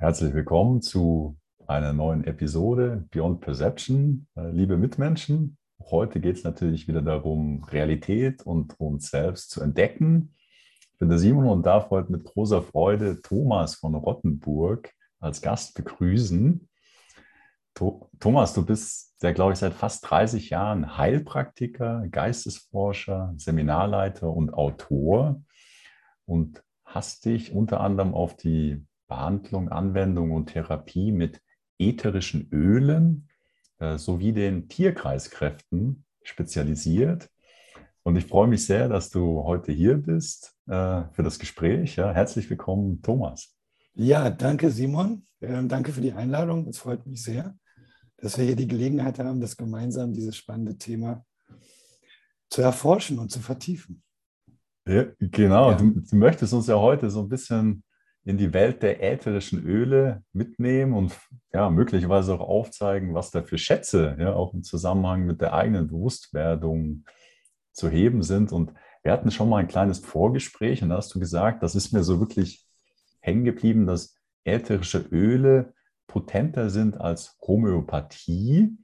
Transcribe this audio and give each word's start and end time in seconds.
Herzlich 0.00 0.32
willkommen 0.32 0.80
zu 0.80 1.36
einer 1.66 1.92
neuen 1.92 2.22
Episode 2.22 3.08
Beyond 3.10 3.40
Perception. 3.40 4.28
Äh, 4.36 4.52
liebe 4.52 4.76
Mitmenschen, 4.76 5.58
heute 5.90 6.20
geht 6.20 6.36
es 6.36 6.44
natürlich 6.44 6.86
wieder 6.86 7.02
darum, 7.02 7.64
Realität 7.64 8.46
und 8.46 8.78
uns 8.78 9.10
selbst 9.10 9.50
zu 9.50 9.60
entdecken. 9.60 10.36
Ich 10.92 10.98
bin 10.98 11.08
der 11.08 11.18
Simon 11.18 11.48
und 11.48 11.66
darf 11.66 11.90
heute 11.90 12.12
mit 12.12 12.22
großer 12.22 12.62
Freude 12.62 13.20
Thomas 13.22 13.74
von 13.74 13.96
Rottenburg 13.96 14.88
als 15.18 15.42
Gast 15.42 15.74
begrüßen. 15.74 16.68
Thomas, 18.20 18.54
du 18.54 18.64
bist 18.64 19.16
ja, 19.20 19.32
glaube 19.32 19.54
ich, 19.54 19.58
seit 19.58 19.74
fast 19.74 20.08
30 20.08 20.50
Jahren 20.50 20.96
Heilpraktiker, 20.96 22.06
Geistesforscher, 22.08 23.34
Seminarleiter 23.36 24.30
und 24.30 24.54
Autor 24.54 25.42
und 26.24 26.62
hast 26.84 27.24
dich 27.24 27.50
unter 27.50 27.80
anderem 27.80 28.14
auf 28.14 28.36
die 28.36 28.86
Behandlung, 29.08 29.70
Anwendung 29.70 30.32
und 30.32 30.46
Therapie 30.46 31.12
mit 31.12 31.40
ätherischen 31.78 32.48
Ölen 32.52 33.28
äh, 33.78 33.96
sowie 33.98 34.32
den 34.32 34.68
Tierkreiskräften 34.68 36.04
spezialisiert. 36.22 37.30
Und 38.02 38.16
ich 38.16 38.26
freue 38.26 38.48
mich 38.48 38.64
sehr, 38.64 38.88
dass 38.88 39.10
du 39.10 39.42
heute 39.44 39.72
hier 39.72 39.96
bist 39.96 40.54
äh, 40.66 41.02
für 41.12 41.22
das 41.22 41.38
Gespräch. 41.38 41.96
Ja, 41.96 42.12
herzlich 42.12 42.48
willkommen, 42.48 43.02
Thomas. 43.02 43.54
Ja, 43.94 44.30
danke, 44.30 44.70
Simon. 44.70 45.26
Ähm, 45.40 45.68
danke 45.68 45.92
für 45.92 46.00
die 46.00 46.12
Einladung. 46.12 46.68
Es 46.68 46.78
freut 46.78 47.06
mich 47.06 47.22
sehr, 47.22 47.56
dass 48.18 48.38
wir 48.38 48.44
hier 48.44 48.56
die 48.56 48.68
Gelegenheit 48.68 49.18
haben, 49.18 49.40
das 49.40 49.56
gemeinsam 49.56 50.12
dieses 50.12 50.36
spannende 50.36 50.76
Thema 50.76 51.24
zu 52.50 52.62
erforschen 52.62 53.18
und 53.18 53.30
zu 53.30 53.40
vertiefen. 53.40 54.02
Ja, 54.86 55.04
genau. 55.18 55.72
Ja. 55.72 55.76
Du, 55.76 55.90
du, 55.90 56.16
möchtest 56.16 56.52
uns 56.52 56.66
ja 56.66 56.76
heute 56.76 57.10
so 57.10 57.22
ein 57.22 57.28
bisschen 57.28 57.82
in 58.28 58.36
die 58.36 58.52
Welt 58.52 58.82
der 58.82 59.02
ätherischen 59.02 59.64
Öle 59.64 60.22
mitnehmen 60.34 60.92
und 60.92 61.18
ja, 61.50 61.70
möglicherweise 61.70 62.34
auch 62.34 62.46
aufzeigen, 62.46 63.14
was 63.14 63.30
da 63.30 63.42
für 63.42 63.56
Schätze 63.56 64.18
ja 64.20 64.34
auch 64.34 64.52
im 64.52 64.62
Zusammenhang 64.62 65.24
mit 65.24 65.40
der 65.40 65.54
eigenen 65.54 65.86
Bewusstwerdung 65.86 67.06
zu 67.72 67.88
heben 67.88 68.22
sind. 68.22 68.52
Und 68.52 68.74
wir 69.02 69.12
hatten 69.12 69.30
schon 69.30 69.48
mal 69.48 69.56
ein 69.56 69.66
kleines 69.66 70.00
Vorgespräch 70.00 70.82
und 70.82 70.90
da 70.90 70.96
hast 70.96 71.14
du 71.14 71.18
gesagt, 71.18 71.62
das 71.62 71.74
ist 71.74 71.92
mir 71.94 72.04
so 72.04 72.20
wirklich 72.20 72.66
hängen 73.20 73.46
geblieben, 73.46 73.86
dass 73.86 74.14
ätherische 74.44 74.98
Öle 75.10 75.72
potenter 76.06 76.68
sind 76.68 77.00
als 77.00 77.38
Homöopathie. 77.40 78.76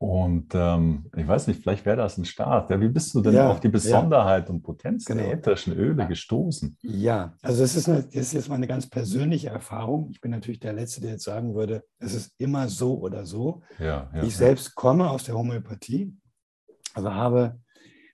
Und 0.00 0.54
ähm, 0.54 1.10
ich 1.14 1.28
weiß 1.28 1.46
nicht, 1.46 1.60
vielleicht 1.60 1.84
wäre 1.84 1.98
das 1.98 2.16
ein 2.16 2.24
Start. 2.24 2.70
Ja, 2.70 2.80
wie 2.80 2.88
bist 2.88 3.14
du 3.14 3.20
denn 3.20 3.34
ja, 3.34 3.50
auf 3.50 3.60
die 3.60 3.68
Besonderheit 3.68 4.48
ja. 4.48 4.54
und 4.54 4.62
Potenz 4.62 5.04
genau. 5.04 5.24
der 5.24 5.32
ätherischen 5.34 5.74
Öle 5.74 6.08
gestoßen? 6.08 6.78
Ja, 6.80 7.34
also 7.42 7.62
es 7.62 7.76
ist, 7.76 7.86
eine, 7.86 8.04
das 8.04 8.14
ist 8.14 8.32
jetzt 8.32 8.48
mal 8.48 8.54
eine 8.54 8.66
ganz 8.66 8.88
persönliche 8.88 9.50
Erfahrung. 9.50 10.08
Ich 10.10 10.22
bin 10.22 10.30
natürlich 10.30 10.58
der 10.58 10.72
Letzte, 10.72 11.02
der 11.02 11.10
jetzt 11.10 11.24
sagen 11.24 11.54
würde, 11.54 11.84
es 11.98 12.14
ist 12.14 12.32
immer 12.38 12.68
so 12.68 12.98
oder 12.98 13.26
so. 13.26 13.60
Ja, 13.78 14.10
ich 14.22 14.34
selbst 14.34 14.74
komme 14.74 15.10
aus 15.10 15.24
der 15.24 15.34
Homöopathie, 15.34 16.16
also 16.94 17.12
habe 17.12 17.60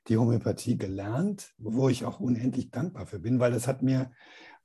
die 0.08 0.16
Homöopathie 0.16 0.76
gelernt, 0.76 1.52
wo 1.56 1.88
ich 1.88 2.04
auch 2.04 2.18
unendlich 2.18 2.72
dankbar 2.72 3.06
für 3.06 3.20
bin, 3.20 3.38
weil 3.38 3.52
das 3.52 3.68
hat 3.68 3.82
mir 3.82 4.10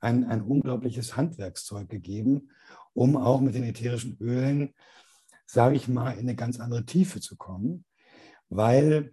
ein, 0.00 0.24
ein 0.24 0.42
unglaubliches 0.42 1.16
Handwerkszeug 1.16 1.88
gegeben, 1.88 2.50
um 2.94 3.16
auch 3.16 3.40
mit 3.40 3.54
den 3.54 3.62
ätherischen 3.62 4.16
Ölen 4.18 4.74
sage 5.52 5.76
ich 5.76 5.86
mal, 5.86 6.12
in 6.12 6.20
eine 6.20 6.34
ganz 6.34 6.58
andere 6.58 6.86
Tiefe 6.86 7.20
zu 7.20 7.36
kommen, 7.36 7.84
weil 8.48 9.12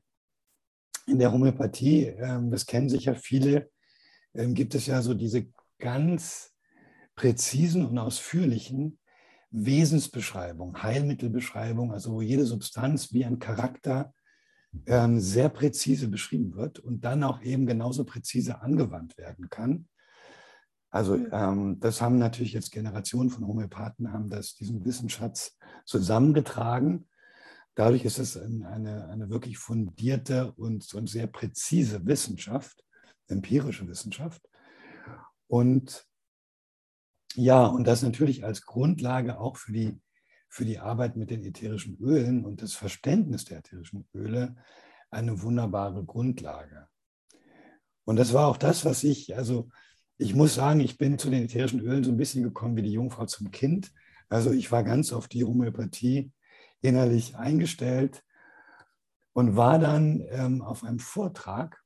in 1.05 1.19
der 1.19 1.33
Homöopathie, 1.33 2.05
ähm, 2.05 2.49
das 2.49 2.65
kennen 2.65 2.87
sicher 2.87 3.15
viele, 3.15 3.69
ähm, 4.33 4.53
gibt 4.53 4.73
es 4.73 4.85
ja 4.85 5.01
so 5.01 5.13
diese 5.13 5.47
ganz 5.79 6.55
präzisen 7.15 7.85
und 7.85 7.97
ausführlichen 7.97 8.99
Wesensbeschreibungen, 9.51 10.81
Heilmittelbeschreibungen, 10.81 11.91
also 11.91 12.13
wo 12.13 12.21
jede 12.21 12.45
Substanz 12.45 13.11
wie 13.11 13.25
ein 13.25 13.39
Charakter 13.39 14.13
ähm, 14.85 15.19
sehr 15.19 15.49
präzise 15.49 16.07
beschrieben 16.07 16.55
wird 16.55 16.79
und 16.79 17.03
dann 17.03 17.21
auch 17.23 17.41
eben 17.41 17.65
genauso 17.65 18.05
präzise 18.05 18.61
angewandt 18.61 19.17
werden 19.17 19.49
kann. 19.49 19.89
Also 20.91 21.15
ähm, 21.15 21.79
das 21.79 22.01
haben 22.01 22.17
natürlich 22.17 22.53
jetzt 22.53 22.71
Generationen 22.71 23.29
von 23.29 23.45
Homöopathen 23.45 24.11
haben 24.11 24.29
das, 24.29 24.55
diesen 24.55 24.85
Wissensschatz 24.85 25.57
zusammengetragen. 25.85 27.07
Dadurch 27.75 28.05
ist 28.05 28.17
es 28.17 28.35
eine, 28.37 29.07
eine 29.07 29.29
wirklich 29.29 29.57
fundierte 29.57 30.51
und, 30.53 30.91
und 30.93 31.07
sehr 31.07 31.27
präzise 31.27 32.05
Wissenschaft, 32.05 32.83
empirische 33.27 33.87
Wissenschaft. 33.87 34.41
Und 35.47 36.05
ja, 37.35 37.65
und 37.67 37.85
das 37.85 38.01
natürlich 38.01 38.43
als 38.43 38.65
Grundlage 38.65 39.39
auch 39.39 39.57
für 39.57 39.71
die, 39.71 40.01
für 40.49 40.65
die 40.65 40.79
Arbeit 40.79 41.15
mit 41.15 41.29
den 41.29 41.43
ätherischen 41.43 41.97
Ölen 41.99 42.43
und 42.43 42.63
das 42.63 42.73
Verständnis 42.73 43.45
der 43.45 43.59
ätherischen 43.59 44.09
Öle 44.15 44.55
eine 45.11 45.41
wunderbare 45.41 46.03
Grundlage. 46.03 46.87
Und 48.05 48.15
das 48.15 48.33
war 48.33 48.47
auch 48.47 48.57
das, 48.57 48.85
was 48.85 49.03
ich, 49.03 49.37
also 49.37 49.69
ich 50.19 50.35
muss 50.35 50.53
sagen, 50.53 50.81
ich 50.81 50.97
bin 50.97 51.17
zu 51.17 51.29
den 51.29 51.45
ätherischen 51.45 51.79
Ölen 51.79 52.03
so 52.03 52.11
ein 52.11 52.17
bisschen 52.17 52.43
gekommen 52.43 52.75
wie 52.75 52.81
die 52.81 52.91
Jungfrau 52.91 53.25
zum 53.25 53.51
Kind. 53.51 53.93
Also 54.27 54.51
ich 54.51 54.69
war 54.69 54.83
ganz 54.83 55.13
auf 55.13 55.29
die 55.29 55.45
Homöopathie 55.45 56.31
innerlich 56.81 57.37
eingestellt 57.37 58.23
und 59.31 59.55
war 59.55 59.79
dann 59.79 60.21
ähm, 60.29 60.61
auf 60.61 60.83
einem 60.83 60.99
Vortrag, 60.99 61.81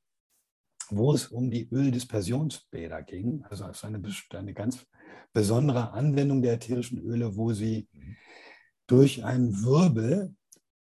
wo 0.90 1.14
es 1.14 1.28
um 1.28 1.52
die 1.52 1.70
Öldispersionsbäder 1.72 3.04
ging. 3.04 3.46
Also 3.50 3.66
es 3.68 3.84
eine, 3.84 4.02
eine 4.32 4.54
ganz 4.56 4.84
besondere 5.32 5.92
Anwendung 5.92 6.42
der 6.42 6.54
ätherischen 6.54 7.00
Öle, 7.00 7.38
wo 7.38 7.54
sie 7.54 7.88
durch 8.88 9.24
einen 9.24 9.64
Wirbel 9.64 10.36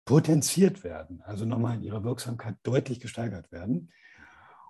potenziert 0.03 0.83
werden, 0.83 1.21
also 1.23 1.45
nochmal 1.45 1.77
in 1.77 1.83
ihrer 1.83 2.03
Wirksamkeit 2.03 2.57
deutlich 2.63 2.99
gesteigert 2.99 3.53
werden. 3.53 3.89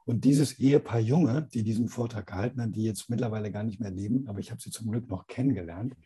Und 0.07 0.23
dieses 0.23 0.57
Ehepaar 0.57 1.01
Junge, 1.01 1.49
die 1.53 1.63
diesen 1.63 1.89
Vortrag 1.89 2.27
gehalten 2.27 2.61
haben, 2.61 2.71
die 2.71 2.83
jetzt 2.83 3.09
mittlerweile 3.09 3.51
gar 3.51 3.63
nicht 3.63 3.81
mehr 3.81 3.91
leben, 3.91 4.25
aber 4.29 4.39
ich 4.39 4.51
habe 4.51 4.61
sie 4.61 4.71
zum 4.71 4.89
Glück 4.89 5.09
noch 5.09 5.27
kennengelernt, 5.27 5.97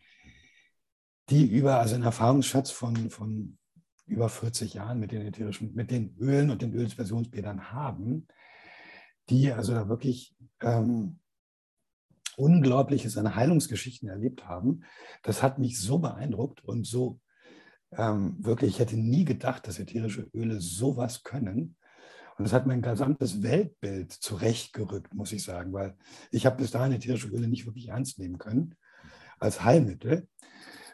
die 1.30 1.46
über, 1.46 1.78
also 1.78 1.94
einen 1.94 2.02
Erfahrungsschatz 2.02 2.72
von, 2.72 3.10
von 3.10 3.58
über 4.06 4.28
40 4.28 4.74
Jahren 4.74 4.98
mit 4.98 5.12
den 5.12 5.22
ätherischen, 5.22 5.72
mit 5.74 5.92
den 5.92 6.16
Ölen 6.18 6.50
und 6.50 6.62
den 6.62 6.74
Öldispersionsbädern 6.74 7.70
haben, 7.70 8.26
die 9.30 9.52
also 9.52 9.72
da 9.72 9.88
wirklich 9.88 10.34
ähm, 10.62 11.20
Unglaubliches 12.36 13.16
an 13.16 13.36
Heilungsgeschichten 13.36 14.08
erlebt 14.08 14.48
haben. 14.48 14.82
Das 15.22 15.44
hat 15.44 15.60
mich 15.60 15.78
so 15.78 16.00
beeindruckt 16.00 16.64
und 16.64 16.88
so 16.88 17.20
ähm, 17.92 18.34
wirklich, 18.40 18.72
ich 18.72 18.78
hätte 18.80 18.96
nie 18.96 19.24
gedacht, 19.24 19.68
dass 19.68 19.78
ätherische 19.78 20.28
Öle 20.34 20.60
sowas 20.60 21.22
können. 21.22 21.76
Und 22.42 22.46
das 22.46 22.54
hat 22.54 22.66
mein 22.66 22.82
gesamtes 22.82 23.44
Weltbild 23.44 24.10
zurechtgerückt, 24.10 25.14
muss 25.14 25.30
ich 25.30 25.44
sagen, 25.44 25.72
weil 25.72 25.94
ich 26.32 26.44
habe 26.44 26.56
bis 26.56 26.72
dahin 26.72 26.90
ätherische 26.90 27.28
Öle 27.28 27.46
nicht 27.46 27.66
wirklich 27.66 27.90
ernst 27.90 28.18
nehmen 28.18 28.36
können 28.38 28.74
als 29.38 29.62
Heilmittel, 29.62 30.26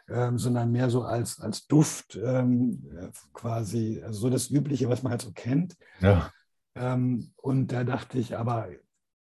ähm, 0.09 0.37
sondern 0.37 0.71
mehr 0.71 0.91
so 0.91 1.01
als, 1.01 1.39
als 1.39 1.65
Duft 1.65 2.19
ähm, 2.23 2.87
quasi, 3.33 3.99
also 4.05 4.19
so 4.19 4.29
das 4.29 4.51
Übliche, 4.51 4.89
was 4.89 5.01
man 5.01 5.09
halt 5.09 5.23
so 5.23 5.31
kennt. 5.31 5.75
Ja. 6.01 6.31
Ähm, 6.75 7.33
und 7.35 7.71
da 7.71 7.83
dachte 7.83 8.19
ich, 8.19 8.37
aber 8.37 8.67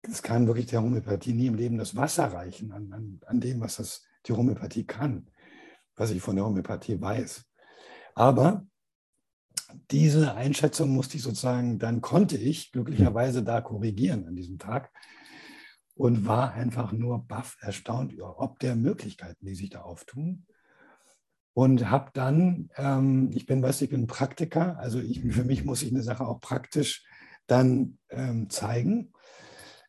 es 0.00 0.22
kann 0.22 0.46
wirklich 0.46 0.64
der 0.64 0.80
Homöopathie 0.80 1.34
nie 1.34 1.48
im 1.48 1.56
Leben 1.56 1.76
das 1.76 1.94
Wasser 1.94 2.32
reichen 2.32 2.72
an, 2.72 2.90
an, 2.94 3.20
an 3.26 3.40
dem, 3.40 3.60
was 3.60 3.76
das, 3.76 4.02
die 4.24 4.32
Homöopathie 4.32 4.86
kann, 4.86 5.28
was 5.94 6.10
ich 6.10 6.22
von 6.22 6.36
der 6.36 6.46
Homöopathie 6.46 6.98
weiß. 6.98 7.44
Aber 8.14 8.66
diese 9.90 10.34
Einschätzung 10.34 10.90
musste 10.90 11.16
ich 11.16 11.22
sozusagen, 11.22 11.78
dann 11.78 12.00
konnte 12.00 12.36
ich 12.36 12.72
glücklicherweise 12.72 13.42
da 13.42 13.60
korrigieren 13.60 14.26
an 14.26 14.36
diesem 14.36 14.58
Tag 14.58 14.90
und 15.94 16.26
war 16.26 16.52
einfach 16.54 16.92
nur 16.92 17.26
baff 17.26 17.56
erstaunt 17.60 18.14
ob 18.20 18.58
der 18.58 18.76
Möglichkeiten, 18.76 19.46
die 19.46 19.54
sich 19.54 19.70
da 19.70 19.82
auftun. 19.82 20.46
Und 21.56 21.88
habe 21.88 22.10
dann, 22.14 22.68
ähm, 22.76 23.30
ich 23.32 23.46
bin, 23.46 23.62
weißt 23.62 23.82
ich 23.82 23.90
bin 23.90 24.08
Praktiker, 24.08 24.76
also 24.78 24.98
ich, 24.98 25.20
für 25.20 25.44
mich 25.44 25.64
muss 25.64 25.82
ich 25.82 25.92
eine 25.92 26.02
Sache 26.02 26.26
auch 26.26 26.40
praktisch 26.40 27.04
dann 27.46 27.98
ähm, 28.10 28.50
zeigen. 28.50 29.12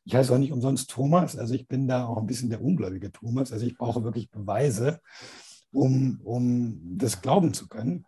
Ich 0.04 0.14
heiße 0.14 0.32
auch 0.32 0.38
nicht 0.38 0.52
umsonst 0.52 0.92
Thomas, 0.92 1.36
also 1.36 1.56
ich 1.56 1.68
bin 1.68 1.88
da 1.88 2.06
auch 2.06 2.18
ein 2.18 2.28
bisschen 2.28 2.52
der 2.52 2.62
ungläubige 2.62 3.12
Thomas, 3.12 3.52
also 3.52 3.66
ich 3.66 3.78
brauche 3.78 4.04
wirklich 4.04 4.30
Beweise, 4.30 5.02
um, 5.72 6.22
um 6.24 6.98
das 6.98 7.24
glauben 7.24 7.56
zu 7.56 7.68
können. 7.68 8.06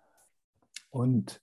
Und 0.91 1.41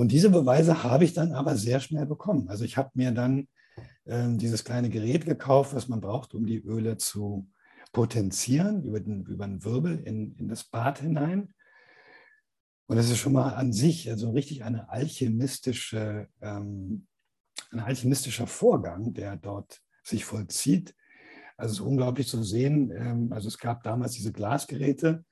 und 0.00 0.12
diese 0.12 0.30
Beweise 0.30 0.82
habe 0.82 1.04
ich 1.04 1.12
dann 1.12 1.34
aber 1.34 1.58
sehr 1.58 1.78
schnell 1.78 2.06
bekommen. 2.06 2.48
Also 2.48 2.64
ich 2.64 2.78
habe 2.78 2.90
mir 2.94 3.12
dann 3.12 3.48
äh, 4.06 4.34
dieses 4.36 4.64
kleine 4.64 4.88
Gerät 4.88 5.26
gekauft, 5.26 5.74
was 5.74 5.88
man 5.88 6.00
braucht, 6.00 6.32
um 6.34 6.46
die 6.46 6.56
Öle 6.56 6.96
zu 6.96 7.50
potenzieren 7.92 8.82
über 8.82 8.98
den, 8.98 9.26
über 9.26 9.46
den 9.46 9.62
Wirbel 9.62 10.00
in, 10.00 10.34
in 10.36 10.48
das 10.48 10.64
Bad 10.64 11.00
hinein. 11.00 11.52
Und 12.86 12.96
das 12.96 13.10
ist 13.10 13.18
schon 13.18 13.34
mal 13.34 13.50
an 13.50 13.74
sich 13.74 14.08
also 14.08 14.30
richtig 14.30 14.64
eine 14.64 14.88
alchemistische, 14.88 16.28
ähm, 16.40 17.06
ein 17.70 17.80
alchemistischer 17.80 18.46
Vorgang, 18.46 19.12
der 19.12 19.36
dort 19.36 19.82
sich 20.02 20.24
vollzieht. 20.24 20.94
Also 21.58 21.72
es 21.72 21.80
ist 21.80 21.86
unglaublich 21.86 22.26
zu 22.26 22.42
sehen. 22.42 22.90
Ähm, 22.90 23.34
also 23.34 23.48
es 23.48 23.58
gab 23.58 23.82
damals 23.82 24.12
diese 24.12 24.32
Glasgeräte, 24.32 25.26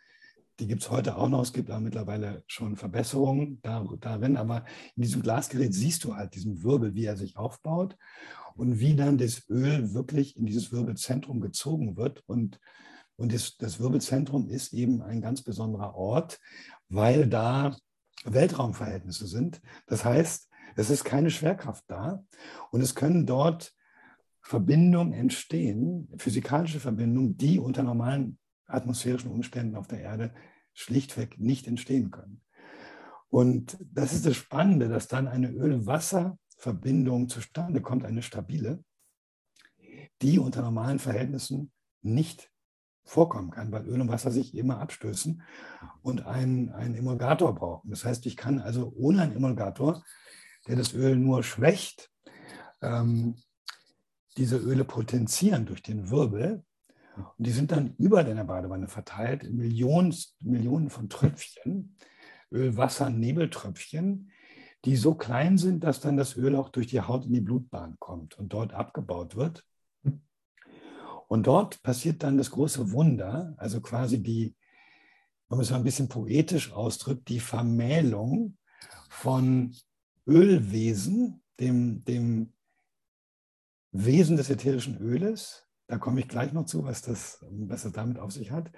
die 0.58 0.66
gibt 0.66 0.82
es 0.82 0.90
heute 0.90 1.16
auch 1.16 1.28
noch. 1.28 1.42
Es 1.42 1.52
gibt 1.52 1.70
aber 1.70 1.80
mittlerweile 1.80 2.42
schon 2.46 2.76
Verbesserungen 2.76 3.60
darin. 3.62 4.36
Aber 4.36 4.64
in 4.96 5.02
diesem 5.02 5.22
Glasgerät 5.22 5.72
siehst 5.72 6.04
du 6.04 6.16
halt 6.16 6.34
diesen 6.34 6.62
Wirbel, 6.62 6.94
wie 6.94 7.04
er 7.04 7.16
sich 7.16 7.36
aufbaut 7.36 7.96
und 8.56 8.80
wie 8.80 8.96
dann 8.96 9.18
das 9.18 9.48
Öl 9.48 9.94
wirklich 9.94 10.36
in 10.36 10.46
dieses 10.46 10.72
Wirbelzentrum 10.72 11.40
gezogen 11.40 11.96
wird. 11.96 12.24
Und, 12.26 12.60
und 13.16 13.32
das, 13.32 13.56
das 13.56 13.78
Wirbelzentrum 13.78 14.48
ist 14.48 14.72
eben 14.72 15.00
ein 15.02 15.20
ganz 15.20 15.42
besonderer 15.42 15.94
Ort, 15.94 16.40
weil 16.88 17.28
da 17.28 17.76
Weltraumverhältnisse 18.24 19.26
sind. 19.26 19.60
Das 19.86 20.04
heißt, 20.04 20.48
es 20.74 20.90
ist 20.90 21.04
keine 21.04 21.30
Schwerkraft 21.30 21.84
da 21.86 22.24
und 22.70 22.80
es 22.80 22.94
können 22.94 23.26
dort 23.26 23.74
Verbindungen 24.40 25.12
entstehen, 25.12 26.08
physikalische 26.16 26.80
Verbindungen, 26.80 27.36
die 27.36 27.58
unter 27.58 27.82
normalen 27.82 28.38
atmosphärischen 28.68 29.30
Umständen 29.30 29.76
auf 29.76 29.88
der 29.88 30.00
Erde 30.00 30.34
schlichtweg 30.74 31.40
nicht 31.40 31.66
entstehen 31.66 32.10
können. 32.10 32.42
Und 33.28 33.76
das 33.80 34.12
ist 34.12 34.24
das 34.24 34.36
Spannende, 34.36 34.88
dass 34.88 35.08
dann 35.08 35.28
eine 35.28 35.50
Öl-Wasser-Verbindung 35.50 37.28
zustande 37.28 37.82
kommt, 37.82 38.04
eine 38.04 38.22
stabile, 38.22 38.84
die 40.22 40.38
unter 40.38 40.62
normalen 40.62 40.98
Verhältnissen 40.98 41.72
nicht 42.02 42.50
vorkommen 43.04 43.50
kann, 43.50 43.72
weil 43.72 43.86
Öl 43.86 44.00
und 44.00 44.08
Wasser 44.08 44.30
sich 44.30 44.54
immer 44.54 44.78
abstößen 44.80 45.42
und 46.02 46.26
einen, 46.26 46.70
einen 46.70 46.94
Emulgator 46.94 47.54
brauchen. 47.54 47.90
Das 47.90 48.04
heißt, 48.04 48.26
ich 48.26 48.36
kann 48.36 48.60
also 48.60 48.92
ohne 48.96 49.22
einen 49.22 49.36
Emulgator, 49.36 50.04
der 50.66 50.76
das 50.76 50.92
Öl 50.92 51.16
nur 51.16 51.42
schwächt, 51.42 52.10
ähm, 52.82 53.36
diese 54.36 54.58
Öle 54.58 54.84
potenzieren 54.84 55.66
durch 55.66 55.82
den 55.82 56.10
Wirbel 56.10 56.64
und 57.18 57.46
die 57.46 57.50
sind 57.50 57.72
dann 57.72 57.94
über 57.98 58.24
deiner 58.24 58.44
Badewanne 58.44 58.88
verteilt 58.88 59.44
in 59.44 59.56
Millionen, 59.56 60.14
Millionen 60.40 60.90
von 60.90 61.08
Tröpfchen, 61.08 61.96
Öl, 62.50 62.76
Wasser, 62.76 63.10
Nebeltröpfchen, 63.10 64.30
die 64.84 64.96
so 64.96 65.14
klein 65.14 65.58
sind, 65.58 65.84
dass 65.84 66.00
dann 66.00 66.16
das 66.16 66.36
Öl 66.36 66.54
auch 66.56 66.68
durch 66.68 66.86
die 66.86 67.00
Haut 67.00 67.26
in 67.26 67.32
die 67.32 67.40
Blutbahn 67.40 67.96
kommt 67.98 68.38
und 68.38 68.52
dort 68.52 68.72
abgebaut 68.72 69.36
wird. 69.36 69.64
Und 71.28 71.46
dort 71.46 71.82
passiert 71.82 72.22
dann 72.22 72.38
das 72.38 72.50
große 72.50 72.92
Wunder, 72.92 73.54
also 73.58 73.82
quasi 73.82 74.22
die, 74.22 74.56
wenn 75.48 75.58
man 75.58 75.64
es 75.64 75.70
mal 75.70 75.76
ein 75.76 75.84
bisschen 75.84 76.08
poetisch 76.08 76.72
ausdrückt, 76.72 77.28
die 77.28 77.40
Vermählung 77.40 78.56
von 79.10 79.74
Ölwesen, 80.26 81.42
dem, 81.60 82.02
dem 82.04 82.52
Wesen 83.92 84.36
des 84.36 84.48
ätherischen 84.48 84.98
Öles, 84.98 85.67
da 85.88 85.98
komme 85.98 86.20
ich 86.20 86.28
gleich 86.28 86.52
noch 86.52 86.66
zu, 86.66 86.84
was 86.84 87.02
das, 87.02 87.44
was 87.50 87.82
das 87.82 87.92
damit 87.92 88.18
auf 88.18 88.30
sich 88.32 88.52
hat. 88.52 88.70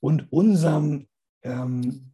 Und 0.00 0.32
unserem 0.32 1.06
ähm, 1.42 2.12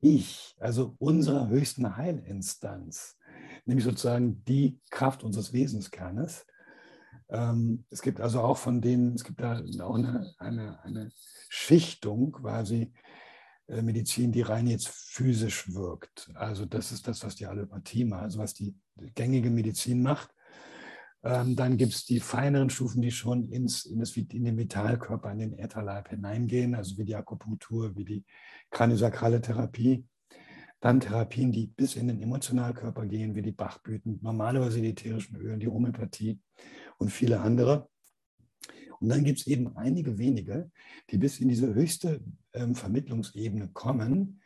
Ich, 0.00 0.56
also 0.60 0.94
unserer 0.98 1.48
höchsten 1.48 1.96
Heilinstanz, 1.96 3.18
nämlich 3.66 3.84
sozusagen 3.84 4.44
die 4.44 4.80
Kraft 4.90 5.22
unseres 5.24 5.52
Wesenskernes. 5.52 6.46
Ähm, 7.28 7.84
es 7.90 8.00
gibt 8.00 8.20
also 8.20 8.40
auch 8.40 8.56
von 8.56 8.80
denen, 8.80 9.14
es 9.14 9.24
gibt 9.24 9.40
da 9.40 9.62
auch 9.80 9.94
eine, 9.94 10.34
eine, 10.38 10.82
eine 10.84 11.12
Schichtung 11.48 12.32
quasi, 12.32 12.92
äh, 13.68 13.82
Medizin, 13.82 14.32
die 14.32 14.42
rein 14.42 14.66
jetzt 14.66 14.88
physisch 14.88 15.72
wirkt. 15.72 16.30
Also 16.34 16.64
das 16.64 16.92
ist 16.92 17.06
das, 17.06 17.22
was 17.22 17.36
die 17.36 17.46
Allopathie 17.46 18.04
macht, 18.04 18.22
also 18.22 18.38
was 18.38 18.54
die 18.54 18.74
gängige 19.14 19.50
Medizin 19.50 20.02
macht. 20.02 20.34
Ähm, 21.22 21.54
dann 21.54 21.76
gibt 21.76 21.92
es 21.92 22.06
die 22.06 22.20
feineren 22.20 22.70
Stufen, 22.70 23.02
die 23.02 23.10
schon 23.10 23.50
ins, 23.50 23.84
in, 23.84 24.00
das, 24.00 24.16
in 24.16 24.44
den 24.44 24.56
Vitalkörper, 24.56 25.30
in 25.32 25.38
den 25.38 25.58
Ätherleib 25.58 26.08
hineingehen, 26.08 26.74
also 26.74 26.96
wie 26.96 27.04
die 27.04 27.14
Akupunktur, 27.14 27.94
wie 27.96 28.04
die 28.04 28.24
kraniosakrale 28.70 29.40
Therapie. 29.40 30.06
Dann 30.80 31.00
Therapien, 31.00 31.52
die 31.52 31.66
bis 31.66 31.96
in 31.96 32.08
den 32.08 32.22
Emotionalkörper 32.22 33.04
gehen, 33.04 33.34
wie 33.34 33.42
die 33.42 33.52
Bachblüten, 33.52 34.18
normalerweise 34.22 34.80
die 34.80 34.90
ätherischen 34.90 35.36
Öle, 35.36 35.58
die 35.58 35.68
Homöopathie 35.68 36.40
und 36.96 37.10
viele 37.10 37.40
andere. 37.40 37.90
Und 38.98 39.10
dann 39.10 39.24
gibt 39.24 39.40
es 39.40 39.46
eben 39.46 39.76
einige 39.76 40.16
wenige, 40.16 40.70
die 41.10 41.18
bis 41.18 41.38
in 41.38 41.48
diese 41.48 41.74
höchste 41.74 42.22
ähm, 42.54 42.74
Vermittlungsebene 42.74 43.68
kommen, 43.68 44.39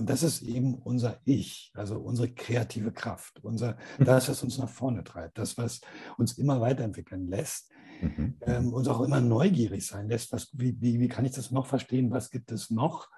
und 0.00 0.08
das 0.08 0.22
ist 0.22 0.40
eben 0.40 0.76
unser 0.76 1.20
Ich, 1.26 1.70
also 1.74 1.98
unsere 1.98 2.32
kreative 2.32 2.90
Kraft, 2.90 3.44
unser, 3.44 3.76
mhm. 3.98 4.04
das, 4.06 4.30
was 4.30 4.42
uns 4.42 4.56
nach 4.56 4.70
vorne 4.70 5.04
treibt, 5.04 5.36
das, 5.36 5.58
was 5.58 5.82
uns 6.16 6.38
immer 6.38 6.58
weiterentwickeln 6.62 7.28
lässt, 7.28 7.70
mhm. 8.00 8.38
ähm, 8.40 8.72
uns 8.72 8.88
auch 8.88 9.02
immer 9.02 9.20
neugierig 9.20 9.86
sein 9.86 10.08
lässt. 10.08 10.32
Was, 10.32 10.48
wie, 10.54 10.80
wie, 10.80 11.00
wie 11.00 11.08
kann 11.08 11.26
ich 11.26 11.32
das 11.32 11.50
noch 11.50 11.66
verstehen? 11.66 12.10
Was 12.10 12.30
gibt 12.30 12.50
es 12.50 12.70
noch, 12.70 13.10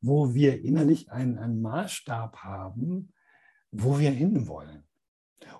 wo 0.00 0.34
wir 0.34 0.62
innerlich 0.62 1.10
einen, 1.10 1.36
einen 1.36 1.60
Maßstab 1.60 2.36
haben, 2.36 3.12
wo 3.72 3.98
wir 3.98 4.12
hinwollen? 4.12 4.84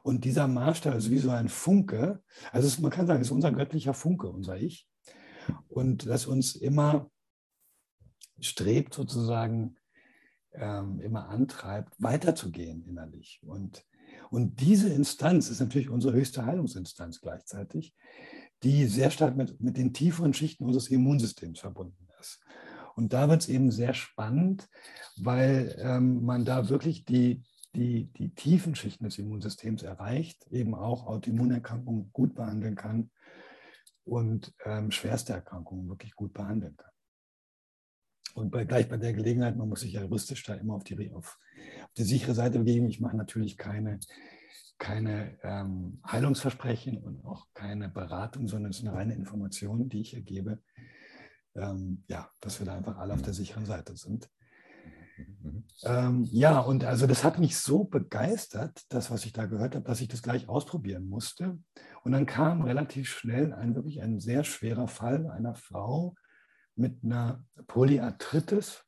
Und 0.04 0.24
dieser 0.24 0.46
Maßstab 0.46 0.94
ist 0.94 1.10
wie 1.10 1.18
so 1.18 1.30
ein 1.30 1.48
Funke, 1.48 2.22
also 2.52 2.68
es, 2.68 2.78
man 2.78 2.92
kann 2.92 3.08
sagen, 3.08 3.20
es 3.20 3.26
ist 3.26 3.32
unser 3.32 3.50
göttlicher 3.50 3.92
Funke, 3.92 4.28
unser 4.28 4.56
Ich. 4.56 4.88
Und 5.66 6.06
das 6.06 6.26
uns 6.26 6.54
immer 6.54 7.10
strebt, 8.38 8.94
sozusagen 8.94 9.76
ähm, 10.54 11.00
immer 11.00 11.28
antreibt, 11.28 11.94
weiterzugehen 11.98 12.84
innerlich. 12.86 13.40
Und, 13.42 13.84
und 14.30 14.60
diese 14.60 14.88
Instanz 14.88 15.50
ist 15.50 15.60
natürlich 15.60 15.90
unsere 15.90 16.14
höchste 16.14 16.46
Heilungsinstanz 16.46 17.20
gleichzeitig, 17.20 17.94
die 18.62 18.86
sehr 18.86 19.10
stark 19.10 19.36
mit, 19.36 19.60
mit 19.60 19.76
den 19.76 19.92
tieferen 19.92 20.34
Schichten 20.34 20.64
unseres 20.64 20.88
Immunsystems 20.88 21.60
verbunden 21.60 22.08
ist. 22.20 22.40
Und 22.96 23.12
da 23.12 23.28
wird 23.28 23.42
es 23.42 23.48
eben 23.48 23.70
sehr 23.70 23.92
spannend, 23.92 24.68
weil 25.16 25.76
ähm, 25.78 26.24
man 26.24 26.44
da 26.44 26.68
wirklich 26.68 27.04
die, 27.04 27.42
die, 27.74 28.06
die 28.12 28.34
tiefen 28.34 28.74
Schichten 28.74 29.04
des 29.04 29.18
Immunsystems 29.18 29.82
erreicht, 29.82 30.46
eben 30.50 30.74
auch 30.74 31.06
Autoimmunerkrankungen 31.06 32.10
gut 32.12 32.34
behandeln 32.34 32.76
kann 32.76 33.10
und 34.04 34.54
ähm, 34.64 34.90
schwerste 34.90 35.32
Erkrankungen 35.32 35.88
wirklich 35.88 36.14
gut 36.14 36.32
behandeln 36.32 36.76
kann. 36.76 36.93
Und 38.34 38.50
bei, 38.50 38.64
gleich 38.64 38.88
bei 38.88 38.96
der 38.96 39.12
Gelegenheit, 39.12 39.56
man 39.56 39.68
muss 39.68 39.80
sich 39.80 39.92
ja 39.92 40.02
juristisch 40.02 40.42
da 40.42 40.54
immer 40.54 40.74
auf 40.74 40.84
die, 40.84 41.12
auf, 41.12 41.38
auf 41.84 41.94
die 41.96 42.02
sichere 42.02 42.34
Seite 42.34 42.58
begeben. 42.58 42.88
Ich 42.88 43.00
mache 43.00 43.16
natürlich 43.16 43.56
keine, 43.56 44.00
keine 44.78 45.38
ähm, 45.42 46.00
Heilungsversprechen 46.06 46.98
und 46.98 47.24
auch 47.24 47.46
keine 47.54 47.88
Beratung, 47.88 48.48
sondern 48.48 48.72
es 48.72 48.78
ist 48.78 48.86
eine 48.86 48.96
reine 48.96 49.14
Information, 49.14 49.88
die 49.88 50.00
ich 50.00 50.10
hier 50.10 50.22
gebe. 50.22 50.58
Ähm, 51.54 52.02
ja, 52.08 52.28
dass 52.40 52.58
wir 52.58 52.66
da 52.66 52.74
einfach 52.74 52.98
alle 52.98 53.14
auf 53.14 53.22
der 53.22 53.34
sicheren 53.34 53.64
Seite 53.64 53.96
sind. 53.96 54.28
Ähm, 55.84 56.24
ja, 56.30 56.58
und 56.58 56.84
also 56.84 57.06
das 57.06 57.22
hat 57.22 57.38
mich 57.38 57.56
so 57.56 57.84
begeistert, 57.84 58.82
das, 58.88 59.12
was 59.12 59.24
ich 59.24 59.32
da 59.32 59.46
gehört 59.46 59.76
habe, 59.76 59.84
dass 59.84 60.00
ich 60.00 60.08
das 60.08 60.22
gleich 60.22 60.48
ausprobieren 60.48 61.08
musste. 61.08 61.58
Und 62.02 62.12
dann 62.12 62.26
kam 62.26 62.62
relativ 62.62 63.08
schnell 63.08 63.52
ein 63.52 63.76
wirklich 63.76 64.02
ein 64.02 64.18
sehr 64.18 64.42
schwerer 64.42 64.88
Fall 64.88 65.30
einer 65.30 65.54
Frau, 65.54 66.16
mit 66.76 67.04
einer 67.04 67.44
Polyarthritis 67.66 68.84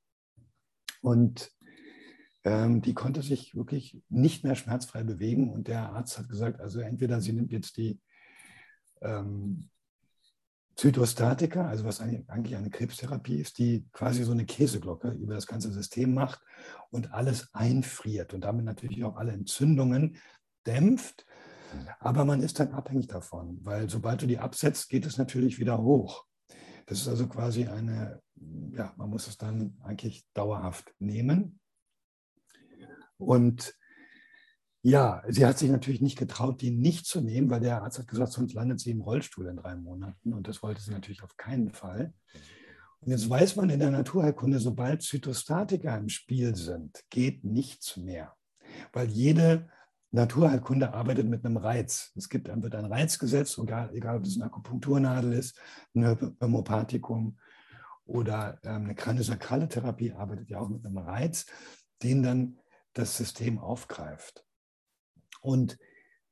und 1.03 1.51
ähm, 2.45 2.83
die 2.83 2.95
konnte 2.95 3.23
sich 3.23 3.55
wirklich 3.55 4.03
nicht 4.09 4.45
mehr 4.45 4.55
schmerzfrei 4.55 5.03
bewegen 5.03 5.51
und 5.51 5.69
der 5.69 5.91
Arzt 5.91 6.19
hat 6.19 6.29
gesagt, 6.29 6.61
also 6.61 6.81
entweder 6.81 7.21
sie 7.21 7.33
nimmt 7.33 7.53
jetzt 7.53 7.77
die 7.77 8.01
ähm, 9.03 9.69
Zytostatika, 10.77 11.67
also 11.67 11.85
was 11.85 12.01
eigentlich 12.01 12.55
eine 12.55 12.69
Krebstherapie 12.69 13.41
ist, 13.41 13.59
die 13.59 13.89
quasi 13.93 14.25
so 14.25 14.33
eine 14.33 14.45
Käseglocke 14.45 15.09
über 15.09 15.35
das 15.35 15.47
ganze 15.47 15.73
System 15.73 16.13
macht 16.13 16.41
und 16.91 17.13
alles 17.13 17.49
einfriert 17.55 18.35
und 18.35 18.43
damit 18.43 18.67
natürlich 18.67 19.03
auch 19.03 19.17
alle 19.17 19.33
Entzündungen 19.33 20.19
dämpft. 20.67 21.25
Aber 21.99 22.27
man 22.27 22.43
ist 22.43 22.61
dann 22.61 22.73
abhängig 22.73 23.07
davon, 23.07 23.59
weil 23.63 23.89
sobald 23.89 24.21
du 24.21 24.27
die 24.27 24.39
absetzt, 24.39 24.91
geht 24.91 25.07
es 25.07 25.17
natürlich 25.17 25.59
wieder 25.59 25.83
hoch. 25.83 26.26
Das 26.87 27.01
ist 27.01 27.09
also 27.09 27.27
quasi 27.27 27.67
eine, 27.67 28.23
ja, 28.73 28.95
man 28.97 29.11
muss 29.11 29.27
es 29.27 29.37
dann 29.37 29.77
eigentlich 29.83 30.25
dauerhaft 30.35 30.95
nehmen. 30.99 31.61
Und 33.19 33.75
ja, 34.83 35.25
sie 35.27 35.45
hat 35.45 35.59
sich 35.59 35.69
natürlich 35.69 36.01
nicht 36.01 36.17
getraut, 36.17 36.61
die 36.61 36.71
nicht 36.71 37.07
zu 37.07 37.21
nehmen, 37.21 37.51
weil 37.51 37.61
der 37.61 37.83
Arzt 37.83 37.99
hat 37.99 38.07
gesagt, 38.07 38.33
sonst 38.33 38.55
landet 38.55 38.79
sie 38.79 38.93
im 38.93 39.01
Rollstuhl 39.01 39.49
in 39.49 39.57
drei 39.57 39.75
Monaten. 39.75 40.33
Und 40.33 40.47
das 40.47 40.63
wollte 40.63 40.81
sie 40.81 40.93
natürlich 40.93 41.25
auf 41.25 41.37
keinen 41.37 41.73
Fall. 41.73 42.15
Und 43.01 43.11
jetzt 43.11 43.29
weiß 43.29 43.57
man 43.57 43.71
in 43.71 43.81
der 43.81 43.91
Naturheilkunde, 43.91 44.61
sobald 44.61 45.03
Zytostatika 45.03 45.97
im 45.97 46.09
Spiel 46.09 46.55
sind, 46.55 47.03
geht 47.11 47.43
nichts 47.43 47.97
mehr. 47.97 48.37
Weil 48.93 49.09
jede 49.09 49.69
Naturheilkunde 50.17 50.95
arbeitet 50.95 51.29
mit 51.29 51.45
einem 51.45 51.59
Reiz. 51.59 52.11
Es 52.17 52.31
gibt, 52.31 52.49
dann 52.49 52.63
wird 52.63 52.75
ein 52.75 52.87
Reiz 52.87 53.19
gesetzt, 53.19 53.59
egal, 53.63 53.91
egal 53.95 54.17
ob 54.17 54.25
es 54.25 54.37
eine 54.37 54.47
Akupunkturnadel 54.47 55.35
ist, 55.35 55.61
ein 55.95 56.35
Homopathikum 56.41 57.39
oder 58.07 58.59
ähm, 58.65 58.85
eine 58.85 58.95
kraniosakrale 58.95 59.69
Therapie 59.69 60.13
arbeitet 60.13 60.49
ja 60.49 60.59
auch 60.59 60.71
mit 60.71 60.87
einem 60.87 60.97
Reiz, 60.97 61.45
den 62.03 62.23
dann 62.23 62.59
das 62.95 63.17
System 63.17 63.59
aufgreift. 63.59 64.47
Und 65.43 65.79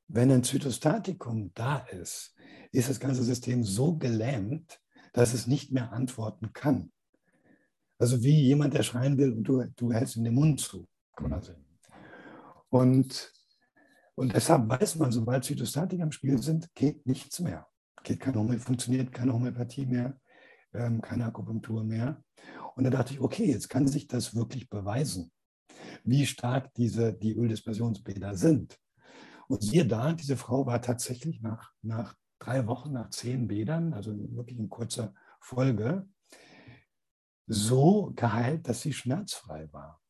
wenn 0.07 0.31
ein 0.31 0.43
Zytostatikum 0.43 1.51
da 1.53 1.77
ist, 1.77 2.35
ist 2.71 2.89
das 2.89 2.99
ganze 2.99 3.23
System 3.23 3.63
so 3.63 3.97
gelähmt, 3.97 4.81
dass 5.13 5.35
es 5.35 5.45
nicht 5.45 5.71
mehr 5.71 5.93
antworten 5.93 6.53
kann. 6.53 6.91
Also 7.99 8.23
wie 8.23 8.41
jemand, 8.41 8.73
der 8.73 8.83
schreien 8.83 9.19
will 9.19 9.31
und 9.31 9.43
du, 9.43 9.63
du 9.75 9.93
hältst 9.93 10.15
ihm 10.15 10.23
den 10.23 10.33
Mund 10.33 10.59
zu. 10.59 10.87
Quasi. 11.15 11.53
Und, 12.69 13.34
und 14.15 14.33
deshalb 14.33 14.69
weiß 14.69 14.95
man, 14.95 15.11
sobald 15.11 15.43
Zytostatika 15.43 16.03
im 16.03 16.11
Spiel 16.11 16.41
sind, 16.41 16.73
geht 16.73 17.05
nichts 17.05 17.39
mehr. 17.39 17.67
Geht 18.03 18.21
keine, 18.21 18.59
funktioniert 18.59 19.11
keine 19.11 19.33
Homöopathie 19.33 19.85
mehr, 19.85 20.19
ähm, 20.73 21.01
keine 21.01 21.25
Akupunktur 21.25 21.83
mehr. 21.83 22.23
Und 22.75 22.85
da 22.85 22.89
dachte 22.89 23.13
ich, 23.13 23.19
okay, 23.19 23.45
jetzt 23.45 23.69
kann 23.69 23.87
sich 23.87 24.07
das 24.07 24.35
wirklich 24.35 24.69
beweisen, 24.69 25.31
wie 26.03 26.25
stark 26.25 26.73
diese, 26.75 27.13
die 27.13 27.35
Öldispersionsbäder 27.35 28.35
sind. 28.35 28.79
Und 29.47 29.63
siehe 29.63 29.85
da, 29.85 30.13
diese 30.13 30.37
Frau 30.37 30.65
war 30.65 30.81
tatsächlich 30.81 31.41
nach, 31.41 31.73
nach 31.81 32.15
drei 32.39 32.67
Wochen, 32.67 32.93
nach 32.93 33.09
zehn 33.09 33.47
Bädern, 33.47 33.93
also 33.93 34.15
wirklich 34.35 34.57
in 34.57 34.69
kurzer 34.69 35.13
Folge, 35.39 36.07
so 37.47 38.11
geheilt, 38.15 38.67
dass 38.67 38.81
sie 38.81 38.93
schmerzfrei 38.93 39.71
war. 39.71 40.01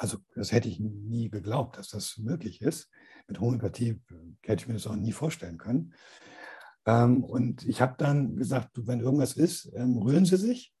Also 0.00 0.16
das 0.34 0.50
hätte 0.50 0.70
ich 0.70 0.80
nie 0.80 1.28
geglaubt, 1.28 1.76
dass 1.76 1.88
das 1.88 2.16
möglich 2.16 2.62
ist. 2.62 2.88
Mit 3.28 3.38
Homöopathie 3.38 4.00
hätte 4.42 4.62
ich 4.62 4.66
mir 4.66 4.72
das 4.72 4.86
auch 4.86 4.96
nie 4.96 5.12
vorstellen 5.12 5.58
können. 5.58 5.92
Ähm, 6.86 7.22
und 7.22 7.66
ich 7.66 7.82
habe 7.82 7.96
dann 7.98 8.34
gesagt, 8.34 8.70
wenn 8.86 9.00
irgendwas 9.00 9.34
ist, 9.34 9.70
ähm, 9.74 9.98
rühren 9.98 10.24
Sie 10.24 10.38
sich. 10.38 10.74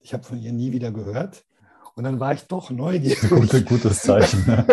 Ich 0.00 0.12
habe 0.12 0.24
von 0.24 0.40
ihr 0.40 0.52
nie 0.52 0.72
wieder 0.72 0.90
gehört. 0.90 1.44
Und 1.94 2.02
dann 2.02 2.18
war 2.18 2.34
ich 2.34 2.48
doch 2.48 2.70
neugierig. 2.70 3.20
Gute, 3.28 3.62
gutes 3.62 4.02
Zeichen. 4.02 4.44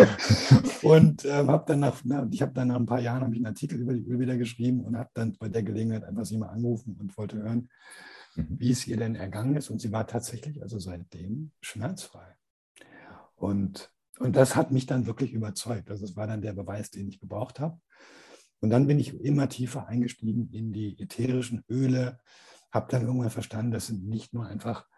und 0.82 1.24
ähm, 1.24 1.48
habe 1.48 1.64
dann 1.68 1.78
nach, 1.78 2.00
na, 2.02 2.26
ich 2.32 2.42
habe 2.42 2.54
dann 2.54 2.68
nach 2.68 2.76
ein 2.76 2.86
paar 2.86 3.00
Jahren 3.00 3.30
ich 3.30 3.38
einen 3.38 3.46
Artikel 3.46 3.78
über 3.78 3.94
die 3.94 4.04
Öl 4.04 4.18
wieder 4.18 4.36
geschrieben 4.36 4.80
und 4.80 4.98
habe 4.98 5.10
dann 5.14 5.36
bei 5.38 5.48
der 5.48 5.62
Gelegenheit 5.62 6.02
einfach 6.02 6.24
sie 6.24 6.38
mal 6.38 6.48
angerufen 6.48 6.96
und 6.98 7.16
wollte 7.16 7.36
hören, 7.36 7.68
mhm. 8.34 8.48
wie 8.58 8.72
es 8.72 8.88
ihr 8.88 8.96
denn 8.96 9.14
ergangen 9.14 9.54
ist. 9.54 9.70
Und 9.70 9.80
sie 9.80 9.92
war 9.92 10.08
tatsächlich 10.08 10.60
also 10.60 10.80
seitdem 10.80 11.52
schmerzfrei. 11.60 12.34
Und, 13.36 13.92
und 14.18 14.34
das 14.34 14.56
hat 14.56 14.72
mich 14.72 14.86
dann 14.86 15.06
wirklich 15.06 15.32
überzeugt. 15.32 15.90
Also 15.90 16.04
es 16.04 16.16
war 16.16 16.26
dann 16.26 16.42
der 16.42 16.54
Beweis, 16.54 16.90
den 16.90 17.08
ich 17.08 17.20
gebraucht 17.20 17.60
habe. 17.60 17.80
Und 18.60 18.70
dann 18.70 18.86
bin 18.86 18.98
ich 18.98 19.14
immer 19.20 19.48
tiefer 19.48 19.86
eingestiegen 19.86 20.50
in 20.52 20.72
die 20.72 20.98
ätherischen 20.98 21.64
Öle, 21.68 22.18
habe 22.72 22.90
dann 22.90 23.02
irgendwann 23.02 23.30
verstanden, 23.30 23.72
das 23.72 23.86
sind 23.86 24.06
nicht 24.06 24.32
nur 24.32 24.46
einfach 24.46 24.88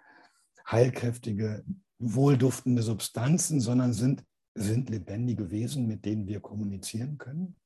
heilkräftige 0.70 1.64
wohlduftende 1.98 2.82
Substanzen, 2.82 3.60
sondern 3.60 3.92
sind, 3.92 4.24
sind 4.54 4.88
lebendige 4.90 5.50
Wesen, 5.50 5.86
mit 5.86 6.04
denen 6.04 6.26
wir 6.28 6.40
kommunizieren 6.40 7.18
können. 7.18 7.56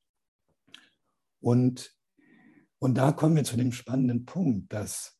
Und, 1.39 1.95
und 2.79 2.95
da 2.95 3.11
kommen 3.11 3.35
wir 3.35 3.43
zu 3.43 3.57
dem 3.57 3.71
spannenden 3.71 4.25
Punkt, 4.25 4.73
dass, 4.73 5.19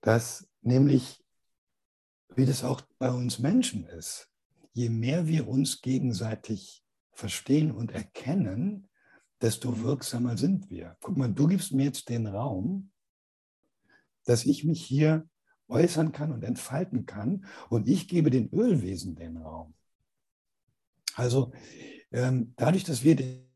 dass 0.00 0.48
nämlich, 0.62 1.24
wie 2.34 2.46
das 2.46 2.64
auch 2.64 2.82
bei 2.98 3.10
uns 3.10 3.38
Menschen 3.38 3.86
ist, 3.86 4.28
je 4.78 4.90
mehr 4.90 5.26
wir 5.26 5.48
uns 5.48 5.82
gegenseitig 5.82 6.84
verstehen 7.10 7.72
und 7.72 7.90
erkennen, 7.90 8.88
desto 9.40 9.82
wirksamer 9.82 10.36
sind 10.36 10.70
wir. 10.70 10.96
Guck 11.00 11.16
mal, 11.16 11.32
du 11.32 11.48
gibst 11.48 11.72
mir 11.72 11.86
jetzt 11.86 12.08
den 12.08 12.28
Raum, 12.28 12.92
dass 14.24 14.46
ich 14.46 14.62
mich 14.62 14.84
hier 14.84 15.28
äußern 15.66 16.12
kann 16.12 16.30
und 16.30 16.44
entfalten 16.44 17.06
kann. 17.06 17.44
Und 17.70 17.88
ich 17.88 18.06
gebe 18.06 18.30
den 18.30 18.52
Ölwesen 18.52 19.16
den 19.16 19.36
Raum. 19.38 19.74
Also 21.16 21.50
ähm, 22.12 22.54
dadurch, 22.56 22.84
dass 22.84 23.02
wir 23.02 23.16
den 23.16 23.47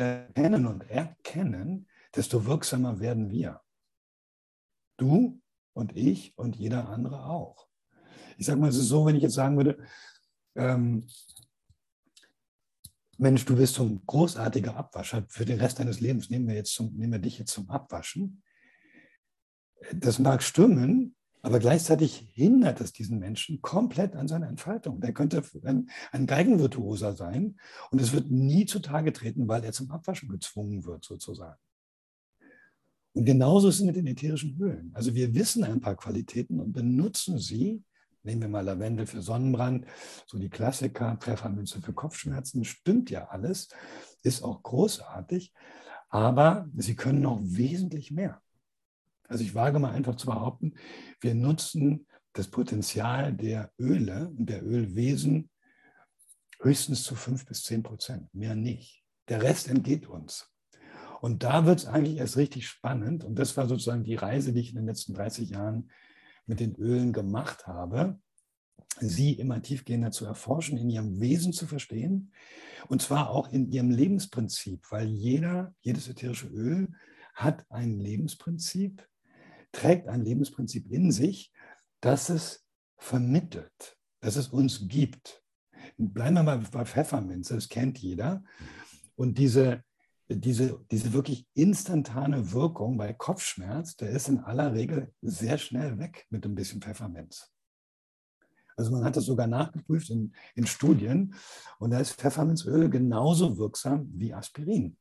erkennen 0.00 0.66
und 0.66 0.88
erkennen, 0.90 1.88
desto 2.14 2.46
wirksamer 2.46 3.00
werden 3.00 3.30
wir. 3.30 3.60
Du 4.96 5.40
und 5.72 5.96
ich 5.96 6.36
und 6.36 6.56
jeder 6.56 6.88
andere 6.88 7.24
auch. 7.24 7.66
Ich 8.36 8.46
sage 8.46 8.60
mal, 8.60 8.68
es 8.68 8.76
ist 8.76 8.88
so, 8.88 9.06
wenn 9.06 9.16
ich 9.16 9.22
jetzt 9.22 9.34
sagen 9.34 9.56
würde, 9.56 9.78
ähm, 10.54 11.06
Mensch, 13.18 13.44
du 13.44 13.56
bist 13.56 13.74
so 13.74 13.84
ein 13.84 14.02
großartiger 14.04 14.76
Abwascher 14.76 15.24
für 15.28 15.44
den 15.44 15.60
Rest 15.60 15.78
deines 15.78 16.00
Lebens, 16.00 16.28
nehmen 16.28 16.48
wir, 16.48 16.54
jetzt 16.54 16.74
zum, 16.74 16.94
nehmen 16.96 17.12
wir 17.12 17.18
dich 17.20 17.38
jetzt 17.38 17.52
zum 17.52 17.70
Abwaschen. 17.70 18.42
Das 19.94 20.18
mag 20.18 20.42
stimmen, 20.42 21.14
aber 21.42 21.58
gleichzeitig 21.58 22.28
hindert 22.32 22.80
es 22.80 22.92
diesen 22.92 23.18
Menschen 23.18 23.60
komplett 23.60 24.14
an 24.14 24.28
seiner 24.28 24.48
Entfaltung. 24.48 25.00
Der 25.00 25.12
könnte 25.12 25.42
ein, 25.64 25.90
ein 26.12 26.26
Geigenvirtuoser 26.26 27.14
sein 27.14 27.56
und 27.90 28.00
es 28.00 28.12
wird 28.12 28.30
nie 28.30 28.64
zutage 28.64 29.12
treten, 29.12 29.48
weil 29.48 29.64
er 29.64 29.72
zum 29.72 29.90
Abwaschen 29.90 30.28
gezwungen 30.28 30.84
wird, 30.84 31.04
sozusagen. 31.04 31.58
Und 33.14 33.24
genauso 33.24 33.68
ist 33.68 33.80
es 33.80 33.84
mit 33.84 33.96
den 33.96 34.06
ätherischen 34.06 34.56
Ölen. 34.60 34.90
Also 34.94 35.14
wir 35.14 35.34
wissen 35.34 35.64
ein 35.64 35.80
paar 35.80 35.96
Qualitäten 35.96 36.60
und 36.60 36.72
benutzen 36.72 37.38
sie. 37.38 37.82
Nehmen 38.22 38.42
wir 38.42 38.48
mal 38.48 38.64
Lavendel 38.64 39.06
für 39.06 39.20
Sonnenbrand, 39.20 39.84
so 40.26 40.38
die 40.38 40.48
Klassiker, 40.48 41.16
Pfefferminze 41.16 41.82
für 41.82 41.92
Kopfschmerzen, 41.92 42.64
stimmt 42.64 43.10
ja 43.10 43.26
alles, 43.28 43.68
ist 44.22 44.44
auch 44.44 44.62
großartig, 44.62 45.52
aber 46.08 46.68
sie 46.76 46.94
können 46.94 47.20
noch 47.20 47.40
wesentlich 47.42 48.12
mehr. 48.12 48.40
Also 49.32 49.44
ich 49.44 49.54
wage 49.54 49.78
mal 49.78 49.92
einfach 49.92 50.16
zu 50.16 50.26
behaupten, 50.26 50.74
wir 51.20 51.34
nutzen 51.34 52.06
das 52.34 52.48
Potenzial 52.48 53.32
der 53.32 53.72
Öle 53.78 54.28
und 54.36 54.48
der 54.48 54.64
Ölwesen 54.64 55.50
höchstens 56.60 57.02
zu 57.02 57.14
fünf 57.14 57.44
bis 57.46 57.62
zehn 57.62 57.82
Prozent, 57.82 58.32
mehr 58.34 58.54
nicht. 58.54 59.02
Der 59.28 59.42
Rest 59.42 59.68
entgeht 59.68 60.06
uns. 60.06 60.48
Und 61.20 61.42
da 61.44 61.66
wird 61.66 61.80
es 61.80 61.86
eigentlich 61.86 62.18
erst 62.18 62.36
richtig 62.36 62.66
spannend. 62.66 63.24
Und 63.24 63.38
das 63.38 63.56
war 63.56 63.66
sozusagen 63.66 64.04
die 64.04 64.16
Reise, 64.16 64.52
die 64.52 64.60
ich 64.60 64.70
in 64.70 64.76
den 64.76 64.86
letzten 64.86 65.14
30 65.14 65.50
Jahren 65.50 65.90
mit 66.46 66.60
den 66.60 66.74
Ölen 66.76 67.12
gemacht 67.12 67.66
habe, 67.66 68.18
sie 68.98 69.32
immer 69.32 69.62
tiefgehender 69.62 70.10
zu 70.10 70.24
erforschen, 70.24 70.78
in 70.78 70.90
ihrem 70.90 71.20
Wesen 71.20 71.52
zu 71.52 71.66
verstehen 71.66 72.32
und 72.88 73.02
zwar 73.02 73.30
auch 73.30 73.50
in 73.52 73.70
ihrem 73.70 73.90
Lebensprinzip, 73.90 74.90
weil 74.90 75.08
jeder, 75.08 75.74
jedes 75.80 76.08
ätherische 76.08 76.48
Öl 76.48 76.88
hat 77.34 77.64
ein 77.70 77.98
Lebensprinzip, 77.98 79.06
trägt 79.72 80.08
ein 80.08 80.22
Lebensprinzip 80.22 80.90
in 80.90 81.10
sich, 81.10 81.52
das 82.00 82.28
es 82.28 82.64
vermittelt, 82.98 83.96
dass 84.20 84.36
es 84.36 84.48
uns 84.48 84.88
gibt. 84.88 85.42
Bleiben 85.96 86.36
wir 86.36 86.42
mal 86.42 86.58
bei 86.58 86.84
Pfefferminze, 86.84 87.54
das 87.54 87.68
kennt 87.68 87.98
jeder. 87.98 88.44
Und 89.16 89.38
diese, 89.38 89.82
diese, 90.28 90.84
diese 90.90 91.12
wirklich 91.12 91.46
instantane 91.54 92.52
Wirkung 92.52 92.96
bei 92.96 93.12
Kopfschmerz, 93.12 93.96
der 93.96 94.10
ist 94.10 94.28
in 94.28 94.40
aller 94.40 94.72
Regel 94.72 95.12
sehr 95.20 95.58
schnell 95.58 95.98
weg 95.98 96.26
mit 96.30 96.44
ein 96.44 96.54
bisschen 96.54 96.80
Pfefferminz. 96.80 97.52
Also 98.76 98.90
man 98.90 99.04
hat 99.04 99.16
das 99.16 99.26
sogar 99.26 99.46
nachgeprüft 99.46 100.10
in, 100.10 100.34
in 100.54 100.66
Studien 100.66 101.34
und 101.78 101.90
da 101.90 102.00
ist 102.00 102.14
Pfefferminzöl 102.14 102.88
genauso 102.88 103.58
wirksam 103.58 104.08
wie 104.14 104.32
Aspirin. 104.32 104.96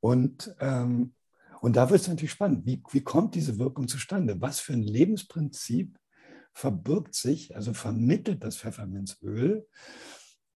Und, 0.00 0.54
ähm, 0.60 1.14
und 1.60 1.76
da 1.76 1.90
wird 1.90 2.00
es 2.00 2.08
natürlich 2.08 2.32
spannend. 2.32 2.66
Wie, 2.66 2.82
wie 2.90 3.02
kommt 3.02 3.34
diese 3.34 3.58
Wirkung 3.58 3.88
zustande? 3.88 4.40
Was 4.40 4.60
für 4.60 4.72
ein 4.72 4.82
Lebensprinzip 4.82 5.98
verbirgt 6.52 7.14
sich, 7.14 7.54
also 7.54 7.74
vermittelt 7.74 8.42
das 8.42 8.56
Pfefferminzöl, 8.56 9.66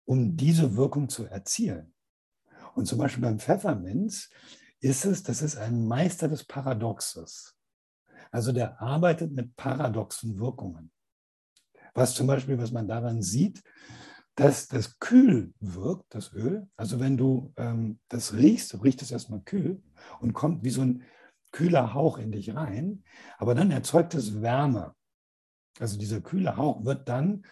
um 0.05 0.37
diese 0.37 0.77
Wirkung 0.77 1.09
zu 1.09 1.25
erzielen? 1.25 1.95
Und 2.75 2.87
zum 2.87 2.99
Beispiel 2.99 3.23
beim 3.23 3.39
Pfefferminz 3.39 4.31
ist 4.81 5.05
es, 5.05 5.23
das 5.23 5.43
ist 5.43 5.57
ein 5.57 5.87
Meister 5.87 6.29
des 6.29 6.45
Paradoxes. 6.45 7.57
Also 8.31 8.53
der 8.53 8.81
arbeitet 8.81 9.33
mit 9.33 9.57
paradoxen 9.57 10.39
Wirkungen. 10.39 10.91
Was 11.95 12.15
zum 12.15 12.27
Beispiel, 12.27 12.59
was 12.59 12.71
man 12.71 12.87
daran 12.87 13.23
sieht, 13.23 13.63
dass 14.35 14.69
das 14.69 14.99
kühl 14.99 15.53
wirkt, 15.61 16.15
das 16.15 16.33
Öl. 16.33 16.69
Also 16.77 17.01
wenn 17.01 17.17
du 17.17 17.53
ähm, 17.57 17.99
das 18.09 18.35
riechst, 18.35 18.83
riecht 18.83 19.03
es 19.03 19.11
erstmal 19.11 19.41
kühl 19.41 19.83
und 20.21 20.33
kommt 20.33 20.65
wie 20.65 20.71
so 20.71 20.83
ein 20.83 21.03
kühler 21.53 21.95
Hauch 21.95 22.19
in 22.19 22.33
dich 22.33 22.55
rein, 22.55 23.03
aber 23.39 23.55
dann 23.55 23.71
erzeugt 23.71 24.15
es 24.15 24.41
Wärme. 24.41 24.95
Also 25.79 25.99
dieser 25.99 26.21
kühle 26.21 26.57
Hauch 26.57 26.85
wird 26.85 27.09
dann 27.09 27.45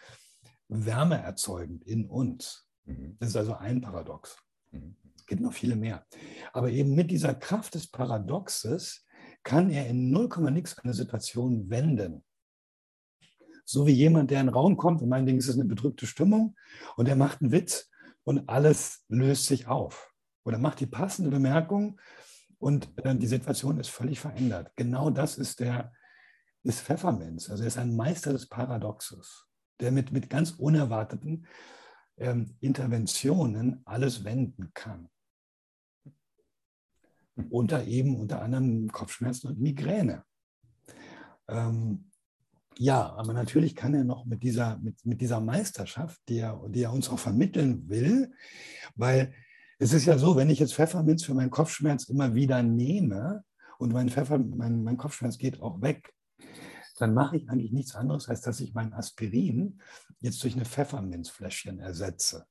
Wärme 0.68 1.20
erzeugend 1.20 1.84
in 1.84 2.06
uns. 2.06 2.68
Mhm. 2.84 3.16
Das 3.18 3.30
ist 3.30 3.36
also 3.36 3.54
ein 3.54 3.80
Paradox. 3.80 4.36
Mhm 4.70 4.96
gibt 5.28 5.42
noch 5.42 5.52
viele 5.52 5.76
mehr. 5.76 6.04
Aber 6.52 6.70
eben 6.70 6.94
mit 6.94 7.10
dieser 7.12 7.34
Kraft 7.34 7.74
des 7.74 7.86
Paradoxes 7.86 9.06
kann 9.44 9.70
er 9.70 9.86
in 9.86 10.10
0, 10.10 10.50
nix 10.50 10.76
eine 10.78 10.94
Situation 10.94 11.70
wenden. 11.70 12.24
So 13.68 13.86
wie 13.86 13.92
jemand, 13.92 14.30
der 14.30 14.40
in 14.40 14.46
den 14.46 14.54
Raum 14.54 14.78
kommt 14.78 15.02
und 15.02 15.10
meinetwegen 15.10 15.36
ist 15.36 15.48
es 15.48 15.56
eine 15.56 15.66
bedrückte 15.66 16.06
Stimmung 16.06 16.56
und 16.96 17.06
er 17.06 17.16
macht 17.16 17.42
einen 17.42 17.52
Witz 17.52 17.90
und 18.24 18.48
alles 18.48 19.04
löst 19.08 19.44
sich 19.44 19.66
auf. 19.66 20.14
Oder 20.42 20.56
macht 20.56 20.80
die 20.80 20.86
passende 20.86 21.30
Bemerkung 21.30 22.00
und 22.58 22.88
äh, 23.04 23.14
die 23.14 23.26
Situation 23.26 23.78
ist 23.78 23.90
völlig 23.90 24.20
verändert. 24.20 24.72
Genau 24.74 25.10
das 25.10 25.36
ist 25.36 25.60
der 25.60 25.92
ist 26.62 26.80
Pfefferminz. 26.80 27.50
Also 27.50 27.62
er 27.62 27.66
ist 27.66 27.76
ein 27.76 27.94
Meister 27.94 28.32
des 28.32 28.48
Paradoxes, 28.48 29.46
der 29.80 29.92
mit, 29.92 30.12
mit 30.12 30.30
ganz 30.30 30.52
unerwarteten 30.52 31.46
ähm, 32.16 32.56
Interventionen 32.60 33.82
alles 33.84 34.24
wenden 34.24 34.70
kann. 34.72 35.10
Unter 37.50 37.84
eben 37.84 38.16
unter 38.18 38.40
anderem 38.40 38.90
Kopfschmerzen 38.90 39.48
und 39.48 39.60
Migräne. 39.60 40.24
Ähm, 41.48 42.07
ja, 42.78 43.12
aber 43.14 43.32
natürlich 43.32 43.74
kann 43.74 43.92
er 43.94 44.04
noch 44.04 44.24
mit 44.24 44.42
dieser, 44.42 44.78
mit, 44.78 45.04
mit 45.04 45.20
dieser 45.20 45.40
Meisterschaft, 45.40 46.20
die 46.28 46.38
er, 46.38 46.62
die 46.68 46.82
er 46.82 46.92
uns 46.92 47.08
auch 47.08 47.18
vermitteln 47.18 47.88
will, 47.88 48.32
weil 48.94 49.34
es 49.80 49.92
ist 49.92 50.06
ja 50.06 50.16
so, 50.16 50.36
wenn 50.36 50.48
ich 50.48 50.60
jetzt 50.60 50.74
Pfefferminz 50.74 51.24
für 51.24 51.34
meinen 51.34 51.50
Kopfschmerz 51.50 52.04
immer 52.04 52.34
wieder 52.34 52.62
nehme 52.62 53.44
und 53.78 53.92
mein, 53.92 54.08
Pfeffer, 54.08 54.38
mein, 54.38 54.84
mein 54.84 54.96
Kopfschmerz 54.96 55.38
geht 55.38 55.60
auch 55.60 55.80
weg, 55.82 56.14
dann 56.98 57.14
mache 57.14 57.36
ich 57.36 57.48
eigentlich 57.48 57.72
nichts 57.72 57.96
anderes, 57.96 58.28
als 58.28 58.42
dass 58.42 58.60
ich 58.60 58.74
mein 58.74 58.92
Aspirin 58.92 59.80
jetzt 60.20 60.42
durch 60.42 60.54
eine 60.54 60.64
Pfefferminzfläschchen 60.64 61.80
ersetze. 61.80 62.46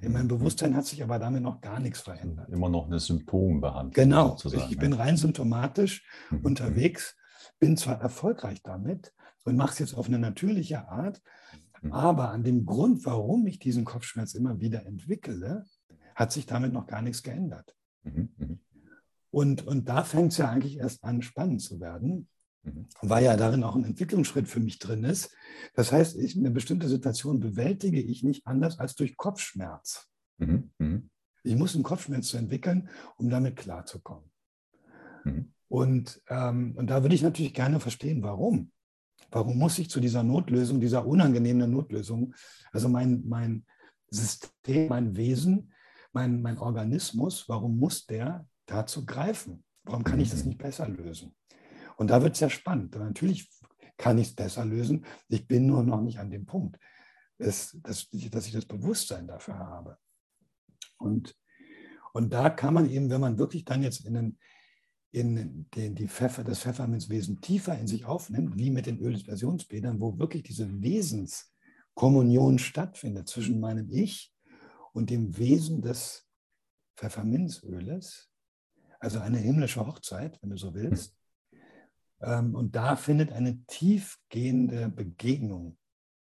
In 0.00 0.12
meinem 0.12 0.28
Bewusstsein 0.28 0.76
hat 0.76 0.86
sich 0.86 1.02
aber 1.02 1.18
damit 1.18 1.42
noch 1.42 1.60
gar 1.60 1.80
nichts 1.80 2.00
verändert. 2.00 2.48
Immer 2.48 2.68
noch 2.68 2.86
eine 2.86 2.98
Symptombehandlung. 2.98 3.92
Genau, 3.92 4.36
ich 4.68 4.78
bin 4.78 4.92
rein 4.92 5.16
symptomatisch 5.16 6.04
mhm. 6.30 6.40
unterwegs, 6.44 7.16
bin 7.58 7.76
zwar 7.76 8.00
erfolgreich 8.00 8.62
damit 8.62 9.12
und 9.44 9.56
mache 9.56 9.72
es 9.72 9.78
jetzt 9.78 9.94
auf 9.94 10.06
eine 10.06 10.18
natürliche 10.18 10.88
Art, 10.88 11.22
mhm. 11.82 11.92
aber 11.92 12.30
an 12.30 12.44
dem 12.44 12.66
Grund, 12.66 13.04
warum 13.04 13.46
ich 13.46 13.58
diesen 13.58 13.84
Kopfschmerz 13.84 14.34
immer 14.34 14.60
wieder 14.60 14.86
entwickle, 14.86 15.64
hat 16.14 16.32
sich 16.32 16.46
damit 16.46 16.72
noch 16.72 16.86
gar 16.86 17.02
nichts 17.02 17.22
geändert. 17.22 17.74
Mhm. 18.02 18.30
mhm. 18.36 18.60
Und, 19.32 19.64
und 19.64 19.88
da 19.88 20.02
fängt 20.02 20.32
es 20.32 20.38
ja 20.38 20.50
eigentlich 20.50 20.78
erst 20.78 21.04
an, 21.04 21.22
spannend 21.22 21.62
zu 21.62 21.78
werden, 21.78 22.28
Mhm. 22.62 22.86
weil 23.00 23.24
ja 23.24 23.36
darin 23.36 23.64
auch 23.64 23.74
ein 23.74 23.84
Entwicklungsschritt 23.84 24.48
für 24.48 24.60
mich 24.60 24.78
drin 24.78 25.04
ist. 25.04 25.34
Das 25.74 25.92
heißt, 25.92 26.16
ich, 26.18 26.36
eine 26.36 26.50
bestimmte 26.50 26.88
Situation 26.88 27.40
bewältige 27.40 28.00
ich 28.00 28.22
nicht 28.22 28.46
anders 28.46 28.78
als 28.78 28.94
durch 28.94 29.16
Kopfschmerz. 29.16 30.08
Mhm. 30.38 30.70
Mhm. 30.78 31.10
Ich 31.42 31.56
muss 31.56 31.74
einen 31.74 31.84
Kopfschmerz 31.84 32.34
entwickeln, 32.34 32.90
um 33.16 33.30
damit 33.30 33.56
klarzukommen. 33.56 34.30
Und, 35.68 36.20
ähm, 36.28 36.74
und 36.76 36.88
da 36.88 37.02
würde 37.02 37.14
ich 37.14 37.22
natürlich 37.22 37.54
gerne 37.54 37.80
verstehen, 37.80 38.22
warum. 38.22 38.72
Warum 39.30 39.58
muss 39.58 39.78
ich 39.78 39.90
zu 39.90 40.00
dieser 40.00 40.22
Notlösung, 40.22 40.80
dieser 40.80 41.06
unangenehmen 41.06 41.70
Notlösung, 41.70 42.34
also 42.72 42.88
mein, 42.88 43.22
mein 43.26 43.64
System, 44.10 44.88
mein 44.88 45.16
Wesen, 45.16 45.72
mein, 46.12 46.42
mein 46.42 46.58
Organismus, 46.58 47.48
warum 47.48 47.78
muss 47.78 48.06
der 48.06 48.46
dazu 48.66 49.06
greifen? 49.06 49.64
Warum 49.84 50.04
kann 50.04 50.20
ich 50.20 50.30
das 50.30 50.42
mhm. 50.42 50.50
nicht 50.50 50.58
besser 50.58 50.88
lösen? 50.88 51.34
Und 51.96 52.10
da 52.10 52.22
wird 52.22 52.34
es 52.34 52.40
ja 52.40 52.50
spannend. 52.50 52.96
Natürlich 52.96 53.50
kann 53.96 54.18
ich 54.18 54.28
es 54.28 54.34
besser 54.34 54.64
lösen. 54.64 55.04
Ich 55.28 55.46
bin 55.46 55.66
nur 55.66 55.82
noch 55.82 56.00
nicht 56.00 56.18
an 56.18 56.30
dem 56.30 56.46
Punkt, 56.46 56.78
dass, 57.38 57.76
dass, 57.82 58.08
dass 58.08 58.46
ich 58.46 58.52
das 58.52 58.66
Bewusstsein 58.66 59.28
dafür 59.28 59.58
habe. 59.58 59.98
Und, 60.98 61.36
und 62.12 62.32
da 62.32 62.50
kann 62.50 62.74
man 62.74 62.88
eben, 62.88 63.10
wenn 63.10 63.20
man 63.20 63.38
wirklich 63.38 63.64
dann 63.64 63.82
jetzt 63.82 64.04
in, 64.06 64.14
den, 64.14 64.38
in 65.12 65.66
den, 65.74 65.94
die 65.94 66.08
Pfeffer, 66.08 66.44
das 66.44 66.60
Pfefferminzwesen 66.60 67.40
tiefer 67.40 67.78
in 67.78 67.88
sich 67.88 68.04
aufnimmt, 68.04 68.56
wie 68.56 68.70
mit 68.70 68.86
den 68.86 69.00
Öldispersionsbädern, 69.00 70.00
wo 70.00 70.18
wirklich 70.18 70.44
diese 70.44 70.82
Wesenskommunion 70.82 72.58
stattfindet 72.58 73.28
zwischen 73.28 73.58
meinem 73.58 73.90
Ich 73.90 74.32
und 74.92 75.10
dem 75.10 75.36
Wesen 75.36 75.82
des 75.82 76.28
Pfefferminzöles, 76.96 78.30
also 79.00 79.18
eine 79.18 79.38
himmlische 79.38 79.86
Hochzeit, 79.86 80.38
wenn 80.42 80.50
du 80.50 80.56
so 80.56 80.74
willst, 80.74 81.16
ähm, 82.20 82.54
und 82.54 82.76
da 82.76 82.96
findet 82.96 83.32
eine 83.32 83.64
tiefgehende 83.64 84.88
Begegnung 84.88 85.78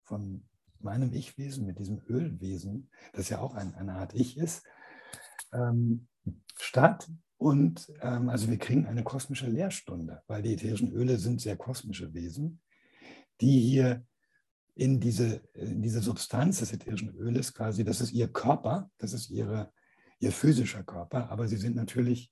von 0.02 0.46
meinem 0.78 1.12
Ich-Wesen 1.12 1.66
mit 1.66 1.78
diesem 1.78 2.00
Ölwesen, 2.08 2.90
das 3.12 3.28
ja 3.28 3.40
auch 3.40 3.54
ein, 3.54 3.74
eine 3.74 3.94
Art 3.94 4.14
Ich 4.14 4.36
ist, 4.36 4.64
ähm, 5.52 6.08
statt. 6.56 7.08
Und 7.40 7.90
ähm, 8.02 8.28
also 8.28 8.50
wir 8.50 8.58
kriegen 8.58 8.84
eine 8.84 9.02
kosmische 9.02 9.46
Lehrstunde, 9.46 10.22
weil 10.26 10.42
die 10.42 10.52
ätherischen 10.52 10.92
Öle 10.92 11.16
sind 11.16 11.40
sehr 11.40 11.56
kosmische 11.56 12.12
Wesen, 12.12 12.60
die 13.40 13.58
hier 13.60 14.04
in 14.74 15.00
diese, 15.00 15.40
in 15.54 15.80
diese 15.80 16.02
Substanz 16.02 16.58
des 16.58 16.74
ätherischen 16.74 17.14
Öles 17.14 17.54
quasi, 17.54 17.82
das 17.82 18.02
ist 18.02 18.12
ihr 18.12 18.28
Körper, 18.28 18.90
das 18.98 19.14
ist 19.14 19.30
ihre, 19.30 19.72
ihr 20.18 20.32
physischer 20.32 20.82
Körper, 20.82 21.30
aber 21.30 21.48
sie 21.48 21.56
sind 21.56 21.76
natürlich 21.76 22.30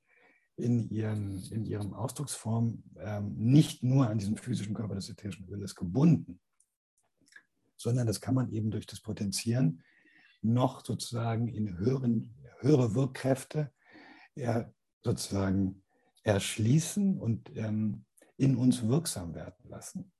in, 0.57 0.90
ihren, 0.90 1.42
in 1.53 1.64
ihrem 1.64 1.94
Ausdrucksform 1.94 2.83
ähm, 2.99 3.35
nicht 3.35 3.83
nur 3.83 4.11
an 4.11 4.18
diesen 4.18 4.37
physischen 4.37 4.75
Körper 4.75 4.97
des 4.97 5.09
ätherischen 5.09 5.49
Öles 5.49 5.75
gebunden, 5.75 6.38
sondern 7.79 8.07
das 8.07 8.21
kann 8.21 8.35
man 8.35 8.53
eben 8.53 8.71
durch 8.71 8.85
das 8.85 9.01
Potenzieren 9.01 9.83
noch 10.42 10.85
sozusagen 10.85 11.49
in 11.49 11.79
höheren, 11.79 12.35
höhere 12.59 12.94
Wirkkräfte 12.94 13.73
er, 14.35 14.73
sozusagen 15.02 15.82
erschließen 16.22 17.18
und 17.18 17.50
ähm, 17.56 18.04
in 18.37 18.56
uns 18.56 18.87
wirksam 18.87 19.34
werden 19.34 19.68
lassen. 19.68 20.12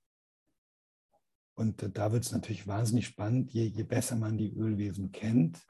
Und 1.55 1.83
äh, 1.83 1.91
da 1.91 2.13
wird 2.13 2.25
es 2.25 2.33
natürlich 2.33 2.67
wahnsinnig 2.67 3.07
spannend, 3.07 3.53
je, 3.53 3.65
je, 3.65 3.83
besser 3.83 4.17
man 4.17 4.39
die 4.39 4.55
Ölwesen 4.55 5.13
kennt, 5.13 5.67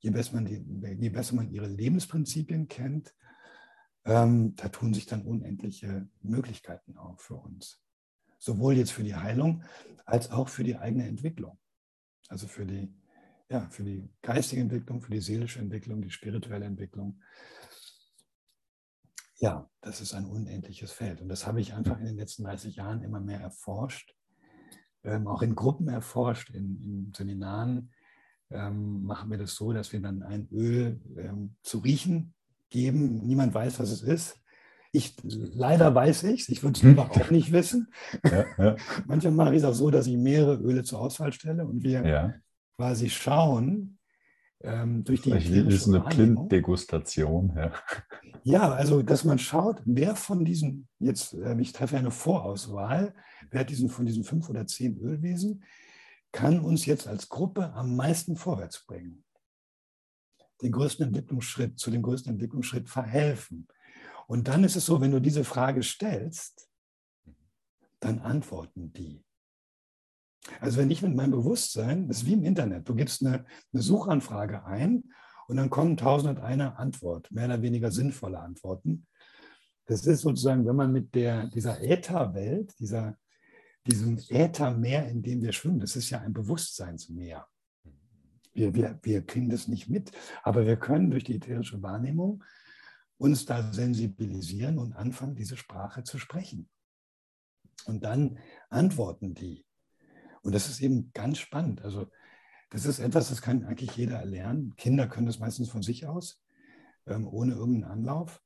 je 0.00 0.10
besser, 0.10 0.34
man 0.34 0.44
die, 0.44 0.64
je 1.00 1.08
besser 1.10 1.36
man 1.36 1.50
ihre 1.50 1.68
Lebensprinzipien 1.68 2.68
kennt, 2.68 3.14
ähm, 4.04 4.54
da 4.56 4.68
tun 4.68 4.94
sich 4.94 5.06
dann 5.06 5.22
unendliche 5.22 6.08
Möglichkeiten 6.22 6.96
auf 6.96 7.20
für 7.20 7.36
uns. 7.36 7.82
Sowohl 8.38 8.76
jetzt 8.76 8.92
für 8.92 9.02
die 9.04 9.14
Heilung 9.14 9.64
als 10.06 10.30
auch 10.30 10.48
für 10.48 10.64
die 10.64 10.76
eigene 10.76 11.06
Entwicklung. 11.06 11.58
Also 12.28 12.46
für 12.46 12.64
die, 12.66 12.92
ja, 13.48 13.68
für 13.70 13.84
die 13.84 14.08
geistige 14.22 14.62
Entwicklung, 14.62 15.02
für 15.02 15.12
die 15.12 15.20
seelische 15.20 15.60
Entwicklung, 15.60 16.02
die 16.02 16.10
spirituelle 16.10 16.66
Entwicklung. 16.66 17.20
Ja, 19.38 19.68
das 19.80 20.00
ist 20.00 20.14
ein 20.14 20.26
unendliches 20.26 20.92
Feld. 20.92 21.20
Und 21.20 21.28
das 21.28 21.46
habe 21.46 21.60
ich 21.60 21.74
einfach 21.74 21.98
in 21.98 22.06
den 22.06 22.16
letzten 22.16 22.44
30 22.44 22.76
Jahren 22.76 23.02
immer 23.02 23.20
mehr 23.20 23.40
erforscht, 23.40 24.14
ähm, 25.04 25.28
auch 25.28 25.42
in 25.42 25.54
Gruppen 25.54 25.88
erforscht, 25.88 26.50
in, 26.50 26.82
in 26.82 27.12
Seminaren 27.16 27.90
ähm, 28.50 29.04
machen 29.04 29.30
wir 29.30 29.38
das 29.38 29.54
so, 29.54 29.72
dass 29.72 29.92
wir 29.92 30.00
dann 30.00 30.22
ein 30.22 30.48
Öl 30.50 31.00
ähm, 31.16 31.54
zu 31.62 31.78
riechen 31.78 32.34
geben. 32.70 33.26
Niemand 33.26 33.54
weiß, 33.54 33.78
was 33.78 33.90
es 33.90 34.02
ist. 34.02 34.40
Ich, 34.90 35.16
leider 35.22 35.94
weiß 35.94 36.24
ich 36.24 36.42
es, 36.42 36.48
ich 36.48 36.62
würde 36.62 36.78
es 36.78 36.82
hm. 36.82 36.98
auch 36.98 37.30
nicht 37.30 37.52
wissen. 37.52 37.92
Ja, 38.24 38.44
ja. 38.56 38.76
Manchmal 39.06 39.32
mache 39.32 39.50
ich 39.52 39.58
es 39.58 39.64
auch 39.64 39.74
so, 39.74 39.90
dass 39.90 40.06
ich 40.06 40.16
mehrere 40.16 40.56
Öle 40.56 40.82
zur 40.82 41.00
Auswahl 41.00 41.32
stelle 41.32 41.66
und 41.66 41.82
wir 41.82 42.06
ja. 42.06 42.34
quasi 42.76 43.10
schauen 43.10 43.97
ähm, 44.60 45.04
durch 45.04 45.22
die. 45.22 45.30
Vielleicht 45.30 45.50
ist 45.50 45.88
eine 45.88 46.00
Blinddegustation. 46.00 47.52
Ja. 47.56 47.72
ja, 48.44 48.72
also 48.72 49.02
dass 49.02 49.24
man 49.24 49.38
schaut, 49.38 49.82
wer 49.84 50.16
von 50.16 50.44
diesen, 50.44 50.88
jetzt, 50.98 51.34
äh, 51.34 51.60
ich 51.60 51.72
treffe 51.72 51.96
eine 51.96 52.10
Vorauswahl, 52.10 53.14
wer 53.50 53.64
diesen, 53.64 53.88
von 53.88 54.06
diesen 54.06 54.24
fünf 54.24 54.48
oder 54.48 54.66
zehn 54.66 54.98
Ölwesen 54.98 55.62
kann 56.30 56.60
uns 56.60 56.84
jetzt 56.84 57.08
als 57.08 57.30
Gruppe 57.30 57.72
am 57.72 57.96
meisten 57.96 58.36
vorwärts 58.36 58.84
bringen 58.84 59.24
den 60.62 60.72
größten 60.72 61.06
Entwicklungsschritt, 61.06 61.78
zu 61.78 61.90
dem 61.90 62.02
größten 62.02 62.32
Entwicklungsschritt 62.32 62.88
verhelfen. 62.88 63.68
Und 64.26 64.48
dann 64.48 64.64
ist 64.64 64.76
es 64.76 64.86
so, 64.86 65.00
wenn 65.00 65.12
du 65.12 65.20
diese 65.20 65.44
Frage 65.44 65.82
stellst, 65.82 66.68
dann 68.00 68.18
antworten 68.20 68.92
die. 68.92 69.24
Also 70.60 70.78
wenn 70.78 70.90
ich 70.90 71.02
mit 71.02 71.14
meinem 71.14 71.32
Bewusstsein, 71.32 72.08
das 72.08 72.18
ist 72.18 72.26
wie 72.26 72.34
im 72.34 72.44
Internet, 72.44 72.88
du 72.88 72.94
gibst 72.94 73.24
eine, 73.24 73.44
eine 73.72 73.82
Suchanfrage 73.82 74.64
ein 74.64 75.04
und 75.46 75.56
dann 75.56 75.70
kommen 75.70 75.96
tausend 75.96 76.38
und 76.38 76.44
eine 76.44 76.78
Antwort, 76.78 77.30
mehr 77.30 77.46
oder 77.46 77.62
weniger 77.62 77.90
sinnvolle 77.90 78.38
Antworten. 78.38 79.06
Das 79.86 80.06
ist 80.06 80.20
sozusagen, 80.20 80.66
wenn 80.66 80.76
man 80.76 80.92
mit 80.92 81.14
der, 81.14 81.46
dieser 81.46 81.80
Ätherwelt, 81.82 82.78
dieser, 82.78 83.16
diesem 83.86 84.18
Äthermeer, 84.28 85.08
in 85.08 85.22
dem 85.22 85.42
wir 85.42 85.52
schwimmen, 85.52 85.80
das 85.80 85.96
ist 85.96 86.10
ja 86.10 86.20
ein 86.20 86.34
Bewusstseinsmeer. 86.34 87.46
Wir, 88.52 88.74
wir, 88.74 88.98
wir 89.02 89.24
kriegen 89.24 89.48
das 89.48 89.68
nicht 89.68 89.88
mit, 89.88 90.12
aber 90.42 90.66
wir 90.66 90.76
können 90.76 91.10
durch 91.10 91.24
die 91.24 91.36
ätherische 91.36 91.82
Wahrnehmung 91.82 92.44
uns 93.16 93.46
da 93.46 93.72
sensibilisieren 93.72 94.78
und 94.78 94.92
anfangen, 94.94 95.36
diese 95.36 95.56
Sprache 95.56 96.04
zu 96.04 96.18
sprechen. 96.18 96.68
Und 97.86 98.04
dann 98.04 98.38
antworten 98.68 99.34
die. 99.34 99.64
Und 100.48 100.54
das 100.54 100.70
ist 100.70 100.80
eben 100.80 101.12
ganz 101.12 101.36
spannend. 101.36 101.84
Also 101.84 102.06
das 102.70 102.86
ist 102.86 103.00
etwas, 103.00 103.28
das 103.28 103.42
kann 103.42 103.66
eigentlich 103.66 103.94
jeder 103.96 104.16
erlernen. 104.16 104.74
Kinder 104.76 105.06
können 105.06 105.26
das 105.26 105.40
meistens 105.40 105.68
von 105.68 105.82
sich 105.82 106.06
aus, 106.06 106.42
ähm, 107.06 107.28
ohne 107.28 107.52
irgendeinen 107.52 107.92
Anlauf. 107.92 108.42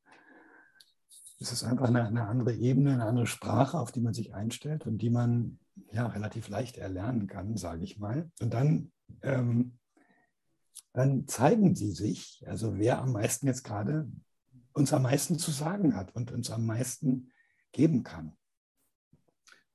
Es 1.39 1.53
ist 1.53 1.63
einfach 1.63 1.87
eine, 1.87 2.05
eine, 2.05 2.27
andere 2.27 2.55
Ebene, 2.55 2.95
eine 2.95 3.05
andere 3.05 3.29
Sprache, 3.29 3.79
auf 3.79 3.93
die 3.93 4.01
man 4.01 4.15
sich 4.15 4.35
einstellt 4.35 4.85
und 4.85 4.99
die 4.99 5.11
man 5.11 5.61
ja, 5.93 6.09
relativ 6.09 6.49
leicht 6.49 6.77
erlernen 6.77 7.29
kann, 7.29 7.57
sage 7.57 7.85
ich 7.85 8.01
mal. 8.01 8.29
Und 8.41 8.53
dann, 8.53 8.91
ähm, 9.23 9.79
dann 10.93 11.29
zeigen 11.29 11.77
sie 11.77 11.93
sich, 11.93 12.43
also 12.49 12.79
wer 12.79 13.01
am 13.01 13.13
meisten 13.13 13.47
jetzt 13.47 13.63
gerade 13.63 14.11
uns 14.73 14.93
am 14.93 15.03
meisten 15.03 15.39
zu 15.39 15.53
sagen 15.53 15.95
hat 15.95 16.17
und 16.17 16.33
uns 16.33 16.51
am 16.51 16.67
meisten 16.67 17.31
geben 17.71 18.03
kann. 18.03 18.37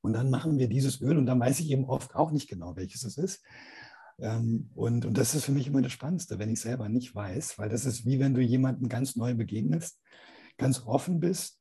Und 0.08 0.14
dann 0.14 0.30
machen 0.30 0.58
wir 0.58 0.70
dieses 0.70 1.02
Öl 1.02 1.18
und 1.18 1.26
dann 1.26 1.40
weiß 1.40 1.60
ich 1.60 1.70
eben 1.70 1.84
oft 1.84 2.16
auch 2.16 2.32
nicht 2.32 2.48
genau, 2.48 2.78
welches 2.78 3.04
es 3.04 3.18
ist. 3.18 3.44
Ähm, 4.20 4.70
und, 4.74 5.06
und 5.06 5.18
das 5.18 5.36
ist 5.36 5.44
für 5.44 5.52
mich 5.52 5.68
immer 5.68 5.82
das 5.82 5.92
Spannendste, 5.92 6.40
wenn 6.40 6.50
ich 6.50 6.62
selber 6.62 6.88
nicht 6.88 7.14
weiß, 7.14 7.60
weil 7.60 7.68
das 7.68 7.86
ist 7.86 8.06
wie 8.06 8.20
wenn 8.20 8.34
du 8.34 8.42
jemanden 8.42 8.88
ganz 8.88 9.18
neu 9.18 9.36
begegnest, 9.36 10.02
ganz 10.58 10.86
offen 10.86 11.20
bist 11.20 11.60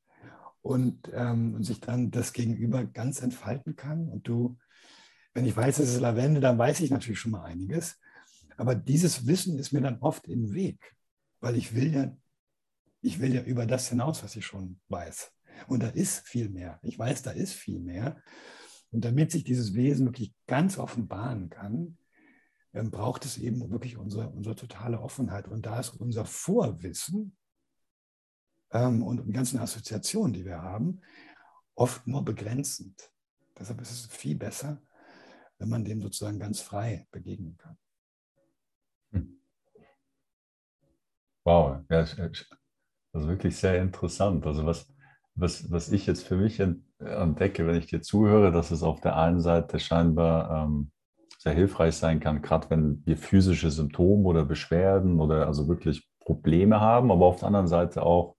und, 0.63 1.11
ähm, 1.13 1.55
und 1.55 1.65
sich 1.65 1.81
dann 1.81 2.13
das 2.13 2.33
Gegenüber 2.33 2.85
ganz 2.85 3.21
entfalten 3.21 3.75
kann. 3.75 4.09
Und 4.09 4.29
du, 4.29 4.57
wenn 5.35 5.45
ich 5.45 5.57
weiß, 5.57 5.81
es 5.81 5.91
ist 5.91 6.01
Lavende, 6.01 6.41
dann 6.41 6.57
weiß 6.57 6.81
ich 6.81 6.91
natürlich 6.91 7.19
schon 7.19 7.33
mal 7.33 7.43
einiges. 7.43 7.99
Aber 8.57 8.77
dieses 8.77 9.27
Wissen 9.27 9.59
ist 9.59 9.73
mir 9.73 9.81
dann 9.81 9.99
oft 9.99 10.29
im 10.29 10.55
Weg, 10.55 10.95
weil 11.41 11.57
ich 11.57 11.75
will 11.75 11.93
ja, 11.93 12.17
ich 13.03 13.21
will 13.21 13.35
ja 13.35 13.43
über 13.43 13.67
das 13.67 13.89
hinaus, 13.89 14.23
was 14.23 14.37
ich 14.37 14.47
schon 14.47 14.79
weiß. 14.89 15.33
Und 15.69 15.83
da 15.83 15.89
ist 15.89 16.27
viel 16.27 16.49
mehr. 16.49 16.79
Ich 16.83 16.99
weiß, 16.99 17.23
da 17.23 17.31
ist 17.31 17.53
viel 17.53 17.81
mehr. 17.81 18.21
Und 18.91 19.05
damit 19.05 19.31
sich 19.31 19.45
dieses 19.45 19.75
Wesen 19.75 20.07
wirklich 20.07 20.35
ganz 20.47 20.79
offenbaren 20.79 21.51
kann, 21.51 21.99
ähm, 22.73 22.91
braucht 22.91 23.25
es 23.25 23.39
eben 23.39 23.71
wirklich 23.71 23.97
unsere, 23.97 24.29
unsere 24.31 24.55
totale 24.55 25.01
Offenheit. 25.01 25.49
Und 25.49 25.67
da 25.67 25.81
ist 25.81 25.91
unser 25.91 26.25
Vorwissen 26.25 27.37
ähm, 28.71 29.03
und 29.03 29.27
die 29.27 29.33
ganzen 29.33 29.59
Assoziationen, 29.59 30.33
die 30.33 30.45
wir 30.45 30.61
haben, 30.61 31.01
oft 31.75 32.07
nur 32.07 32.25
begrenzend. 32.25 33.11
Deshalb 33.59 33.81
ist 33.81 33.91
es 33.91 34.07
viel 34.07 34.37
besser, 34.37 34.81
wenn 35.59 35.69
man 35.69 35.85
dem 35.85 36.03
sozusagen 36.03 36.39
ganz 36.39 36.61
frei 36.61 37.07
begegnen 37.11 37.57
kann. 37.57 37.79
Hm. 39.13 39.41
Wow, 41.45 41.83
ja, 41.91 42.01
das 42.01 42.13
ist 42.13 42.49
wirklich 43.13 43.57
sehr 43.57 43.81
interessant. 43.81 44.47
Also 44.47 44.67
was, 44.67 44.87
was, 45.37 45.71
was 45.71 45.93
ich 45.93 46.07
jetzt 46.07 46.25
für 46.25 46.37
mich 46.37 46.61
entdecke, 46.61 47.67
wenn 47.67 47.77
ich 47.77 47.87
dir 47.87 48.01
zuhöre, 48.01 48.51
dass 48.53 48.71
es 48.71 48.83
auf 48.83 49.01
der 49.01 49.17
einen 49.17 49.41
Seite 49.41 49.79
scheinbar 49.79 50.65
ähm, 50.65 50.91
sehr 51.39 51.53
hilfreich 51.53 51.95
sein 51.95 52.19
kann, 52.21 52.43
gerade 52.43 52.71
wenn 52.71 53.03
wir 53.05 53.17
physische 53.17 53.71
Symptome 53.71 54.25
oder 54.25 54.45
Beschwerden 54.45 55.21
oder 55.21 55.47
also 55.47 55.69
wirklich 55.69 56.09
Probleme 56.21 56.81
haben, 56.81 57.13
aber 57.13 57.27
auf 57.27 57.39
der 57.39 57.49
anderen 57.49 57.69
Seite 57.69 58.03
auch 58.03 58.37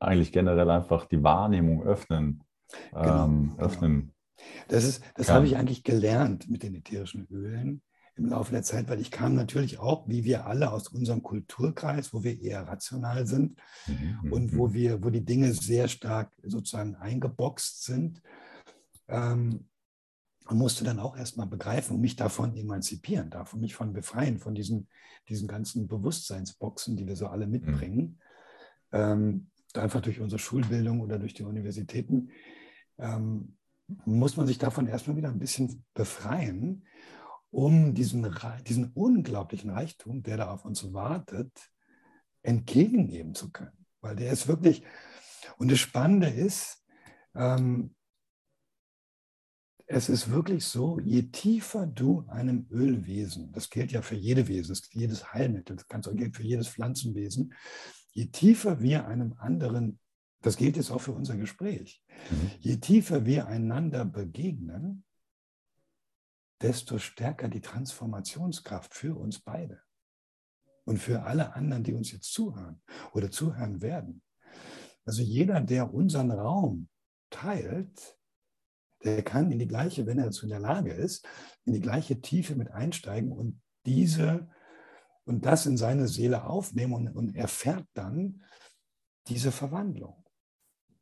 eigentlich 0.00 0.32
generell 0.32 0.68
einfach 0.70 1.06
die 1.06 1.22
Wahrnehmung 1.22 1.84
öffnen. 1.84 2.42
Genau, 2.92 3.24
ähm, 3.24 3.50
genau. 3.50 3.62
öffnen 3.62 4.12
Das, 4.68 5.00
das 5.14 5.30
habe 5.30 5.46
ich 5.46 5.56
eigentlich 5.56 5.84
gelernt 5.84 6.50
mit 6.50 6.62
den 6.62 6.74
ätherischen 6.74 7.26
Ölen 7.30 7.82
im 8.16 8.26
Laufe 8.26 8.52
der 8.52 8.62
Zeit, 8.62 8.88
weil 8.88 9.00
ich 9.00 9.10
kam 9.10 9.34
natürlich 9.34 9.78
auch, 9.78 10.06
wie 10.08 10.24
wir 10.24 10.46
alle, 10.46 10.72
aus 10.72 10.88
unserem 10.88 11.22
Kulturkreis, 11.22 12.12
wo 12.12 12.22
wir 12.22 12.40
eher 12.40 12.66
rational 12.68 13.26
sind 13.26 13.58
mhm, 13.86 14.32
und 14.32 14.56
wo 14.56 14.68
mhm. 14.68 14.74
wir, 14.74 15.04
wo 15.04 15.10
die 15.10 15.24
Dinge 15.24 15.52
sehr 15.54 15.88
stark 15.88 16.32
sozusagen 16.42 16.94
eingeboxt 16.96 17.84
sind. 17.84 18.22
Ähm, 19.08 19.68
und 20.46 20.58
musste 20.58 20.84
dann 20.84 20.98
auch 20.98 21.16
erstmal 21.16 21.46
begreifen 21.46 21.94
und 21.94 22.00
mich 22.00 22.16
davon 22.16 22.56
emanzipieren, 22.56 23.30
davon 23.30 23.60
mich 23.60 23.74
von 23.74 23.92
befreien, 23.92 24.38
von 24.38 24.54
diesen, 24.54 24.88
diesen 25.28 25.46
ganzen 25.46 25.86
Bewusstseinsboxen, 25.86 26.96
die 26.96 27.06
wir 27.06 27.16
so 27.16 27.28
alle 27.28 27.46
mitbringen. 27.46 28.18
Mhm. 28.90 28.98
Ähm, 28.98 29.46
einfach 29.74 30.00
durch 30.00 30.20
unsere 30.20 30.40
Schulbildung 30.40 31.00
oder 31.00 31.18
durch 31.18 31.32
die 31.32 31.44
Universitäten, 31.44 32.30
ähm, 32.98 33.56
muss 34.04 34.36
man 34.36 34.46
sich 34.46 34.58
davon 34.58 34.86
erstmal 34.86 35.16
wieder 35.16 35.28
ein 35.28 35.38
bisschen 35.38 35.84
befreien 35.94 36.84
um 37.52 37.94
diesen, 37.94 38.26
diesen 38.66 38.92
unglaublichen 38.92 39.70
Reichtum, 39.70 40.22
der 40.22 40.38
da 40.38 40.50
auf 40.50 40.64
uns 40.64 40.92
wartet, 40.92 41.52
entgegennehmen 42.42 43.34
zu 43.34 43.52
können. 43.52 43.86
Weil 44.00 44.16
der 44.16 44.32
ist 44.32 44.48
wirklich, 44.48 44.82
und 45.58 45.70
das 45.70 45.78
Spannende 45.78 46.28
ist, 46.28 46.82
ähm, 47.34 47.94
es 49.86 50.08
ist 50.08 50.30
wirklich 50.30 50.64
so, 50.64 50.98
je 50.98 51.24
tiefer 51.24 51.86
du 51.86 52.24
einem 52.28 52.66
Ölwesen, 52.70 53.52
das 53.52 53.68
gilt 53.68 53.92
ja 53.92 54.00
für 54.00 54.14
jede 54.14 54.48
Wesen, 54.48 54.70
das 54.70 54.88
jedes 54.92 55.34
Heilmittel, 55.34 55.76
das 55.76 55.86
kann 55.86 56.00
gilt 56.16 56.34
für 56.34 56.44
jedes 56.44 56.68
Pflanzenwesen, 56.68 57.52
je 58.12 58.26
tiefer 58.26 58.80
wir 58.80 59.06
einem 59.06 59.34
anderen, 59.34 59.98
das 60.40 60.56
gilt 60.56 60.78
jetzt 60.78 60.90
auch 60.90 61.02
für 61.02 61.12
unser 61.12 61.36
Gespräch, 61.36 62.02
mhm. 62.30 62.50
je 62.60 62.76
tiefer 62.78 63.26
wir 63.26 63.46
einander 63.46 64.06
begegnen, 64.06 65.04
desto 66.62 66.98
stärker 66.98 67.48
die 67.48 67.60
Transformationskraft 67.60 68.94
für 68.94 69.18
uns 69.18 69.40
beide 69.40 69.82
und 70.84 70.98
für 70.98 71.22
alle 71.22 71.54
anderen, 71.54 71.84
die 71.84 71.94
uns 71.94 72.12
jetzt 72.12 72.32
zuhören 72.32 72.82
oder 73.12 73.30
zuhören 73.30 73.82
werden. 73.82 74.22
Also 75.04 75.22
jeder, 75.22 75.60
der 75.60 75.92
unseren 75.92 76.30
Raum 76.30 76.88
teilt, 77.30 78.16
der 79.04 79.22
kann 79.22 79.50
in 79.50 79.58
die 79.58 79.66
gleiche, 79.66 80.06
wenn 80.06 80.18
er 80.18 80.26
dazu 80.26 80.44
in 80.44 80.50
der 80.50 80.60
Lage 80.60 80.92
ist, 80.92 81.26
in 81.64 81.72
die 81.72 81.80
gleiche 81.80 82.20
Tiefe 82.20 82.54
mit 82.54 82.70
einsteigen 82.70 83.32
und 83.32 83.60
diese 83.84 84.48
und 85.24 85.44
das 85.44 85.66
in 85.66 85.76
seine 85.76 86.08
Seele 86.08 86.44
aufnehmen 86.44 86.94
und, 86.94 87.08
und 87.08 87.36
erfährt 87.36 87.86
dann 87.94 88.44
diese 89.28 89.52
Verwandlung, 89.52 90.24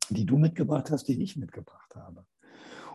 die 0.09 0.25
du 0.25 0.37
mitgebracht 0.37 0.91
hast, 0.91 1.07
die 1.07 1.21
ich 1.21 1.37
mitgebracht 1.37 1.95
habe. 1.95 2.25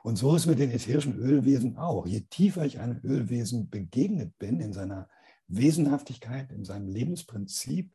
Und 0.06 0.14
so 0.14 0.36
ist 0.36 0.46
mit 0.46 0.60
den 0.60 0.70
ätherischen 0.70 1.18
Ölwesen 1.18 1.78
auch. 1.78 2.06
Je 2.06 2.20
tiefer 2.20 2.64
ich 2.64 2.78
einem 2.78 3.00
Ölwesen 3.02 3.70
begegnet 3.70 4.38
bin 4.38 4.60
in 4.60 4.72
seiner 4.72 5.08
Wesenhaftigkeit, 5.48 6.52
in 6.52 6.64
seinem 6.64 6.86
Lebensprinzip, 6.86 7.92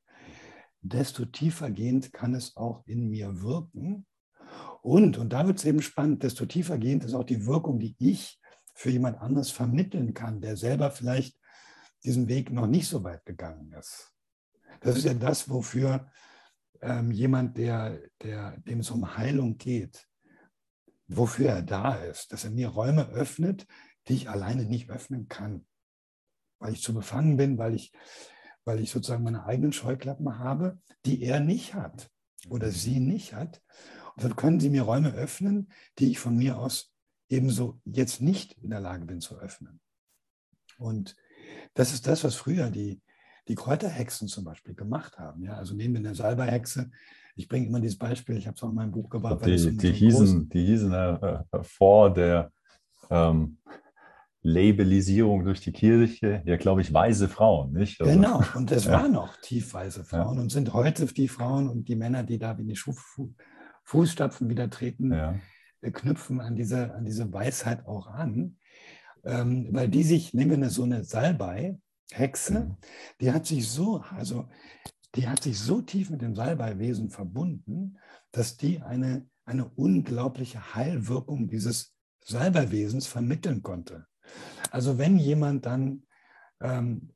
desto 0.81 1.23
tiefer 1.23 1.71
gehend 1.71 2.11
kann 2.11 2.35
es 2.35 2.57
auch 2.57 2.85
in 2.85 3.07
mir 3.07 3.41
wirken. 3.41 4.05
Und, 4.81 5.17
und 5.17 5.31
da 5.31 5.47
wird 5.47 5.59
es 5.59 5.63
eben 5.63 5.81
spannend, 5.81 6.23
desto 6.23 6.45
tiefer 6.45 6.77
gehend 6.77 7.05
ist 7.05 7.13
auch 7.13 7.23
die 7.23 7.45
Wirkung, 7.45 7.79
die 7.79 7.95
ich 7.97 8.41
für 8.73 8.89
jemand 8.89 9.17
anderes 9.21 9.49
vermitteln 9.49 10.13
kann, 10.13 10.41
der 10.41 10.57
selber 10.57 10.91
vielleicht 10.91 11.39
diesen 12.03 12.27
Weg 12.27 12.51
noch 12.51 12.67
nicht 12.67 12.89
so 12.89 13.05
weit 13.05 13.25
gegangen 13.25 13.71
ist. 13.79 14.11
Das 14.81 14.97
ist 14.97 15.05
ja 15.05 15.13
das, 15.13 15.49
wofür 15.49 16.11
ähm, 16.81 17.11
jemand, 17.11 17.57
der, 17.57 18.01
der, 18.21 18.57
dem 18.57 18.81
es 18.81 18.91
um 18.91 19.15
Heilung 19.15 19.57
geht, 19.57 20.10
wofür 21.17 21.49
er 21.49 21.61
da 21.61 21.95
ist, 21.95 22.31
dass 22.31 22.43
er 22.43 22.51
mir 22.51 22.69
Räume 22.69 23.09
öffnet, 23.09 23.67
die 24.07 24.13
ich 24.13 24.29
alleine 24.29 24.65
nicht 24.65 24.89
öffnen 24.89 25.27
kann, 25.27 25.65
weil 26.59 26.73
ich 26.73 26.81
zu 26.81 26.93
befangen 26.93 27.37
bin, 27.37 27.57
weil 27.57 27.75
ich, 27.75 27.91
weil 28.65 28.79
ich 28.79 28.91
sozusagen 28.91 29.23
meine 29.23 29.45
eigenen 29.45 29.73
Scheuklappen 29.73 30.39
habe, 30.39 30.79
die 31.05 31.21
er 31.23 31.39
nicht 31.39 31.73
hat 31.73 32.09
oder 32.49 32.67
mhm. 32.67 32.71
sie 32.71 32.99
nicht 32.99 33.33
hat. 33.33 33.61
Und 34.15 34.23
dann 34.23 34.35
können 34.35 34.59
sie 34.59 34.69
mir 34.69 34.83
Räume 34.83 35.13
öffnen, 35.13 35.71
die 35.99 36.11
ich 36.11 36.19
von 36.19 36.37
mir 36.37 36.57
aus 36.57 36.93
ebenso 37.29 37.79
jetzt 37.85 38.21
nicht 38.21 38.53
in 38.53 38.69
der 38.69 38.81
Lage 38.81 39.05
bin 39.05 39.21
zu 39.21 39.37
öffnen. 39.39 39.79
Und 40.77 41.15
das 41.73 41.93
ist 41.93 42.07
das, 42.07 42.23
was 42.23 42.35
früher 42.35 42.69
die, 42.69 43.01
die 43.47 43.55
Kräuterhexen 43.55 44.27
zum 44.27 44.43
Beispiel 44.43 44.75
gemacht 44.75 45.17
haben. 45.17 45.43
Ja? 45.43 45.53
Also 45.53 45.73
nehmen 45.73 45.95
wir 45.95 45.99
eine 45.99 46.15
Salbeihexe, 46.15 46.91
ich 47.35 47.47
bringe 47.47 47.67
immer 47.67 47.79
dieses 47.79 47.97
Beispiel, 47.97 48.37
ich 48.37 48.47
habe 48.47 48.55
es 48.55 48.63
auch 48.63 48.69
in 48.69 48.75
meinem 48.75 48.91
Buch 48.91 49.09
gebracht. 49.09 49.45
Die, 49.45 49.77
die, 49.77 49.91
hießen, 49.91 50.49
die 50.49 50.65
hießen 50.65 50.93
äh, 50.93 51.13
äh, 51.51 51.63
vor 51.63 52.13
der 52.13 52.51
ähm, 53.09 53.57
Labelisierung 54.43 55.43
durch 55.45 55.61
die 55.61 55.71
Kirche, 55.71 56.41
ja, 56.45 56.57
glaube 56.57 56.81
ich, 56.81 56.93
weise 56.93 57.29
Frauen, 57.29 57.73
nicht? 57.73 58.01
Also, 58.01 58.13
genau, 58.13 58.41
und 58.55 58.71
es 58.71 58.85
ja. 58.85 58.93
waren 58.93 59.11
noch 59.11 59.37
tiefweise 59.37 60.03
Frauen 60.03 60.35
ja. 60.35 60.41
und 60.41 60.51
sind 60.51 60.73
heute 60.73 61.05
die 61.05 61.27
Frauen 61.27 61.69
und 61.69 61.87
die 61.87 61.95
Männer, 61.95 62.23
die 62.23 62.39
da 62.39 62.57
wie 62.57 62.65
die 62.65 62.75
Schu 62.75 62.93
Fußstapfen 63.83 64.49
wieder 64.49 64.69
treten, 64.69 65.11
ja. 65.11 65.35
Äh, 65.81 65.91
knüpfen 65.91 66.39
an 66.39 66.55
diese, 66.55 66.93
an 66.93 67.05
diese 67.05 67.31
Weisheit 67.31 67.85
auch 67.85 68.07
an. 68.07 68.57
Ähm, 69.23 69.67
weil 69.71 69.87
die 69.87 70.03
sich, 70.03 70.33
nehmen 70.33 70.49
wir 70.49 70.57
eine, 70.57 70.69
so 70.71 70.83
eine 70.83 71.03
Salbei, 71.03 71.77
Hexe, 72.11 72.53
mhm. 72.53 72.77
die 73.19 73.31
hat 73.31 73.45
sich 73.45 73.69
so, 73.69 74.03
also 74.17 74.49
die 75.15 75.27
hat 75.27 75.43
sich 75.43 75.59
so 75.59 75.81
tief 75.81 76.09
mit 76.09 76.21
dem 76.21 76.35
Salbeiwesen 76.35 77.09
verbunden, 77.09 77.97
dass 78.31 78.57
die 78.57 78.81
eine, 78.81 79.27
eine 79.45 79.65
unglaubliche 79.69 80.75
Heilwirkung 80.75 81.47
dieses 81.49 81.93
Salbeiwesens 82.23 83.07
vermitteln 83.07 83.61
konnte. 83.61 84.05
Also 84.71 84.97
wenn 84.97 85.17
jemand 85.17 85.65
dann 85.65 86.03
ähm, 86.61 87.13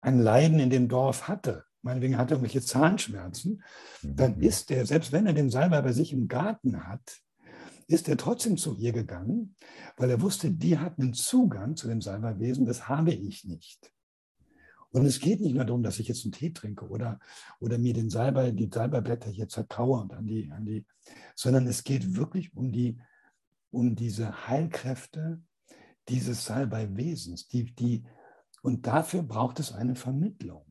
ein 0.00 0.20
Leiden 0.20 0.58
in 0.58 0.70
dem 0.70 0.88
Dorf 0.88 1.28
hatte, 1.28 1.64
meinetwegen 1.82 2.18
hatte 2.18 2.34
er 2.34 2.36
irgendwelche 2.36 2.62
Zahnschmerzen, 2.62 3.62
dann 4.02 4.36
mhm. 4.36 4.42
ist 4.42 4.70
er, 4.70 4.84
selbst 4.84 5.12
wenn 5.12 5.26
er 5.26 5.32
den 5.32 5.50
Salbei 5.50 5.80
bei 5.80 5.92
sich 5.92 6.12
im 6.12 6.28
Garten 6.28 6.86
hat, 6.86 7.20
ist 7.86 8.08
er 8.08 8.16
trotzdem 8.16 8.56
zu 8.56 8.76
ihr 8.76 8.92
gegangen, 8.92 9.56
weil 9.96 10.10
er 10.10 10.20
wusste, 10.20 10.50
die 10.50 10.78
hat 10.78 10.98
einen 10.98 11.14
Zugang 11.14 11.76
zu 11.76 11.88
dem 11.88 12.00
Salbeiwesen, 12.00 12.66
das 12.66 12.88
habe 12.88 13.12
ich 13.12 13.44
nicht. 13.44 13.92
Und 14.92 15.06
es 15.06 15.20
geht 15.20 15.40
nicht 15.40 15.54
nur 15.54 15.64
darum, 15.64 15.82
dass 15.82 16.00
ich 16.00 16.08
jetzt 16.08 16.24
einen 16.24 16.32
Tee 16.32 16.50
trinke 16.52 16.88
oder, 16.88 17.20
oder 17.60 17.78
mir 17.78 17.94
den 17.94 18.10
Salbei, 18.10 18.50
die 18.50 18.70
Salbeiblätter 18.72 19.30
hier 19.30 19.48
zerkaue 19.48 20.00
und 20.00 20.12
an 20.12 20.26
die, 20.26 20.50
an 20.50 20.66
die, 20.66 20.84
sondern 21.36 21.66
es 21.66 21.84
geht 21.84 22.16
wirklich 22.16 22.54
um 22.56 22.72
die, 22.72 22.98
um 23.70 23.94
diese 23.94 24.48
Heilkräfte 24.48 25.40
dieses 26.08 26.44
Salbei-Wesens. 26.44 27.46
Die, 27.48 27.72
die, 27.72 28.04
und 28.62 28.86
dafür 28.86 29.22
braucht 29.22 29.60
es 29.60 29.72
eine 29.72 29.94
Vermittlung. 29.94 30.66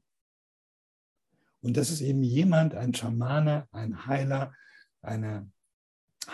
Und 1.62 1.78
das 1.78 1.90
ist 1.90 2.02
eben 2.02 2.24
jemand, 2.24 2.76
ein 2.76 2.94
Schamane, 2.94 3.68
ein 3.72 4.06
Heiler, 4.06 4.54
eine, 5.02 5.50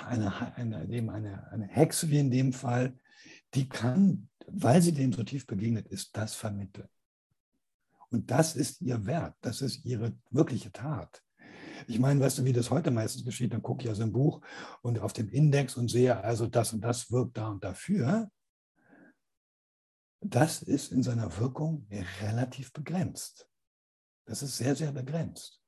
eine, 0.06 0.56
eine, 0.56 0.78
eine, 0.78 1.52
eine 1.52 1.68
Hexe 1.68 2.10
wie 2.10 2.20
in 2.20 2.32
dem 2.32 2.52
Fall, 2.52 2.98
die 3.54 3.70
kann, 3.70 4.30
weil 4.48 4.82
sie 4.82 4.92
dem 4.92 5.14
so 5.14 5.24
tief 5.24 5.48
begegnet 5.48 5.88
ist, 5.88 6.16
das 6.18 6.36
vermitteln. 6.36 6.90
Und 8.10 8.32
das 8.32 8.56
ist 8.56 8.82
ihr 8.82 9.06
Wert, 9.06 9.36
das 9.42 9.62
ist 9.62 9.86
ihre 9.86 10.14
wirkliche 10.30 10.72
Tat. 10.72 11.22
Ich 11.88 12.00
meine, 12.00 12.20
weißt 12.20 12.40
du, 12.40 12.46
wie 12.46 12.54
das 12.54 12.72
heute 12.72 12.92
meistens 12.92 13.26
geschieht? 13.26 13.54
Dann 13.54 13.62
gucke 13.62 13.84
ich 13.84 13.90
also 13.90 14.04
ein 14.04 14.14
Buch 14.14 14.42
und 14.82 15.00
auf 15.00 15.14
dem 15.14 15.30
Index 15.30 15.78
und 15.78 15.90
sehe, 15.90 16.24
also 16.24 16.48
das 16.48 16.74
und 16.74 16.82
das 16.82 17.12
wirkt 17.12 17.38
da 17.38 17.50
und 17.50 17.64
dafür. 17.64 18.30
Das 20.22 20.64
ist 20.64 20.92
in 20.92 21.04
seiner 21.04 21.38
Wirkung 21.38 21.88
relativ 22.22 22.74
begrenzt. 22.74 23.48
Das 24.26 24.42
ist 24.42 24.58
sehr, 24.58 24.76
sehr 24.76 24.92
begrenzt. 24.92 25.62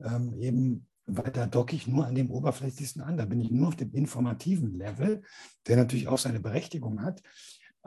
Ähm, 0.00 0.34
eben, 0.34 0.86
weil 1.06 1.32
da 1.32 1.46
docke 1.46 1.74
ich 1.74 1.86
nur 1.86 2.06
an 2.06 2.14
dem 2.14 2.30
oberflächlichsten 2.30 3.00
an. 3.00 3.16
Da 3.16 3.24
bin 3.24 3.40
ich 3.40 3.50
nur 3.50 3.68
auf 3.68 3.76
dem 3.76 3.92
informativen 3.94 4.76
Level, 4.76 5.22
der 5.66 5.78
natürlich 5.78 6.08
auch 6.08 6.18
seine 6.18 6.40
Berechtigung 6.40 7.02
hat. 7.02 7.22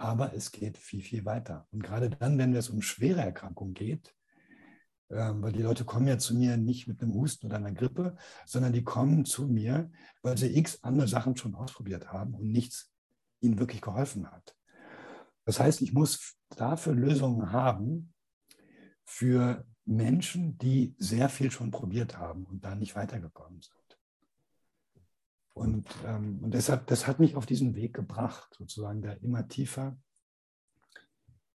Aber 0.01 0.33
es 0.33 0.51
geht 0.51 0.79
viel, 0.79 1.03
viel 1.03 1.25
weiter. 1.25 1.67
Und 1.71 1.83
gerade 1.83 2.09
dann, 2.09 2.39
wenn 2.39 2.55
es 2.55 2.69
um 2.69 2.81
schwere 2.81 3.21
Erkrankungen 3.21 3.75
geht, 3.75 4.15
ähm, 5.11 5.43
weil 5.43 5.51
die 5.51 5.61
Leute 5.61 5.85
kommen 5.85 6.07
ja 6.07 6.17
zu 6.17 6.35
mir 6.35 6.57
nicht 6.57 6.87
mit 6.87 7.03
einem 7.03 7.13
Husten 7.13 7.45
oder 7.45 7.57
einer 7.57 7.71
Grippe, 7.71 8.17
sondern 8.47 8.73
die 8.73 8.83
kommen 8.83 9.25
zu 9.25 9.47
mir, 9.47 9.91
weil 10.23 10.39
sie 10.39 10.57
x 10.57 10.79
andere 10.81 11.07
Sachen 11.07 11.37
schon 11.37 11.53
ausprobiert 11.53 12.11
haben 12.11 12.33
und 12.33 12.49
nichts 12.51 12.91
ihnen 13.41 13.59
wirklich 13.59 13.81
geholfen 13.81 14.31
hat. 14.31 14.55
Das 15.45 15.59
heißt, 15.59 15.83
ich 15.83 15.93
muss 15.93 16.35
dafür 16.49 16.95
Lösungen 16.95 17.51
haben 17.51 18.11
für 19.05 19.67
Menschen, 19.85 20.57
die 20.57 20.95
sehr 20.97 21.29
viel 21.29 21.51
schon 21.51 21.69
probiert 21.69 22.17
haben 22.17 22.45
und 22.45 22.65
da 22.65 22.73
nicht 22.73 22.95
weitergekommen 22.95 23.61
sind. 23.61 23.80
Und, 25.53 25.87
ähm, 26.05 26.39
und 26.41 26.53
deshalb, 26.53 26.87
das 26.87 27.07
hat 27.07 27.19
mich 27.19 27.35
auf 27.35 27.45
diesen 27.45 27.75
Weg 27.75 27.93
gebracht, 27.93 28.53
sozusagen 28.57 29.01
da 29.01 29.11
immer 29.13 29.47
tiefer 29.47 29.97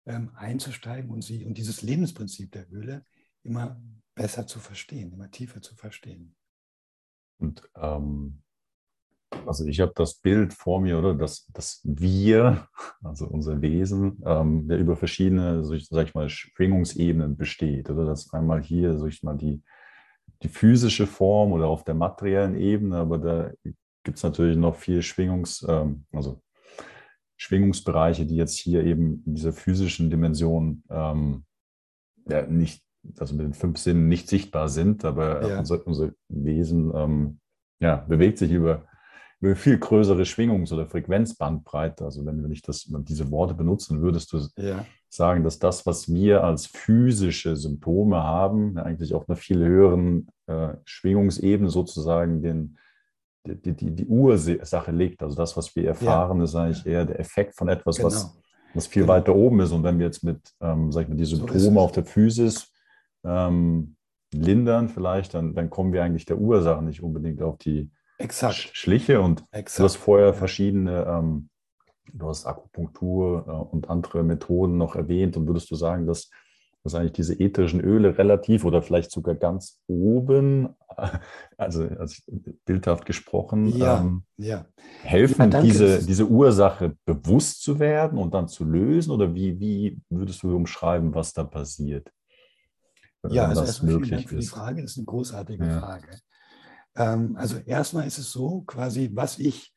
ähm, 0.06 0.32
einzusteigen 0.36 1.10
und, 1.10 1.24
sie, 1.24 1.46
und 1.46 1.58
dieses 1.58 1.82
Lebensprinzip 1.82 2.52
der 2.52 2.72
Öle 2.72 3.06
immer 3.44 3.82
besser 4.14 4.48
zu 4.48 4.60
verstehen, 4.60 5.14
immer 5.14 5.32
tiefer 5.32 5.62
zu 5.62 5.76
verstehen. 5.76 6.36
Und 7.38 7.70
ähm, 7.76 8.42
also 9.46 9.66
ich 9.66 9.80
habe 9.80 9.92
das 9.96 10.16
Bild 10.16 10.54
vor 10.54 10.82
mir, 10.82 10.98
oder? 10.98 11.14
Dass, 11.14 11.46
dass 11.48 11.82
wir, 11.84 12.68
also 13.04 13.28
unser 13.28 13.62
Wesen, 13.62 14.22
ähm, 14.26 14.68
der 14.68 14.78
über 14.80 14.96
verschiedene, 14.96 15.64
so 15.64 15.78
sag 15.78 16.08
ich 16.08 16.16
mal, 16.16 16.30
Schwingungsebenen 16.30 17.36
besteht. 17.36 17.90
Oder 17.90 18.06
dass 18.06 18.34
einmal 18.34 18.62
hier, 18.62 18.98
sag 18.98 19.10
ich 19.10 19.24
mal, 19.24 19.38
die, 19.38 19.62
die 20.42 20.50
physische 20.50 21.08
Form 21.08 21.52
oder 21.52 21.68
auf 21.68 21.84
der 21.84 21.96
materiellen 21.96 22.56
Ebene, 22.56 22.98
aber 22.98 23.18
da 23.18 23.52
gibt 24.06 24.18
es 24.18 24.24
natürlich 24.24 24.56
noch 24.56 24.76
viel 24.76 25.02
Schwingungs, 25.02 25.66
ähm, 25.68 26.06
also 26.14 26.42
Schwingungsbereiche, 27.38 28.26
die 28.26 28.38
jetzt 28.38 28.58
hier 28.58 28.86
eben 28.86 29.24
in 29.26 29.36
dieser 29.36 29.52
physischen 29.52 30.10
Dimension 30.10 30.84
ähm, 30.90 31.44
ja, 32.30 32.48
nicht, 32.48 32.82
also 33.20 33.36
mit 33.36 33.46
den 33.46 33.54
fünf 33.54 33.78
Sinnen 33.78 34.08
nicht 34.08 34.30
sichtbar 34.30 34.70
sind, 34.70 35.04
aber 35.04 35.48
ja. 35.48 35.60
unser, 35.60 35.86
unser, 35.86 36.12
Wesen 36.30 36.92
ähm, 36.96 37.40
ja, 37.80 37.98
bewegt 37.98 38.38
sich 38.38 38.52
über, 38.52 38.88
über 39.42 39.56
viel 39.56 39.78
größere 39.78 40.24
Schwingungs- 40.24 40.74
oder 40.74 40.88
Frequenzbandbreite. 40.88 42.06
Also 42.06 42.26
wenn, 42.26 42.44
wenn 42.44 42.52
ich 42.52 42.62
das, 42.62 42.88
diese 42.88 43.30
Worte 43.32 43.54
benutzen, 43.54 44.02
würdest 44.02 44.32
du 44.32 44.40
ja. 44.58 44.86
sagen, 45.10 45.44
dass 45.44 45.60
das, 45.60 45.86
was 45.86 46.12
wir 46.12 46.44
als 46.44 46.68
physische 46.68 47.58
Symptome 47.58 48.24
haben, 48.24 48.78
eigentlich 48.78 49.14
auf 49.14 49.28
einer 49.28 49.36
viel 49.36 49.60
höheren 49.60 50.28
äh, 50.48 50.76
Schwingungsebene 50.86 51.70
sozusagen 51.70 52.42
den 52.42 52.78
die, 53.46 53.74
die, 53.74 53.92
die 53.92 54.06
Ursache 54.06 54.92
liegt. 54.92 55.22
Also 55.22 55.36
das, 55.36 55.56
was 55.56 55.76
wir 55.76 55.88
erfahren, 55.88 56.40
ja. 56.40 56.44
ist 56.44 56.56
eigentlich 56.56 56.86
eher 56.86 57.06
der 57.06 57.20
Effekt 57.20 57.56
von 57.56 57.68
etwas, 57.68 57.98
genau. 57.98 58.08
was, 58.08 58.38
was 58.74 58.88
viel 58.88 59.04
genau. 59.04 59.14
weiter 59.14 59.36
oben 59.36 59.60
ist. 59.60 59.72
Und 59.72 59.84
wenn 59.84 60.00
wir 60.00 60.06
jetzt 60.06 60.24
mit, 60.24 60.40
ähm, 60.62 60.92
sag 60.92 61.04
ich 61.04 61.10
mal, 61.10 61.16
die 61.16 61.26
Symptome 61.26 61.60
so 61.60 61.80
auf 61.80 61.92
der 61.92 62.06
Physis 62.06 62.72
ähm, 63.24 63.96
lindern 64.34 64.90
vielleicht, 64.90 65.34
dann, 65.34 65.54
dann 65.54 65.70
kommen 65.70 65.94
wir 65.94 66.04
eigentlich 66.04 66.26
der 66.26 66.38
Ursache 66.38 66.84
nicht 66.84 67.02
unbedingt 67.02 67.42
auf 67.42 67.58
die 67.58 67.92
Exakt. 68.18 68.56
Schliche. 68.74 69.22
Und 69.22 69.44
Exakt. 69.52 69.80
du 69.80 69.84
hast 69.84 69.96
vorher 69.96 70.34
verschiedene, 70.34 71.06
ähm, 71.06 71.50
du 72.14 72.28
hast 72.28 72.46
Akupunktur 72.46 73.46
äh, 73.48 73.52
und 73.76 73.90
andere 73.90 74.24
Methoden 74.24 74.78
noch 74.78 74.96
erwähnt. 74.96 75.38
Und 75.38 75.48
würdest 75.48 75.70
du 75.72 75.76
sagen, 75.76 76.08
dass 76.08 76.30
dass 76.86 76.94
eigentlich 76.94 77.14
diese 77.14 77.40
ätherischen 77.40 77.82
Öle 77.82 78.16
relativ 78.20 78.64
oder 78.64 78.84
vielleicht 78.84 79.10
sogar 79.10 79.34
ganz 79.34 79.82
oben, 79.88 80.76
also, 81.58 81.88
also 81.88 82.22
bildhaft 82.64 83.08
gesprochen, 83.08 83.76
ja, 83.76 84.02
ähm, 84.02 84.22
ja. 84.38 84.68
helfen, 85.02 85.50
ja, 85.50 85.62
diese, 85.64 86.06
diese 86.06 86.28
Ursache 86.28 86.96
bewusst 87.04 87.64
zu 87.64 87.80
werden 87.80 88.20
und 88.20 88.36
dann 88.36 88.48
zu 88.48 88.66
lösen? 88.66 89.10
Oder 89.10 89.34
wie, 89.34 89.60
wie 89.60 90.00
würdest 90.12 90.44
du 90.44 90.56
umschreiben, 90.56 91.16
was 91.16 91.34
da 91.34 91.44
passiert? 91.44 92.12
Ja, 93.30 93.48
also 93.48 93.62
das 93.62 93.82
möglich 93.82 94.32
ist. 94.32 94.44
Die 94.44 94.46
Frage 94.46 94.84
ist 94.84 94.98
eine 94.98 95.06
großartige. 95.06 95.66
Frage. 95.66 96.20
Ähm, 96.96 97.36
also 97.36 97.58
erstmal 97.66 98.06
ist 98.06 98.20
es 98.20 98.32
so, 98.32 98.62
quasi, 98.62 99.10
was 99.12 99.40
ich, 99.40 99.74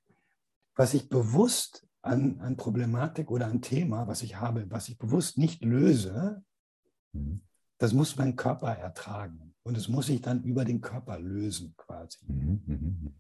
was 0.76 0.92
ich 0.92 1.08
bewusst 1.08 1.86
an, 2.02 2.38
an 2.40 2.58
Problematik 2.58 3.30
oder 3.30 3.46
an 3.46 3.62
Thema, 3.62 4.06
was 4.08 4.22
ich 4.22 4.38
habe, 4.38 4.66
was 4.68 4.90
ich 4.90 4.98
bewusst 4.98 5.38
nicht 5.38 5.64
löse, 5.64 6.44
Mhm. 7.18 7.40
Das 7.78 7.92
muss 7.92 8.16
mein 8.16 8.36
Körper 8.36 8.72
ertragen 8.72 9.54
und 9.62 9.76
es 9.76 9.88
muss 9.88 10.06
sich 10.06 10.20
dann 10.20 10.42
über 10.42 10.64
den 10.64 10.80
Körper 10.80 11.18
lösen 11.18 11.74
quasi. 11.76 12.18
Mhm. 12.26 12.62
mhm. 12.66 13.14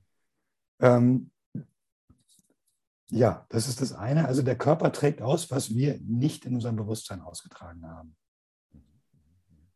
Ähm, 0.80 1.30
ja, 3.10 3.46
das 3.48 3.68
ist 3.68 3.80
das 3.80 3.92
eine. 3.92 4.28
Also 4.28 4.42
der 4.42 4.58
Körper 4.58 4.92
trägt 4.92 5.22
aus, 5.22 5.50
was 5.50 5.70
wir 5.74 5.98
nicht 6.02 6.44
in 6.44 6.54
unserem 6.54 6.76
Bewusstsein 6.76 7.22
ausgetragen 7.22 7.86
haben. 7.86 8.14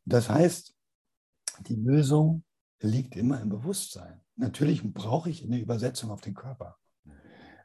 Das 0.04 0.28
heißt, 0.28 0.76
die 1.60 1.76
Lösung 1.76 2.44
liegt 2.80 3.16
immer 3.16 3.40
im 3.40 3.48
Bewusstsein. 3.48 4.20
Natürlich 4.36 4.82
brauche 4.92 5.30
ich 5.30 5.44
eine 5.44 5.58
Übersetzung 5.58 6.10
auf 6.10 6.20
den 6.20 6.34
Körper. 6.34 6.76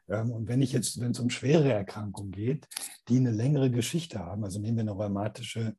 Ähm, 0.08 0.30
und 0.30 0.48
wenn 0.48 0.62
ich 0.62 0.72
jetzt, 0.72 1.00
wenn 1.00 1.10
es 1.10 1.20
um 1.20 1.30
schwere 1.30 1.72
Erkrankungen 1.72 2.32
geht, 2.32 2.66
die 3.08 3.16
eine 3.16 3.30
längere 3.30 3.70
Geschichte 3.70 4.20
haben, 4.20 4.44
also 4.44 4.60
nehmen 4.60 4.76
wir 4.78 4.82
eine 4.82 4.92
rheumatische 4.92 5.76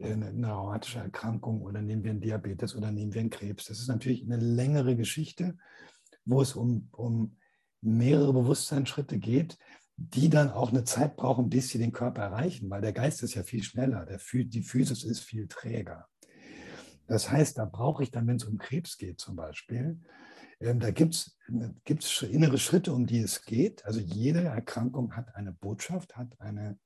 eine 0.00 0.52
rheumatische 0.52 1.00
Erkrankung 1.00 1.62
oder 1.62 1.82
nehmen 1.82 2.04
wir 2.04 2.12
einen 2.12 2.20
Diabetes 2.20 2.74
oder 2.76 2.92
nehmen 2.92 3.12
wir 3.12 3.20
einen 3.20 3.30
Krebs. 3.30 3.66
Das 3.66 3.80
ist 3.80 3.88
natürlich 3.88 4.22
eine 4.22 4.36
längere 4.36 4.96
Geschichte, 4.96 5.56
wo 6.24 6.40
es 6.40 6.54
um, 6.54 6.88
um 6.92 7.36
mehrere 7.80 8.32
Bewusstseinsschritte 8.32 9.18
geht, 9.18 9.58
die 9.96 10.28
dann 10.28 10.50
auch 10.50 10.70
eine 10.70 10.84
Zeit 10.84 11.16
brauchen, 11.16 11.48
bis 11.48 11.70
sie 11.70 11.78
den 11.78 11.92
Körper 11.92 12.22
erreichen, 12.22 12.70
weil 12.70 12.80
der 12.80 12.92
Geist 12.92 13.22
ist 13.22 13.34
ja 13.34 13.42
viel 13.42 13.64
schneller, 13.64 14.06
der, 14.06 14.20
die 14.32 14.62
Physis 14.62 15.02
ist 15.02 15.20
viel 15.20 15.48
träger. 15.48 16.06
Das 17.08 17.30
heißt, 17.30 17.58
da 17.58 17.64
brauche 17.64 18.02
ich 18.02 18.10
dann, 18.10 18.26
wenn 18.26 18.36
es 18.36 18.44
um 18.44 18.58
Krebs 18.58 18.98
geht 18.98 19.18
zum 19.18 19.34
Beispiel, 19.34 19.98
ähm, 20.60 20.80
da 20.80 20.90
gibt 20.90 21.14
es 21.14 22.22
innere 22.22 22.58
Schritte, 22.58 22.92
um 22.92 23.06
die 23.06 23.20
es 23.20 23.44
geht. 23.44 23.84
Also 23.84 24.00
jede 24.00 24.44
Erkrankung 24.44 25.16
hat 25.16 25.34
eine 25.34 25.52
Botschaft, 25.52 26.16
hat 26.16 26.40
eine, 26.40 26.78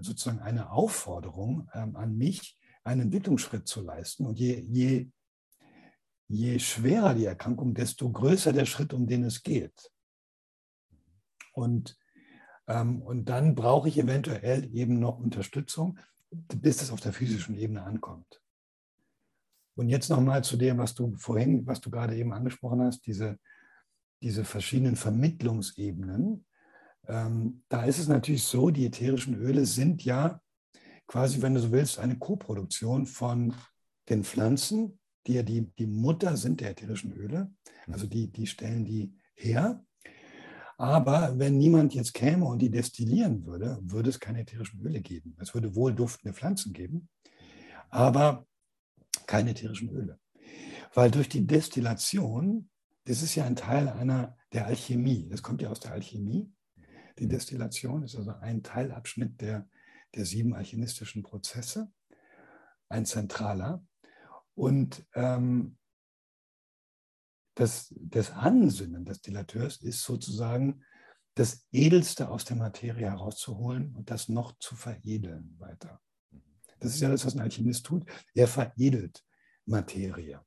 sozusagen 0.00 0.40
eine 0.40 0.70
Aufforderung 0.70 1.68
ähm, 1.74 1.96
an 1.96 2.16
mich, 2.16 2.58
einen 2.84 3.02
Entwicklungsschritt 3.02 3.66
zu 3.66 3.82
leisten. 3.82 4.26
Und 4.26 4.38
je, 4.38 4.60
je, 4.60 5.08
je 6.28 6.58
schwerer 6.58 7.14
die 7.14 7.24
Erkrankung, 7.24 7.74
desto 7.74 8.10
größer 8.10 8.52
der 8.52 8.66
Schritt, 8.66 8.92
um 8.92 9.06
den 9.06 9.24
es 9.24 9.42
geht. 9.42 9.90
Und, 11.52 11.98
ähm, 12.66 13.02
und 13.02 13.28
dann 13.28 13.54
brauche 13.54 13.88
ich 13.88 13.98
eventuell 13.98 14.74
eben 14.74 14.98
noch 14.98 15.18
Unterstützung, 15.18 15.98
bis 16.30 16.82
es 16.82 16.90
auf 16.90 17.00
der 17.00 17.12
physischen 17.12 17.56
Ebene 17.56 17.82
ankommt. 17.82 18.40
Und 19.74 19.88
jetzt 19.88 20.10
nochmal 20.10 20.44
zu 20.44 20.56
dem, 20.56 20.78
was 20.78 20.94
du 20.94 21.16
vorhin, 21.16 21.66
was 21.66 21.80
du 21.80 21.90
gerade 21.90 22.16
eben 22.16 22.32
angesprochen 22.32 22.82
hast, 22.82 23.06
diese, 23.06 23.38
diese 24.22 24.44
verschiedenen 24.44 24.96
Vermittlungsebenen. 24.96 26.44
Ähm, 27.06 27.62
da 27.68 27.84
ist 27.84 27.98
es 27.98 28.08
natürlich 28.08 28.44
so, 28.44 28.70
die 28.70 28.86
ätherischen 28.86 29.34
Öle 29.34 29.66
sind 29.66 30.04
ja 30.04 30.40
quasi, 31.06 31.42
wenn 31.42 31.54
du 31.54 31.60
so 31.60 31.72
willst, 31.72 31.98
eine 31.98 32.18
Koproduktion 32.18 33.06
von 33.06 33.54
den 34.08 34.24
Pflanzen, 34.24 34.98
die 35.26 35.34
ja 35.34 35.42
die, 35.42 35.72
die 35.78 35.86
Mutter 35.86 36.36
sind 36.36 36.60
der 36.60 36.70
ätherischen 36.70 37.12
Öle. 37.12 37.52
Also 37.90 38.06
die, 38.06 38.30
die 38.30 38.46
stellen 38.46 38.84
die 38.84 39.14
her. 39.34 39.84
Aber 40.78 41.38
wenn 41.38 41.58
niemand 41.58 41.94
jetzt 41.94 42.14
käme 42.14 42.46
und 42.46 42.60
die 42.60 42.70
destillieren 42.70 43.44
würde, 43.44 43.78
würde 43.82 44.10
es 44.10 44.20
keine 44.20 44.40
ätherischen 44.40 44.80
Öle 44.80 45.00
geben. 45.00 45.36
Es 45.38 45.52
würde 45.52 45.74
wohl 45.74 45.94
duftende 45.94 46.32
Pflanzen 46.32 46.72
geben, 46.72 47.08
aber 47.90 48.46
keine 49.26 49.50
ätherischen 49.50 49.90
Öle. 49.90 50.18
Weil 50.94 51.10
durch 51.10 51.28
die 51.28 51.46
Destillation 51.46 52.70
das 53.04 53.22
ist 53.22 53.34
ja 53.34 53.44
ein 53.44 53.56
Teil 53.56 53.88
einer 53.88 54.36
der 54.52 54.66
Alchemie. 54.66 55.28
Das 55.28 55.42
kommt 55.42 55.62
ja 55.62 55.70
aus 55.70 55.80
der 55.80 55.92
Alchemie. 55.92 56.52
Die 57.18 57.28
Destillation 57.28 58.02
ist 58.02 58.16
also 58.16 58.32
ein 58.40 58.62
Teilabschnitt 58.62 59.40
der, 59.40 59.68
der 60.14 60.24
sieben 60.24 60.54
alchemistischen 60.54 61.22
Prozesse, 61.22 61.92
ein 62.88 63.06
zentraler. 63.06 63.84
Und 64.54 65.06
ähm, 65.14 65.76
das, 67.54 67.94
das 67.96 68.30
Ansinnen 68.30 69.04
des 69.04 69.20
Dillateurs 69.20 69.82
ist 69.82 70.02
sozusagen 70.02 70.84
das 71.34 71.66
Edelste 71.72 72.28
aus 72.28 72.44
der 72.44 72.56
Materie 72.56 73.10
herauszuholen 73.10 73.94
und 73.94 74.10
das 74.10 74.28
noch 74.28 74.58
zu 74.58 74.74
veredeln 74.74 75.54
weiter. 75.58 76.00
Das 76.80 76.94
ist 76.94 77.00
ja 77.00 77.08
das, 77.08 77.24
was 77.24 77.34
ein 77.34 77.40
Alchemist 77.40 77.86
tut. 77.86 78.04
Er 78.34 78.48
veredelt 78.48 79.24
Materie 79.66 80.44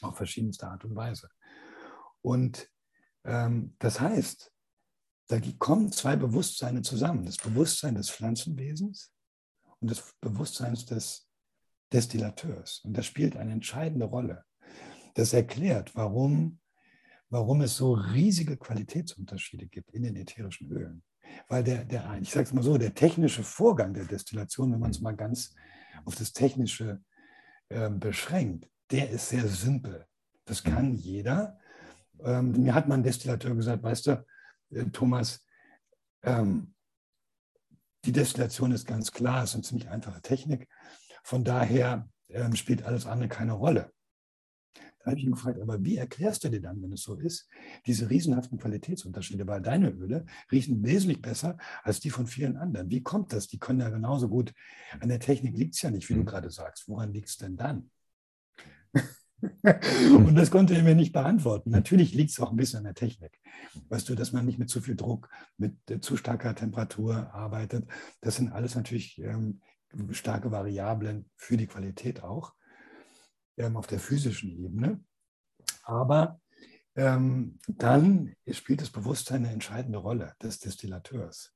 auf 0.00 0.16
verschiedenste 0.16 0.66
Art 0.66 0.84
und 0.84 0.96
Weise. 0.96 1.30
Und 2.22 2.70
ähm, 3.24 3.74
das 3.78 4.00
heißt, 4.00 4.52
da 5.28 5.40
kommen 5.58 5.90
zwei 5.92 6.16
Bewusstseine 6.16 6.82
zusammen. 6.82 7.26
Das 7.26 7.36
Bewusstsein 7.36 7.96
des 7.96 8.10
Pflanzenwesens 8.10 9.12
und 9.80 9.90
das 9.90 10.14
Bewusstsein 10.20 10.74
des 10.74 11.28
Destillateurs. 11.92 12.80
Und 12.84 12.96
das 12.96 13.06
spielt 13.06 13.36
eine 13.36 13.52
entscheidende 13.52 14.06
Rolle. 14.06 14.44
Das 15.14 15.32
erklärt, 15.32 15.94
warum, 15.94 16.60
warum 17.30 17.62
es 17.62 17.76
so 17.76 17.94
riesige 17.94 18.56
Qualitätsunterschiede 18.56 19.66
gibt 19.66 19.92
in 19.92 20.02
den 20.02 20.16
ätherischen 20.16 20.70
Ölen. 20.70 21.02
Weil 21.48 21.64
der, 21.64 21.84
der 21.84 22.18
ich 22.20 22.30
sage 22.30 22.46
es 22.46 22.52
mal 22.52 22.62
so, 22.62 22.78
der 22.78 22.94
technische 22.94 23.42
Vorgang 23.42 23.94
der 23.94 24.04
Destillation, 24.04 24.72
wenn 24.72 24.80
man 24.80 24.90
es 24.90 25.00
mal 25.00 25.16
ganz 25.16 25.54
auf 26.04 26.14
das 26.14 26.32
Technische 26.32 27.02
äh, 27.68 27.90
beschränkt, 27.90 28.68
der 28.90 29.10
ist 29.10 29.28
sehr 29.28 29.46
simpel. 29.48 30.06
Das 30.44 30.62
kann 30.62 30.94
jeder. 30.94 31.58
Ähm, 32.20 32.52
mir 32.52 32.74
hat 32.74 32.86
mein 32.86 33.02
Destillateur 33.02 33.54
gesagt, 33.56 33.82
weißt 33.82 34.06
du, 34.06 34.24
Thomas, 34.92 35.44
ähm, 36.22 36.74
die 38.04 38.12
Destillation 38.12 38.72
ist 38.72 38.86
ganz 38.86 39.12
klar, 39.12 39.42
es 39.42 39.50
ist 39.50 39.54
eine 39.56 39.62
ziemlich 39.64 39.88
einfache 39.88 40.22
Technik. 40.22 40.68
Von 41.22 41.44
daher 41.44 42.08
ähm, 42.28 42.54
spielt 42.54 42.84
alles 42.84 43.06
andere 43.06 43.28
keine 43.28 43.52
Rolle. 43.52 43.92
Da 44.74 45.10
habe 45.12 45.20
ich 45.20 45.26
ihn 45.26 45.32
gefragt, 45.32 45.60
aber 45.60 45.84
wie 45.84 45.96
erklärst 45.96 46.42
du 46.42 46.48
dir 46.48 46.60
dann, 46.60 46.82
wenn 46.82 46.92
es 46.92 47.02
so 47.02 47.14
ist, 47.14 47.48
diese 47.86 48.10
riesenhaften 48.10 48.58
Qualitätsunterschiede? 48.58 49.46
Weil 49.46 49.62
deine 49.62 49.90
Öle 49.90 50.26
riechen 50.50 50.84
wesentlich 50.84 51.22
besser 51.22 51.56
als 51.84 52.00
die 52.00 52.10
von 52.10 52.26
vielen 52.26 52.56
anderen. 52.56 52.90
Wie 52.90 53.04
kommt 53.04 53.32
das? 53.32 53.46
Die 53.46 53.58
können 53.58 53.80
ja 53.80 53.88
genauso 53.88 54.28
gut. 54.28 54.52
An 54.98 55.08
der 55.08 55.20
Technik 55.20 55.56
liegt 55.56 55.76
es 55.76 55.82
ja 55.82 55.92
nicht, 55.92 56.08
wie 56.08 56.14
du 56.14 56.20
mhm. 56.20 56.26
gerade 56.26 56.50
sagst. 56.50 56.88
Woran 56.88 57.12
liegt 57.12 57.28
es 57.28 57.36
denn 57.36 57.56
dann? 57.56 57.90
Und 59.42 60.34
das 60.34 60.50
konnte 60.50 60.74
er 60.74 60.82
mir 60.82 60.94
nicht 60.94 61.12
beantworten. 61.12 61.70
Natürlich 61.70 62.14
liegt 62.14 62.30
es 62.30 62.40
auch 62.40 62.50
ein 62.50 62.56
bisschen 62.56 62.78
an 62.78 62.84
der 62.84 62.94
Technik. 62.94 63.38
Weißt 63.88 64.08
du, 64.08 64.14
dass 64.14 64.32
man 64.32 64.46
nicht 64.46 64.58
mit 64.58 64.70
zu 64.70 64.80
viel 64.80 64.96
Druck, 64.96 65.28
mit 65.58 65.76
zu 66.00 66.16
starker 66.16 66.54
Temperatur 66.54 67.32
arbeitet. 67.34 67.86
Das 68.20 68.36
sind 68.36 68.52
alles 68.52 68.74
natürlich 68.74 69.18
ähm, 69.18 69.60
starke 70.10 70.50
Variablen 70.50 71.30
für 71.36 71.56
die 71.56 71.66
Qualität 71.66 72.22
auch 72.22 72.54
ähm, 73.56 73.76
auf 73.76 73.86
der 73.86 74.00
physischen 74.00 74.50
Ebene. 74.50 75.00
Aber 75.84 76.40
ähm, 76.94 77.58
dann 77.68 78.34
spielt 78.50 78.80
das 78.80 78.90
Bewusstsein 78.90 79.44
eine 79.44 79.52
entscheidende 79.52 79.98
Rolle 79.98 80.34
des 80.42 80.58
Destillateurs. 80.60 81.52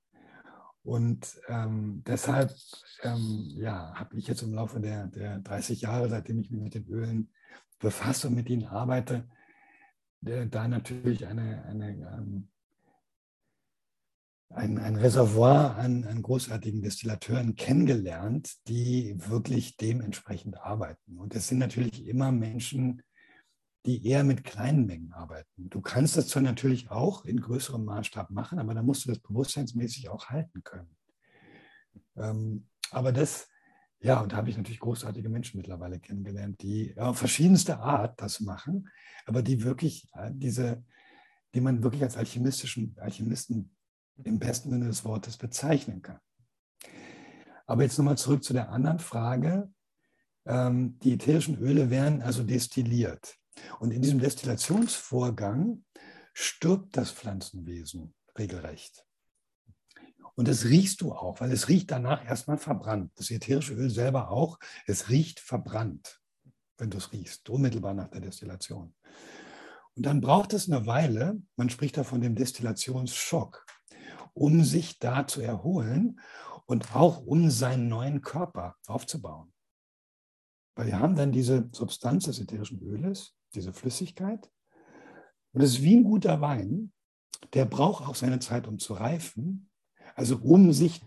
Und 0.82 1.40
ähm, 1.48 2.02
deshalb 2.06 2.54
ähm, 3.02 3.50
ja, 3.56 3.94
habe 3.94 4.16
ich 4.16 4.26
jetzt 4.26 4.42
im 4.42 4.54
Laufe 4.54 4.80
der, 4.80 5.06
der 5.08 5.38
30 5.40 5.82
Jahre, 5.82 6.08
seitdem 6.08 6.38
ich 6.38 6.50
mich 6.50 6.60
mit 6.60 6.74
den 6.74 6.86
Ölen 6.86 7.30
befasse 7.78 8.28
und 8.28 8.34
mit 8.34 8.48
ihnen 8.48 8.66
arbeite, 8.66 9.28
da 10.20 10.68
natürlich 10.68 11.26
eine, 11.26 11.64
eine, 11.64 11.88
ähm, 11.88 12.48
ein, 14.50 14.78
ein 14.78 14.96
Reservoir 14.96 15.76
an, 15.76 16.04
an 16.04 16.22
großartigen 16.22 16.82
Destillateuren 16.82 17.54
kennengelernt, 17.56 18.56
die 18.68 19.14
wirklich 19.28 19.76
dementsprechend 19.76 20.58
arbeiten. 20.58 21.18
Und 21.18 21.34
es 21.34 21.48
sind 21.48 21.58
natürlich 21.58 22.06
immer 22.06 22.32
Menschen, 22.32 23.02
die 23.86 24.06
eher 24.06 24.24
mit 24.24 24.44
kleinen 24.44 24.84
Mengen 24.84 25.12
arbeiten. 25.12 25.70
Du 25.70 25.80
kannst 25.80 26.16
das 26.16 26.28
zwar 26.28 26.42
natürlich 26.42 26.90
auch 26.90 27.24
in 27.24 27.40
größerem 27.40 27.82
Maßstab 27.82 28.30
machen, 28.30 28.58
aber 28.58 28.74
da 28.74 28.82
musst 28.82 29.04
du 29.04 29.08
das 29.08 29.20
bewusstseinsmäßig 29.20 30.10
auch 30.10 30.28
halten 30.28 30.62
können. 30.62 30.94
Ähm, 32.16 32.66
aber 32.90 33.12
das 33.12 33.48
ja, 34.02 34.20
und 34.20 34.32
da 34.32 34.36
habe 34.36 34.48
ich 34.48 34.56
natürlich 34.56 34.80
großartige 34.80 35.28
Menschen 35.28 35.58
mittlerweile 35.58 36.00
kennengelernt, 36.00 36.62
die 36.62 36.94
auf 36.96 37.18
verschiedenste 37.18 37.80
Art 37.80 38.20
das 38.20 38.40
machen, 38.40 38.88
aber 39.26 39.42
die 39.42 39.62
wirklich 39.62 40.10
diese, 40.30 40.82
die 41.54 41.60
man 41.60 41.82
wirklich 41.82 42.02
als 42.02 42.16
alchemistischen 42.16 42.96
Alchemisten 42.98 43.76
im 44.24 44.38
besten 44.38 44.70
Sinne 44.70 44.86
des 44.86 45.04
Wortes 45.04 45.36
bezeichnen 45.36 46.00
kann. 46.00 46.18
Aber 47.66 47.82
jetzt 47.82 47.98
nochmal 47.98 48.18
zurück 48.18 48.42
zu 48.42 48.52
der 48.52 48.70
anderen 48.70 48.98
Frage. 48.98 49.70
Ähm, 50.46 50.98
die 51.00 51.12
ätherischen 51.12 51.58
Öle 51.58 51.90
werden 51.90 52.22
also 52.22 52.42
destilliert. 52.42 53.36
Und 53.78 53.92
in 53.92 54.00
diesem 54.02 54.18
Destillationsvorgang 54.18 55.84
stirbt 56.32 56.96
das 56.96 57.10
Pflanzenwesen 57.10 58.14
regelrecht. 58.38 59.06
Und 60.40 60.48
das 60.48 60.64
riechst 60.64 61.02
du 61.02 61.12
auch, 61.12 61.38
weil 61.42 61.52
es 61.52 61.68
riecht 61.68 61.90
danach 61.90 62.24
erstmal 62.24 62.56
verbrannt. 62.56 63.12
Das 63.16 63.30
ätherische 63.30 63.74
Öl 63.74 63.90
selber 63.90 64.30
auch. 64.30 64.58
Es 64.86 65.10
riecht 65.10 65.38
verbrannt, 65.38 66.22
wenn 66.78 66.88
du 66.88 66.96
es 66.96 67.12
riechst, 67.12 67.50
unmittelbar 67.50 67.92
nach 67.92 68.08
der 68.08 68.22
Destillation. 68.22 68.94
Und 69.94 70.06
dann 70.06 70.22
braucht 70.22 70.54
es 70.54 70.66
eine 70.66 70.86
Weile, 70.86 71.42
man 71.56 71.68
spricht 71.68 71.98
da 71.98 72.04
von 72.04 72.22
dem 72.22 72.36
Destillationsschock, 72.36 73.66
um 74.32 74.64
sich 74.64 74.98
da 74.98 75.26
zu 75.26 75.42
erholen 75.42 76.18
und 76.64 76.96
auch 76.96 77.18
um 77.18 77.50
seinen 77.50 77.88
neuen 77.88 78.22
Körper 78.22 78.76
aufzubauen. 78.86 79.52
Weil 80.74 80.86
wir 80.86 80.98
haben 80.98 81.16
dann 81.16 81.32
diese 81.32 81.68
Substanz 81.72 82.24
des 82.24 82.40
ätherischen 82.40 82.80
Öles, 82.80 83.34
diese 83.54 83.74
Flüssigkeit. 83.74 84.50
Und 85.52 85.60
es 85.60 85.72
ist 85.72 85.82
wie 85.82 85.96
ein 85.96 86.04
guter 86.04 86.40
Wein, 86.40 86.94
der 87.52 87.66
braucht 87.66 88.08
auch 88.08 88.14
seine 88.14 88.38
Zeit, 88.38 88.66
um 88.66 88.78
zu 88.78 88.94
reifen. 88.94 89.69
Also 90.14 90.36
um 90.36 90.72
sich, 90.72 91.00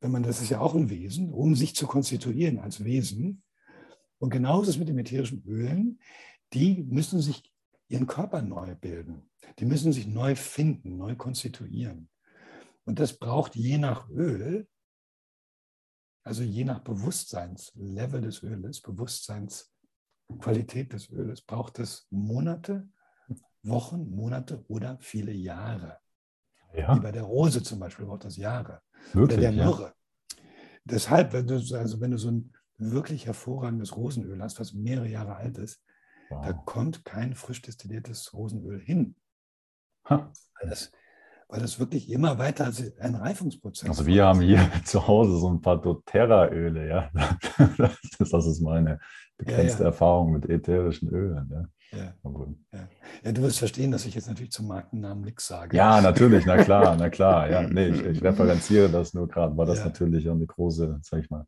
wenn 0.00 0.10
man, 0.10 0.22
das 0.22 0.42
ist 0.42 0.50
ja 0.50 0.60
auch 0.60 0.74
ein 0.74 0.90
Wesen, 0.90 1.32
um 1.32 1.54
sich 1.54 1.74
zu 1.74 1.86
konstituieren 1.86 2.58
als 2.58 2.84
Wesen. 2.84 3.42
Und 4.18 4.30
genauso 4.30 4.62
ist 4.62 4.68
es 4.70 4.78
mit 4.78 4.88
den 4.88 4.98
ätherischen 4.98 5.44
Ölen. 5.46 6.00
Die 6.52 6.82
müssen 6.84 7.20
sich 7.20 7.54
ihren 7.88 8.06
Körper 8.06 8.42
neu 8.42 8.74
bilden. 8.74 9.30
Die 9.58 9.66
müssen 9.66 9.92
sich 9.92 10.06
neu 10.06 10.34
finden, 10.34 10.96
neu 10.96 11.16
konstituieren. 11.16 12.08
Und 12.84 12.98
das 12.98 13.18
braucht 13.18 13.56
je 13.56 13.78
nach 13.78 14.08
Öl, 14.10 14.68
also 16.22 16.42
je 16.42 16.64
nach 16.64 16.80
Bewusstseinslevel 16.80 18.22
des 18.22 18.42
Öles, 18.42 18.80
Bewusstseinsqualität 18.80 20.92
des 20.92 21.10
Öles, 21.10 21.42
braucht 21.42 21.78
es 21.78 22.08
Monate, 22.10 22.88
Wochen, 23.62 24.10
Monate 24.10 24.64
oder 24.68 24.98
viele 25.00 25.32
Jahre. 25.32 26.00
Ja. 26.76 26.96
Wie 26.96 27.00
bei 27.00 27.12
der 27.12 27.22
Rose 27.22 27.62
zum 27.62 27.78
Beispiel 27.78 28.06
braucht 28.06 28.24
das 28.24 28.36
Jahre. 28.36 28.80
Wirklich, 29.12 29.38
Oder 29.38 29.52
der 29.52 29.52
Myrrhe. 29.52 29.82
Ja. 29.82 30.42
Deshalb, 30.84 31.32
wenn 31.32 31.46
du, 31.46 31.54
also 31.54 32.00
wenn 32.00 32.10
du 32.10 32.18
so 32.18 32.30
ein 32.30 32.52
wirklich 32.78 33.26
hervorragendes 33.26 33.96
Rosenöl 33.96 34.42
hast, 34.42 34.60
was 34.60 34.72
mehrere 34.72 35.08
Jahre 35.08 35.36
alt 35.36 35.58
ist, 35.58 35.82
wow. 36.30 36.44
da 36.44 36.52
kommt 36.52 37.04
kein 37.04 37.34
frisch 37.34 37.62
destilliertes 37.62 38.34
Rosenöl 38.34 38.80
hin. 38.80 39.14
Weil 40.60 40.68
das, 40.68 40.92
weil 41.48 41.60
das 41.60 41.78
wirklich 41.78 42.10
immer 42.10 42.38
weiter 42.38 42.70
ein 42.98 43.14
Reifungsprozess 43.14 43.84
ist. 43.84 43.98
Also 43.98 44.06
wir 44.06 44.24
haben 44.24 44.40
hier 44.40 44.68
zu 44.84 45.06
Hause 45.06 45.38
so 45.38 45.48
ein 45.48 45.60
paar 45.60 45.80
doTERRA-Öle, 45.80 46.88
ja. 46.88 47.10
Das 48.18 48.46
ist 48.46 48.60
meine 48.60 49.00
begrenzte 49.36 49.78
ja, 49.78 49.84
ja. 49.84 49.86
Erfahrung 49.86 50.32
mit 50.32 50.48
ätherischen 50.48 51.08
Ölen. 51.08 51.50
Ja. 51.52 51.64
Ja. 51.92 52.14
Ja. 52.72 52.88
ja. 53.24 53.32
du 53.32 53.42
wirst 53.42 53.58
verstehen, 53.58 53.90
dass 53.90 54.06
ich 54.06 54.14
jetzt 54.14 54.28
natürlich 54.28 54.52
zum 54.52 54.66
Markennamen 54.66 55.24
nichts 55.24 55.46
sage. 55.46 55.76
Ja, 55.76 56.00
natürlich, 56.00 56.44
na 56.46 56.62
klar, 56.62 56.96
na 56.96 57.10
klar. 57.10 57.50
Ja, 57.50 57.62
nee, 57.68 57.88
ich, 57.88 58.04
ich 58.04 58.22
referenziere 58.22 58.88
das 58.88 59.14
nur 59.14 59.28
gerade, 59.28 59.56
weil 59.56 59.66
das 59.66 59.78
ja. 59.78 59.86
natürlich 59.86 60.28
eine 60.28 60.46
große, 60.46 61.00
sag 61.02 61.20
ich 61.20 61.30
mal, 61.30 61.46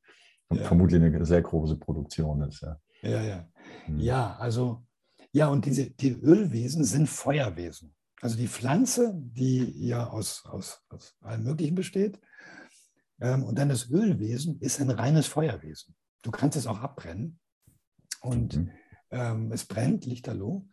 vermutlich 0.48 1.02
eine 1.02 1.24
sehr 1.24 1.42
große 1.42 1.76
Produktion 1.76 2.42
ist. 2.42 2.62
Ja, 2.62 2.78
ja. 3.02 3.22
Ja, 3.22 3.48
hm. 3.86 3.98
ja 3.98 4.36
also, 4.38 4.84
ja, 5.32 5.48
und 5.48 5.66
diese, 5.66 5.90
die 5.90 6.12
Ölwesen 6.12 6.84
sind 6.84 7.08
Feuerwesen. 7.08 7.94
Also 8.22 8.36
die 8.36 8.48
Pflanze, 8.48 9.12
die 9.14 9.86
ja 9.86 10.06
aus, 10.08 10.44
aus, 10.46 10.82
aus 10.88 11.16
allem 11.20 11.44
Möglichen 11.44 11.74
besteht, 11.74 12.18
ähm, 13.20 13.44
und 13.44 13.58
dann 13.58 13.68
das 13.68 13.90
Ölwesen 13.90 14.60
ist 14.60 14.80
ein 14.80 14.90
reines 14.90 15.26
Feuerwesen. 15.26 15.94
Du 16.22 16.30
kannst 16.30 16.56
es 16.56 16.66
auch 16.66 16.80
abbrennen. 16.80 17.38
Und 18.20 18.56
mhm 18.56 18.70
ähm, 19.16 19.52
es 19.52 19.64
brennt, 19.64 20.06
lichterloh. 20.06 20.68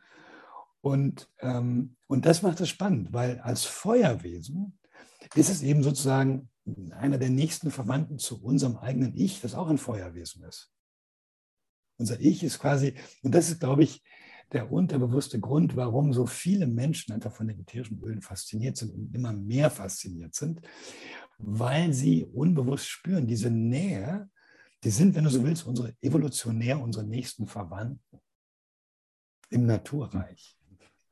Und, 0.81 1.29
ähm, 1.39 1.95
und 2.07 2.25
das 2.25 2.41
macht 2.41 2.59
es 2.59 2.69
spannend, 2.69 3.13
weil 3.13 3.39
als 3.39 3.63
Feuerwesen 3.63 4.77
ist 5.35 5.49
es 5.49 5.61
eben 5.61 5.81
sozusagen 5.81 6.49
einer 6.91 7.17
der 7.17 7.29
nächsten 7.29 7.71
Verwandten 7.71 8.19
zu 8.19 8.43
unserem 8.43 8.77
eigenen 8.77 9.15
Ich, 9.15 9.41
das 9.41 9.55
auch 9.55 9.69
ein 9.69 9.77
Feuerwesen 9.77 10.43
ist. 10.43 10.71
Unser 11.97 12.19
Ich 12.19 12.43
ist 12.43 12.59
quasi, 12.59 12.95
und 13.21 13.33
das 13.33 13.49
ist, 13.49 13.59
glaube 13.59 13.83
ich, 13.83 14.03
der 14.51 14.71
unterbewusste 14.71 15.39
Grund, 15.39 15.75
warum 15.75 16.13
so 16.13 16.25
viele 16.25 16.67
Menschen 16.67 17.13
einfach 17.13 17.31
von 17.31 17.47
den 17.47 17.59
ätherischen 17.59 18.01
Ölen 18.03 18.21
fasziniert 18.21 18.77
sind 18.77 18.93
und 18.93 19.15
immer 19.15 19.33
mehr 19.33 19.69
fasziniert 19.69 20.35
sind, 20.35 20.61
weil 21.37 21.93
sie 21.93 22.25
unbewusst 22.25 22.87
spüren, 22.87 23.25
diese 23.25 23.49
Nähe, 23.49 24.29
die 24.83 24.91
sind, 24.91 25.15
wenn 25.15 25.23
du 25.23 25.29
so 25.29 25.43
willst, 25.43 25.65
unsere 25.65 25.95
evolutionär, 26.01 26.79
unsere 26.81 27.05
nächsten 27.05 27.47
Verwandten 27.47 28.19
im 29.53 29.65
Naturreich. 29.65 30.57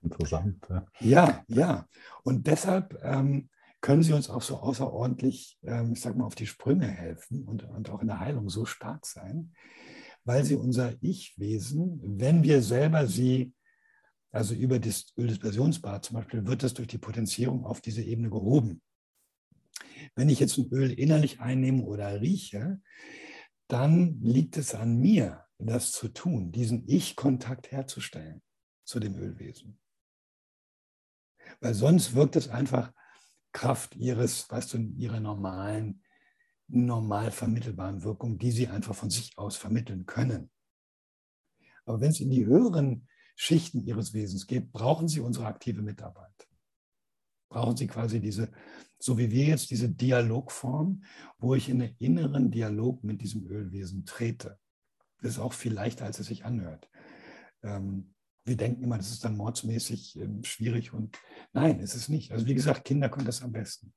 Interessant. 0.04 0.66
Ja, 0.70 0.86
ja. 1.00 1.44
ja. 1.48 1.88
Und 2.24 2.48
deshalb 2.48 3.00
ähm, 3.04 3.50
können 3.82 4.04
sie 4.04 4.14
uns 4.14 4.30
auch 4.30 4.42
so 4.42 4.58
außerordentlich, 4.58 5.60
ähm, 5.64 5.94
ich 5.94 6.02
sag 6.02 6.16
mal, 6.16 6.26
auf 6.26 6.36
die 6.36 6.48
Sprünge 6.48 6.88
helfen 6.88 7.44
und, 7.44 7.64
und 7.64 7.90
auch 7.90 8.02
in 8.02 8.08
der 8.08 8.20
Heilung 8.20 8.50
so 8.50 8.66
stark 8.66 9.06
sein, 9.06 9.54
weil 10.24 10.44
sie 10.44 10.56
unser 10.56 10.94
Ich-Wesen, 11.02 12.00
wenn 12.04 12.44
wir 12.44 12.62
selber 12.62 13.08
sie, 13.08 13.54
also 14.32 14.54
über 14.54 14.80
das 14.80 15.14
Öldispersionsbad 15.18 16.06
zum 16.06 16.16
Beispiel, 16.16 16.46
wird 16.46 16.64
das 16.64 16.74
durch 16.74 16.88
die 16.88 17.00
Potenzierung 17.00 17.66
auf 17.66 17.82
diese 17.82 18.02
Ebene 18.02 18.30
gehoben. 18.30 18.82
Wenn 20.16 20.30
ich 20.30 20.40
jetzt 20.40 20.58
ein 20.58 20.70
Öl 20.72 20.92
innerlich 20.92 21.42
einnehme 21.42 21.84
oder 21.84 22.22
rieche, 22.22 22.82
dann 23.68 24.20
liegt 24.22 24.58
es 24.58 24.74
an 24.76 24.98
mir, 24.98 25.46
das 25.68 25.92
zu 25.92 26.08
tun, 26.10 26.52
diesen 26.52 26.88
Ich-Kontakt 26.88 27.72
herzustellen 27.72 28.42
zu 28.84 29.00
dem 29.00 29.16
Ölwesen. 29.16 29.80
Weil 31.60 31.74
sonst 31.74 32.14
wirkt 32.14 32.36
es 32.36 32.50
einfach 32.50 32.94
Kraft 33.52 33.96
ihres, 33.96 34.50
weißt 34.50 34.74
du, 34.74 34.78
ihrer 34.98 35.20
normalen, 35.20 36.04
normal 36.68 37.32
vermittelbaren 37.32 38.04
Wirkung, 38.04 38.38
die 38.38 38.52
sie 38.52 38.68
einfach 38.68 38.96
von 38.96 39.10
sich 39.10 39.38
aus 39.38 39.58
vermitteln 39.58 40.06
können. 40.06 40.50
Aber 41.86 42.00
wenn 42.00 42.12
es 42.12 42.22
in 42.22 42.30
die 42.30 42.46
höheren 42.46 43.08
Schichten 43.36 43.82
ihres 43.82 44.14
Wesens 44.14 44.48
geht, 44.48 44.72
brauchen 44.72 45.08
sie 45.08 45.20
unsere 45.20 45.48
aktive 45.48 45.82
Mitarbeit. 45.82 46.48
Brauchen 47.50 47.76
sie 47.76 47.88
quasi 47.88 48.22
diese, 48.22 48.52
so 48.98 49.18
wie 49.18 49.32
wir 49.32 49.46
jetzt, 49.46 49.72
diese 49.72 49.90
Dialogform, 49.90 51.04
wo 51.38 51.56
ich 51.56 51.68
in 51.68 51.82
einen 51.82 51.96
inneren 51.98 52.52
Dialog 52.52 53.04
mit 53.04 53.22
diesem 53.22 53.46
Ölwesen 53.48 54.06
trete. 54.06 54.61
Das 55.22 55.32
ist 55.32 55.40
auch 55.40 55.54
viel 55.54 55.74
leichter, 55.74 56.06
als 56.06 56.20
es 56.20 56.28
sich 56.28 56.46
anhört. 56.46 56.90
Ähm, 57.64 58.14
wir 58.44 58.58
denken 58.58 58.84
immer, 58.84 58.98
das 58.98 59.12
ist 59.12 59.24
dann 59.24 59.38
mordsmäßig 59.38 60.20
ähm, 60.20 60.44
schwierig 60.44 60.94
und 60.94 61.18
nein, 61.54 61.80
ist 61.80 61.96
es 61.96 62.10
nicht. 62.10 62.32
Also 62.32 62.48
wie 62.48 62.56
gesagt, 62.56 62.86
Kinder 62.86 63.10
können 63.10 63.26
das 63.26 63.44
am 63.44 63.52
besten 63.52 63.94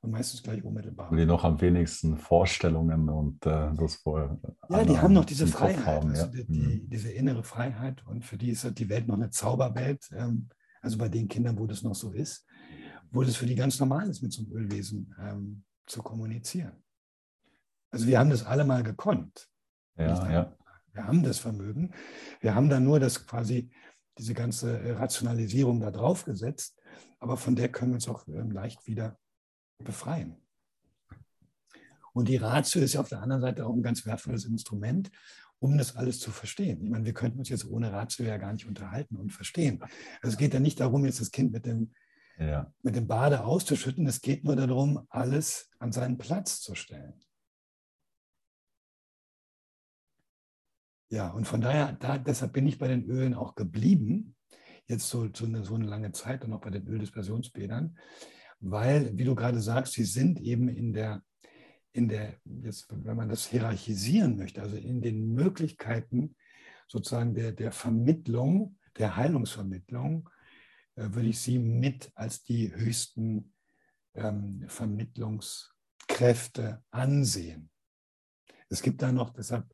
und 0.00 0.10
meistens 0.10 0.42
gleich 0.42 0.62
unmittelbar. 0.62 1.10
Und 1.10 1.16
die 1.16 1.26
noch 1.26 1.44
am 1.44 1.60
wenigsten 1.60 2.16
Vorstellungen 2.16 3.08
und 3.08 3.44
äh, 3.46 3.72
das 3.74 3.96
voll. 3.96 4.38
Ja, 4.68 4.84
die 4.84 4.98
haben 4.98 5.14
noch 5.14 5.24
diese 5.24 5.46
Freiheit, 5.46 5.86
haben, 5.86 6.10
also 6.10 6.22
ja. 6.22 6.28
die, 6.28 6.46
die, 6.46 6.60
mhm. 6.60 6.90
diese 6.90 7.10
innere 7.10 7.42
Freiheit 7.42 8.04
und 8.06 8.24
für 8.24 8.36
die 8.36 8.50
ist 8.50 8.78
die 8.78 8.88
Welt 8.88 9.08
noch 9.08 9.16
eine 9.16 9.30
Zauberwelt. 9.30 10.08
Ähm, 10.12 10.48
also 10.80 10.98
bei 10.98 11.08
den 11.08 11.28
Kindern, 11.28 11.58
wo 11.58 11.66
das 11.66 11.82
noch 11.82 11.94
so 11.94 12.12
ist, 12.12 12.46
wo 13.10 13.22
das 13.22 13.36
für 13.36 13.46
die 13.46 13.56
ganz 13.56 13.80
normal 13.80 14.08
ist, 14.08 14.22
mit 14.22 14.32
so 14.32 14.42
einem 14.42 14.52
Ölwesen 14.52 15.14
ähm, 15.20 15.64
zu 15.86 16.02
kommunizieren. 16.02 16.84
Also 17.90 18.06
wir 18.06 18.18
haben 18.18 18.30
das 18.30 18.44
alle 18.44 18.64
mal 18.64 18.82
gekonnt. 18.82 19.48
Ja, 19.98 20.30
ja. 20.30 20.56
Wir 20.92 21.06
haben 21.06 21.22
das 21.22 21.38
Vermögen. 21.38 21.92
Wir 22.40 22.54
haben 22.54 22.68
dann 22.68 22.84
nur 22.84 22.98
das 22.98 23.26
quasi 23.26 23.70
diese 24.18 24.34
ganze 24.34 24.98
Rationalisierung 24.98 25.80
da 25.80 25.90
drauf 25.90 26.24
gesetzt, 26.24 26.76
aber 27.20 27.36
von 27.36 27.54
der 27.54 27.68
können 27.68 27.92
wir 27.92 27.96
uns 27.96 28.08
auch 28.08 28.26
ähm, 28.26 28.50
leicht 28.50 28.86
wieder 28.86 29.16
befreien. 29.78 30.36
Und 32.12 32.28
die 32.28 32.36
Ratio 32.36 32.82
ist 32.82 32.94
ja 32.94 33.00
auf 33.00 33.08
der 33.08 33.22
anderen 33.22 33.42
Seite 33.42 33.64
auch 33.64 33.74
ein 33.74 33.82
ganz 33.82 34.04
wertvolles 34.04 34.44
Instrument, 34.44 35.10
um 35.60 35.78
das 35.78 35.96
alles 35.96 36.18
zu 36.18 36.30
verstehen. 36.30 36.82
Ich 36.82 36.90
meine, 36.90 37.04
wir 37.04 37.14
könnten 37.14 37.38
uns 37.38 37.48
jetzt 37.48 37.64
ohne 37.64 37.92
Ratio 37.92 38.24
ja 38.24 38.38
gar 38.38 38.52
nicht 38.52 38.66
unterhalten 38.66 39.16
und 39.16 39.32
verstehen. 39.32 39.80
Also 40.20 40.34
es 40.34 40.36
geht 40.36 40.54
ja 40.54 40.60
nicht 40.60 40.80
darum, 40.80 41.04
jetzt 41.04 41.20
das 41.20 41.30
Kind 41.30 41.52
mit 41.52 41.66
dem, 41.66 41.92
ja. 42.38 42.72
mit 42.82 42.96
dem 42.96 43.06
Bade 43.06 43.44
auszuschütten. 43.44 44.06
Es 44.06 44.20
geht 44.20 44.44
nur 44.44 44.56
darum, 44.56 45.06
alles 45.10 45.70
an 45.78 45.92
seinen 45.92 46.18
Platz 46.18 46.60
zu 46.60 46.74
stellen. 46.74 47.14
Ja, 51.10 51.30
und 51.30 51.46
von 51.46 51.60
daher, 51.60 51.92
da, 51.92 52.18
deshalb 52.18 52.52
bin 52.52 52.66
ich 52.66 52.78
bei 52.78 52.88
den 52.88 53.04
Ölen 53.04 53.34
auch 53.34 53.54
geblieben, 53.54 54.36
jetzt 54.86 55.08
so, 55.08 55.28
so, 55.32 55.46
eine, 55.46 55.64
so 55.64 55.74
eine 55.74 55.86
lange 55.86 56.12
Zeit 56.12 56.44
und 56.44 56.52
auch 56.52 56.60
bei 56.60 56.70
den 56.70 56.86
Öldispersionsbädern, 56.86 57.98
weil, 58.60 59.16
wie 59.16 59.24
du 59.24 59.34
gerade 59.34 59.60
sagst, 59.60 59.94
sie 59.94 60.04
sind 60.04 60.40
eben 60.40 60.68
in 60.68 60.92
der, 60.92 61.22
in 61.92 62.08
der, 62.08 62.34
jetzt, 62.44 62.88
wenn 62.90 63.16
man 63.16 63.28
das 63.28 63.46
hierarchisieren 63.46 64.36
möchte, 64.36 64.60
also 64.60 64.76
in 64.76 65.00
den 65.00 65.32
Möglichkeiten 65.32 66.36
sozusagen 66.88 67.34
der, 67.34 67.52
der 67.52 67.72
Vermittlung, 67.72 68.76
der 68.98 69.16
Heilungsvermittlung, 69.16 70.28
äh, 70.96 71.08
würde 71.12 71.28
ich 71.28 71.40
sie 71.40 71.58
mit 71.58 72.10
als 72.14 72.42
die 72.42 72.74
höchsten 72.74 73.54
ähm, 74.14 74.64
Vermittlungskräfte 74.68 76.82
ansehen. 76.90 77.70
Es 78.68 78.82
gibt 78.82 79.00
da 79.00 79.12
noch, 79.12 79.30
deshalb 79.30 79.72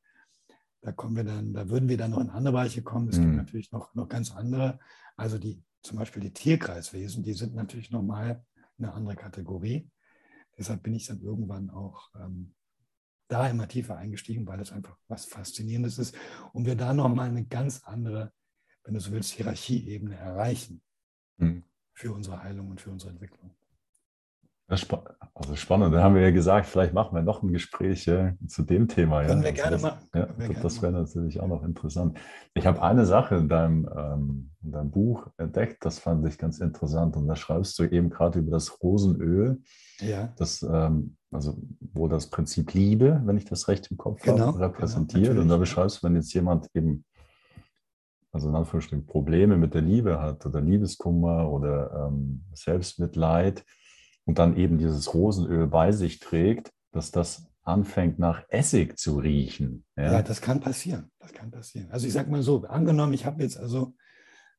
da 0.85 0.93
kommen 0.93 1.16
wir 1.16 1.24
dann, 1.24 1.55
da 1.55 1.70
würden 1.70 1.89
wir 1.89 1.97
dann 1.97 2.11
noch 2.11 2.20
in 2.20 2.28
andere 2.28 2.53
Bereiche 2.53 2.82
kommen. 2.82 3.09
Es 3.09 3.16
mhm. 3.16 3.22
gibt 3.22 3.37
natürlich 3.37 3.72
noch, 3.72 3.95
noch 3.95 4.07
ganz 4.07 4.30
andere. 4.30 4.78
Also 5.16 5.39
die, 5.39 5.62
zum 5.82 5.99
Beispiel 5.99 6.20
die 6.20 6.32
Tierkreiswesen, 6.32 7.22
die 7.22 7.32
sind 7.32 7.55
natürlich 7.55 7.91
nochmal 7.91 8.45
eine 8.78 8.93
andere 8.93 9.16
Kategorie. 9.16 9.91
Deshalb 10.59 10.82
bin 10.82 10.95
ich 10.95 11.07
dann 11.07 11.22
irgendwann 11.22 11.70
auch 11.70 12.11
ähm, 12.20 12.55
da 13.28 13.49
immer 13.49 13.66
tiefer 13.66 13.97
eingestiegen, 13.97 14.47
weil 14.47 14.61
es 14.61 14.72
einfach 14.72 14.99
was 15.09 15.24
Faszinierendes 15.24 15.99
ist 15.99 16.14
und 16.53 16.66
wir 16.66 16.76
da 16.76 16.93
nochmal 16.93 17.30
eine 17.30 17.47
ganz 17.47 17.82
andere, 17.85 18.35
wenn 18.85 18.93
du 18.93 19.01
so 19.01 19.11
willst, 19.11 19.32
Hierarchieebene 19.32 20.16
erreichen 20.16 20.82
mhm. 21.39 21.64
für 21.95 22.12
unsere 22.12 22.43
Heilung 22.43 22.68
und 22.68 22.82
für 22.82 22.91
unsere 22.91 23.11
Entwicklung. 23.11 23.57
Also 24.66 25.56
spannend. 25.56 25.94
Da 25.94 26.02
haben 26.02 26.14
wir 26.14 26.22
ja 26.22 26.30
gesagt, 26.30 26.66
vielleicht 26.66 26.94
machen 26.94 27.14
wir 27.14 27.22
noch 27.22 27.42
ein 27.42 27.52
Gespräch 27.52 28.06
ja, 28.06 28.32
zu 28.46 28.62
dem 28.62 28.88
Thema. 28.88 29.22
Können 29.24 29.42
ja. 29.42 29.54
wir 29.54 29.64
also 29.64 29.78
gerne 29.78 29.82
machen. 29.82 30.08
Ja, 30.14 30.26
das, 30.48 30.62
das 30.62 30.82
wäre 30.82 30.92
natürlich 30.92 31.40
auch 31.40 31.48
noch 31.48 31.62
interessant. 31.64 32.18
Ich 32.54 32.66
habe 32.66 32.80
eine 32.80 33.04
Sache 33.04 33.36
in 33.36 33.48
deinem, 33.48 33.88
ähm, 33.94 34.50
in 34.62 34.72
deinem 34.72 34.90
Buch 34.90 35.26
entdeckt, 35.36 35.84
das 35.84 35.98
fand 35.98 36.26
ich 36.26 36.38
ganz 36.38 36.60
interessant. 36.60 37.16
Und 37.16 37.26
da 37.26 37.36
schreibst 37.36 37.78
du 37.78 37.84
eben 37.84 38.08
gerade 38.08 38.38
über 38.38 38.52
das 38.52 38.82
Rosenöl, 38.82 39.60
ja. 40.00 40.32
das, 40.38 40.62
ähm, 40.62 41.16
also 41.30 41.58
wo 41.92 42.08
das 42.08 42.30
Prinzip 42.30 42.72
Liebe, 42.72 43.20
wenn 43.24 43.36
ich 43.36 43.44
das 43.44 43.68
recht 43.68 43.90
im 43.90 43.98
Kopf 43.98 44.22
genau, 44.22 44.46
habe, 44.46 44.60
repräsentiert. 44.60 45.28
Genau, 45.28 45.42
und 45.42 45.48
da 45.48 45.58
beschreibst 45.58 45.98
du, 45.98 46.06
wenn 46.06 46.14
jetzt 46.14 46.32
jemand 46.32 46.68
eben 46.74 47.04
also 48.32 48.48
in 48.48 48.56
Anführungsstrichen 48.56 49.06
Probleme 49.06 49.56
mit 49.56 49.74
der 49.74 49.82
Liebe 49.82 50.20
hat 50.20 50.44
oder 50.44 50.60
Liebeskummer 50.60 51.48
oder 51.48 52.08
ähm, 52.08 52.44
Selbstmitleid, 52.52 53.64
und 54.25 54.39
dann 54.39 54.57
eben 54.57 54.79
dieses 54.79 55.12
Rosenöl 55.12 55.66
bei 55.66 55.93
sich 55.93 56.18
trägt, 56.18 56.72
dass 56.93 57.11
das 57.11 57.47
anfängt 57.62 58.18
nach 58.18 58.45
Essig 58.49 58.99
zu 58.99 59.18
riechen. 59.18 59.85
Ja, 59.97 60.12
ja 60.12 60.22
das 60.22 60.41
kann 60.41 60.61
passieren. 60.61 61.11
Das 61.18 61.33
kann 61.33 61.51
passieren. 61.51 61.91
Also 61.91 62.07
ich 62.07 62.12
sage 62.12 62.31
mal 62.31 62.43
so, 62.43 62.64
angenommen, 62.64 63.14
ich 63.14 63.25
habe 63.25 63.43
jetzt 63.43 63.59
also 63.59 63.95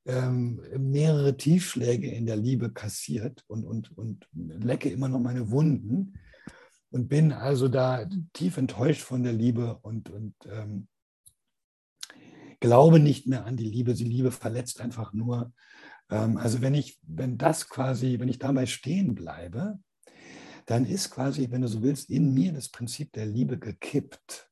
ähm, 0.05 0.61
mehrere 0.77 1.37
Tiefschläge 1.37 2.09
in 2.09 2.25
der 2.25 2.35
Liebe 2.35 2.71
kassiert 2.71 3.43
und, 3.47 3.63
und, 3.63 3.95
und 3.97 4.27
lecke 4.33 4.89
immer 4.89 5.07
noch 5.07 5.19
meine 5.19 5.51
Wunden 5.51 6.19
und 6.91 7.07
bin 7.07 7.31
also 7.31 7.67
da 7.67 8.07
tief 8.33 8.57
enttäuscht 8.57 9.01
von 9.01 9.23
der 9.23 9.33
Liebe 9.33 9.79
und, 9.81 10.09
und 10.09 10.35
ähm, 10.51 10.87
glaube 12.59 12.99
nicht 12.99 13.27
mehr 13.27 13.45
an 13.45 13.57
die 13.57 13.69
Liebe. 13.69 13.93
Die 13.93 14.03
Liebe 14.03 14.31
verletzt 14.31 14.81
einfach 14.81 15.13
nur. 15.13 15.51
Ähm, 16.09 16.37
also 16.37 16.61
wenn 16.61 16.73
ich, 16.73 16.99
wenn 17.03 17.37
das 17.37 17.69
quasi, 17.69 18.19
wenn 18.19 18.29
ich 18.29 18.39
dabei 18.39 18.65
stehen 18.65 19.15
bleibe, 19.15 19.79
dann 20.65 20.85
ist 20.85 21.11
quasi, 21.11 21.51
wenn 21.51 21.61
du 21.61 21.67
so 21.67 21.83
willst, 21.83 22.09
in 22.09 22.33
mir 22.33 22.51
das 22.51 22.69
Prinzip 22.69 23.11
der 23.13 23.25
Liebe 23.25 23.59
gekippt. 23.59 24.49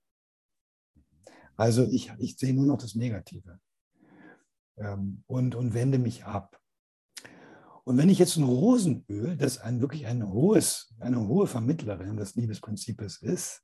Also 1.55 1.87
ich, 1.87 2.11
ich 2.19 2.37
sehe 2.37 2.53
nur 2.53 2.65
noch 2.65 2.77
das 2.77 2.95
Negative 2.95 3.59
ähm, 4.77 5.23
und, 5.27 5.55
und 5.55 5.73
wende 5.73 5.99
mich 5.99 6.25
ab. 6.25 6.59
Und 7.83 7.97
wenn 7.97 8.09
ich 8.09 8.19
jetzt 8.19 8.37
ein 8.37 8.43
Rosenöl, 8.43 9.35
das 9.35 9.57
ein, 9.57 9.81
wirklich 9.81 10.05
ein 10.05 10.31
hohes, 10.31 10.93
eine 10.99 11.27
hohe 11.27 11.47
Vermittlerin 11.47 12.15
des 12.15 12.35
Liebesprinzips 12.35 13.17
ist, 13.17 13.63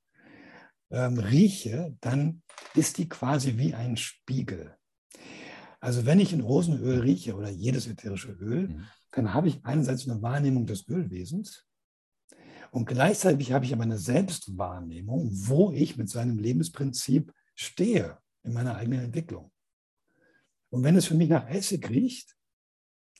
ähm, 0.90 1.18
rieche, 1.18 1.96
dann 2.00 2.42
ist 2.74 2.98
die 2.98 3.08
quasi 3.08 3.56
wie 3.56 3.74
ein 3.74 3.96
Spiegel. 3.96 4.76
Also 5.80 6.04
wenn 6.04 6.20
ich 6.20 6.32
ein 6.32 6.42
Rosenöl 6.42 7.00
rieche 7.00 7.34
oder 7.34 7.48
jedes 7.48 7.86
ätherische 7.86 8.32
Öl, 8.32 8.68
mhm. 8.68 8.84
dann 9.12 9.34
habe 9.34 9.48
ich 9.48 9.64
einerseits 9.64 10.08
eine 10.08 10.20
Wahrnehmung 10.22 10.66
des 10.66 10.86
Ölwesens 10.88 11.66
und 12.70 12.86
gleichzeitig 12.86 13.52
habe 13.52 13.64
ich 13.64 13.72
aber 13.72 13.82
eine 13.82 13.98
Selbstwahrnehmung, 13.98 15.30
wo 15.32 15.72
ich 15.72 15.96
mit 15.96 16.08
seinem 16.08 16.38
Lebensprinzip 16.38 17.32
stehe 17.54 18.18
in 18.42 18.52
meiner 18.52 18.76
eigenen 18.76 19.00
Entwicklung. 19.00 19.50
Und 20.70 20.84
wenn 20.84 20.96
es 20.96 21.06
für 21.06 21.14
mich 21.14 21.28
nach 21.28 21.48
Essig 21.48 21.88
riecht, 21.90 22.36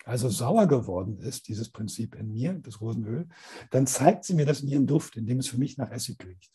also 0.04 0.28
sauer 0.28 0.66
geworden 0.66 1.18
ist, 1.18 1.48
dieses 1.48 1.70
Prinzip 1.70 2.14
in 2.14 2.32
mir, 2.32 2.54
das 2.54 2.80
Rosenöl, 2.80 3.28
dann 3.70 3.86
zeigt 3.86 4.24
sie 4.24 4.34
mir 4.34 4.46
das 4.46 4.60
in 4.60 4.68
ihrem 4.68 4.86
Duft, 4.86 5.16
indem 5.16 5.40
es 5.40 5.48
für 5.48 5.58
mich 5.58 5.76
nach 5.76 5.90
Essig 5.90 6.24
riecht. 6.24 6.52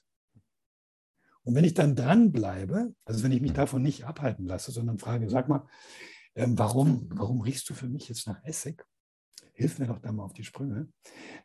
Und 1.46 1.54
wenn 1.54 1.64
ich 1.64 1.76
dann 1.76 1.96
dranbleibe, 1.96 2.94
also 3.06 3.24
wenn 3.24 3.32
ich 3.32 3.42
mich 3.42 3.54
davon 3.54 3.84
nicht 3.84 4.04
abhalten 4.04 4.46
lasse, 4.46 4.72
sondern 4.72 4.98
frage, 4.98 5.30
sag 5.30 5.48
mal, 5.48 5.68
ähm, 6.36 6.58
warum, 6.58 7.08
warum 7.12 7.42
riechst 7.42 7.70
du 7.70 7.76
für 7.76 7.88
mich 7.88 8.10
jetzt 8.10 8.28
nach 8.28 8.44
Essig? 8.44 8.84
Hilf 9.54 9.80
mir 9.80 9.88
doch 9.88 10.00
da 10.00 10.12
mal 10.12 10.24
auf 10.24 10.34
die 10.34 10.44
Sprünge. 10.44 10.90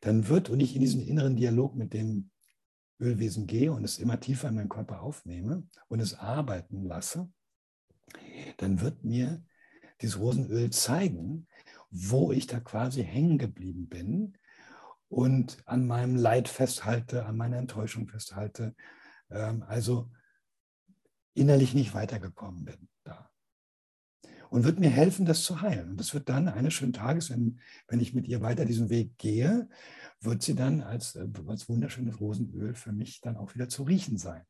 Dann 0.00 0.26
wird, 0.26 0.48
und 0.48 0.58
ich 0.58 0.74
in 0.74 0.80
diesen 0.80 1.02
inneren 1.02 1.36
Dialog 1.36 1.76
mit 1.76 1.92
dem 1.92 2.30
Ölwesen 2.98 3.46
gehe 3.46 3.72
und 3.72 3.84
es 3.84 3.98
immer 3.98 4.18
tiefer 4.18 4.48
in 4.48 4.54
meinen 4.54 4.68
Körper 4.70 5.02
aufnehme 5.02 5.64
und 5.88 6.00
es 6.00 6.14
arbeiten 6.14 6.82
lasse, 6.84 7.30
dann 8.56 8.80
wird 8.80 9.04
mir 9.04 9.44
dieses 10.00 10.18
Rosenöl 10.18 10.70
zeigen, 10.70 11.46
wo 11.90 12.32
ich 12.32 12.46
da 12.46 12.58
quasi 12.58 13.04
hängen 13.04 13.36
geblieben 13.36 13.86
bin 13.86 14.38
und 15.08 15.58
an 15.66 15.86
meinem 15.86 16.16
Leid 16.16 16.48
festhalte, 16.48 17.26
an 17.26 17.36
meiner 17.36 17.58
Enttäuschung 17.58 18.08
festhalte, 18.08 18.74
ähm, 19.30 19.64
also 19.66 20.10
innerlich 21.34 21.74
nicht 21.74 21.94
weitergekommen 21.94 22.64
bin 22.64 22.88
da. 23.04 23.30
Und 24.50 24.64
wird 24.64 24.80
mir 24.80 24.90
helfen, 24.90 25.26
das 25.26 25.42
zu 25.42 25.60
heilen. 25.60 25.90
Und 25.90 26.00
das 26.00 26.12
wird 26.12 26.28
dann 26.28 26.48
eines 26.48 26.74
schönen 26.74 26.92
Tages, 26.92 27.30
wenn, 27.30 27.60
wenn 27.86 28.00
ich 28.00 28.14
mit 28.14 28.26
ihr 28.26 28.40
weiter 28.40 28.64
diesen 28.64 28.90
Weg 28.90 29.16
gehe, 29.16 29.68
wird 30.20 30.42
sie 30.42 30.54
dann 30.54 30.82
als, 30.82 31.14
äh, 31.16 31.26
als 31.46 31.68
wunderschönes 31.68 32.20
Rosenöl 32.20 32.74
für 32.74 32.92
mich 32.92 33.20
dann 33.20 33.36
auch 33.36 33.54
wieder 33.54 33.68
zu 33.68 33.84
riechen 33.84 34.18
sein. 34.18 34.44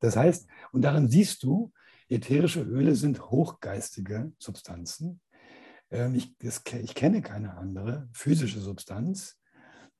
Das 0.00 0.16
heißt, 0.16 0.46
und 0.72 0.82
darin 0.82 1.08
siehst 1.08 1.42
du, 1.42 1.72
ätherische 2.08 2.62
Öle 2.62 2.94
sind 2.94 3.30
hochgeistige 3.30 4.32
Substanzen. 4.38 5.20
Ähm, 5.90 6.14
ich, 6.14 6.34
ich 6.40 6.94
kenne 6.94 7.22
keine 7.22 7.56
andere 7.56 8.08
physische 8.12 8.60
Substanz, 8.60 9.38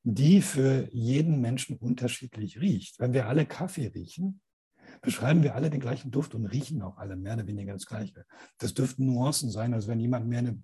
die 0.08 0.40
für 0.40 0.88
jeden 0.92 1.40
Menschen 1.40 1.76
unterschiedlich 1.76 2.60
riecht. 2.60 3.00
Wenn 3.00 3.12
wir 3.12 3.26
alle 3.26 3.44
Kaffee 3.44 3.88
riechen, 3.88 4.40
beschreiben 5.02 5.42
wir 5.42 5.56
alle 5.56 5.68
den 5.68 5.80
gleichen 5.80 6.12
Duft 6.12 6.36
und 6.36 6.46
riechen 6.46 6.80
auch 6.82 6.96
alle 6.98 7.16
mehr 7.16 7.34
oder 7.34 7.48
weniger 7.48 7.72
das 7.72 7.86
Gleiche. 7.86 8.24
Das 8.58 8.72
dürften 8.72 9.06
Nuancen 9.06 9.50
sein. 9.50 9.74
Also 9.74 9.88
wenn 9.88 9.98
jemand 9.98 10.28
mehr 10.28 10.38
eine, 10.38 10.62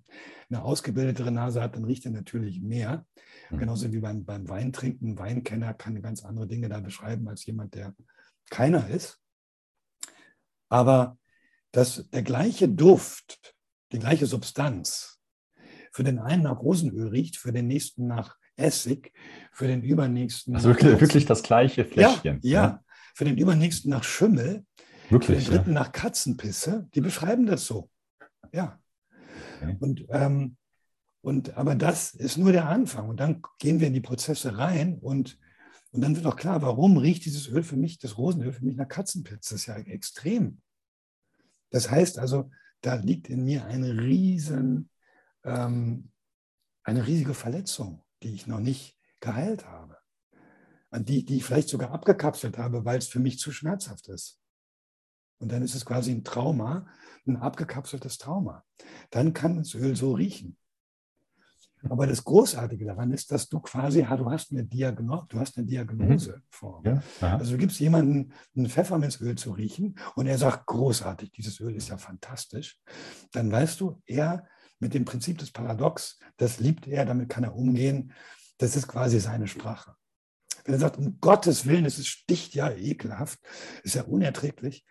eine 0.49 0.63
ausgebildetere 0.63 1.29
Nase 1.29 1.61
hat, 1.61 1.75
dann 1.75 1.83
riecht 1.83 2.05
er 2.05 2.11
natürlich 2.11 2.61
mehr. 2.61 3.05
Mhm. 3.49 3.57
Genauso 3.57 3.91
wie 3.91 3.99
beim, 3.99 4.23
beim 4.23 4.47
Weintrinken. 4.47 5.09
Ein 5.09 5.19
Weinkenner 5.19 5.73
kann 5.73 6.01
ganz 6.01 6.23
andere 6.23 6.47
Dinge 6.47 6.69
da 6.69 6.79
beschreiben 6.79 7.27
als 7.27 7.45
jemand, 7.45 7.75
der 7.75 7.93
keiner 8.49 8.87
ist. 8.87 9.19
Aber 10.69 11.17
dass 11.73 12.09
der 12.11 12.23
gleiche 12.23 12.69
Duft, 12.69 13.53
die 13.91 13.99
gleiche 13.99 14.25
Substanz 14.25 15.19
für 15.91 16.05
den 16.05 16.19
einen 16.19 16.43
nach 16.43 16.61
Rosenöl 16.61 17.09
riecht, 17.09 17.35
für 17.35 17.51
den 17.51 17.67
nächsten 17.67 18.07
nach 18.07 18.37
Essig, 18.55 19.11
für 19.51 19.67
den 19.67 19.81
übernächsten. 19.81 20.55
Also 20.55 20.69
wirklich, 20.69 20.99
wirklich 20.99 21.25
das 21.25 21.43
gleiche 21.43 21.85
Fläschchen. 21.85 22.39
Ja, 22.41 22.51
ja, 22.51 22.63
ja, 22.63 22.83
für 23.13 23.25
den 23.25 23.37
übernächsten 23.37 23.91
nach 23.91 24.03
Schimmel, 24.03 24.65
wirklich, 25.09 25.45
für 25.45 25.51
den 25.51 25.57
dritten 25.57 25.73
ja. 25.73 25.81
nach 25.81 25.91
Katzenpisse. 25.91 26.89
Die 26.95 27.01
beschreiben 27.01 27.45
das 27.45 27.65
so. 27.65 27.89
Ja. 28.51 28.79
Okay. 29.61 29.77
Und, 29.79 30.05
ähm, 30.09 30.57
und 31.21 31.55
aber 31.55 31.75
das 31.75 32.13
ist 32.13 32.37
nur 32.37 32.51
der 32.51 32.67
Anfang. 32.67 33.09
Und 33.09 33.19
dann 33.19 33.41
gehen 33.59 33.79
wir 33.79 33.87
in 33.87 33.93
die 33.93 34.01
Prozesse 34.01 34.57
rein 34.57 34.97
und, 34.99 35.39
und 35.91 36.01
dann 36.01 36.15
wird 36.15 36.25
auch 36.25 36.35
klar, 36.35 36.61
warum 36.61 36.97
riecht 36.97 37.25
dieses 37.25 37.47
Öl 37.47 37.63
für 37.63 37.77
mich, 37.77 37.99
das 37.99 38.17
Rosenöl 38.17 38.51
für 38.51 38.65
mich 38.65 38.75
nach 38.75 38.87
Katzenpisse. 38.87 39.37
Das 39.37 39.51
ist 39.51 39.65
ja 39.67 39.75
extrem. 39.75 40.59
Das 41.69 41.89
heißt 41.89 42.19
also, 42.19 42.51
da 42.81 42.95
liegt 42.95 43.29
in 43.29 43.45
mir 43.45 43.65
eine 43.65 44.01
riesen, 44.01 44.89
ähm, 45.43 46.11
eine 46.83 47.07
riesige 47.07 47.33
Verletzung, 47.33 48.03
die 48.23 48.33
ich 48.33 48.47
noch 48.47 48.59
nicht 48.59 48.97
geheilt 49.19 49.65
habe 49.65 49.97
die, 51.01 51.25
die 51.25 51.37
ich 51.37 51.45
vielleicht 51.45 51.69
sogar 51.69 51.91
abgekapselt 51.91 52.57
habe, 52.57 52.85
weil 52.85 52.99
es 52.99 53.07
für 53.07 53.19
mich 53.19 53.39
zu 53.39 53.51
schmerzhaft 53.51 54.07
ist. 54.09 54.39
Und 55.39 55.51
dann 55.51 55.63
ist 55.63 55.75
es 55.75 55.85
quasi 55.85 56.11
ein 56.11 56.23
Trauma, 56.23 56.87
ein 57.27 57.37
abgekapseltes 57.37 58.17
Trauma. 58.17 58.63
Dann 59.09 59.33
kann 59.33 59.57
das 59.57 59.73
Öl 59.73 59.95
so 59.95 60.13
riechen. 60.13 60.57
Aber 61.89 62.07
das 62.07 62.23
Großartige 62.23 62.85
daran 62.85 63.11
ist, 63.11 63.29
dass 63.31 63.49
du 63.49 63.59
quasi, 63.59 64.03
du 64.03 64.31
hast 64.31 64.53
eine, 64.53 64.63
Diagno 64.63 65.25
du 65.27 65.37
hast 65.37 65.57
eine 65.57 65.67
Diagnose 65.67 66.37
mhm. 66.37 66.41
vor. 66.49 66.81
Ja, 66.85 67.03
also 67.19 67.53
du 67.53 67.57
gibst 67.57 67.77
jemandem 67.81 68.31
ein 68.55 68.69
Pfefferminzöl 68.69 69.35
zu 69.35 69.51
riechen 69.51 69.95
und 70.15 70.27
er 70.27 70.37
sagt, 70.37 70.65
großartig, 70.65 71.31
dieses 71.31 71.59
Öl 71.59 71.75
ist 71.75 71.89
ja 71.89 71.97
fantastisch. 71.97 72.79
Dann 73.33 73.51
weißt 73.51 73.81
du, 73.81 74.01
er 74.05 74.47
mit 74.79 74.93
dem 74.93 75.05
Prinzip 75.05 75.37
des 75.37 75.51
Paradox, 75.51 76.19
das 76.37 76.59
liebt 76.59 76.87
er, 76.87 77.05
damit 77.05 77.29
kann 77.29 77.43
er 77.43 77.55
umgehen. 77.55 78.13
Das 78.57 78.75
ist 78.75 78.87
quasi 78.87 79.19
seine 79.19 79.47
Sprache. 79.47 79.95
Wenn 80.65 80.75
er 80.75 80.79
sagt, 80.79 80.97
um 80.97 81.19
Gottes 81.19 81.65
Willen, 81.65 81.85
es 81.85 82.05
sticht 82.05 82.55
ja 82.55 82.71
ekelhaft, 82.71 83.39
ist 83.83 83.95
ja 83.95 84.03
unerträglich, 84.03 84.85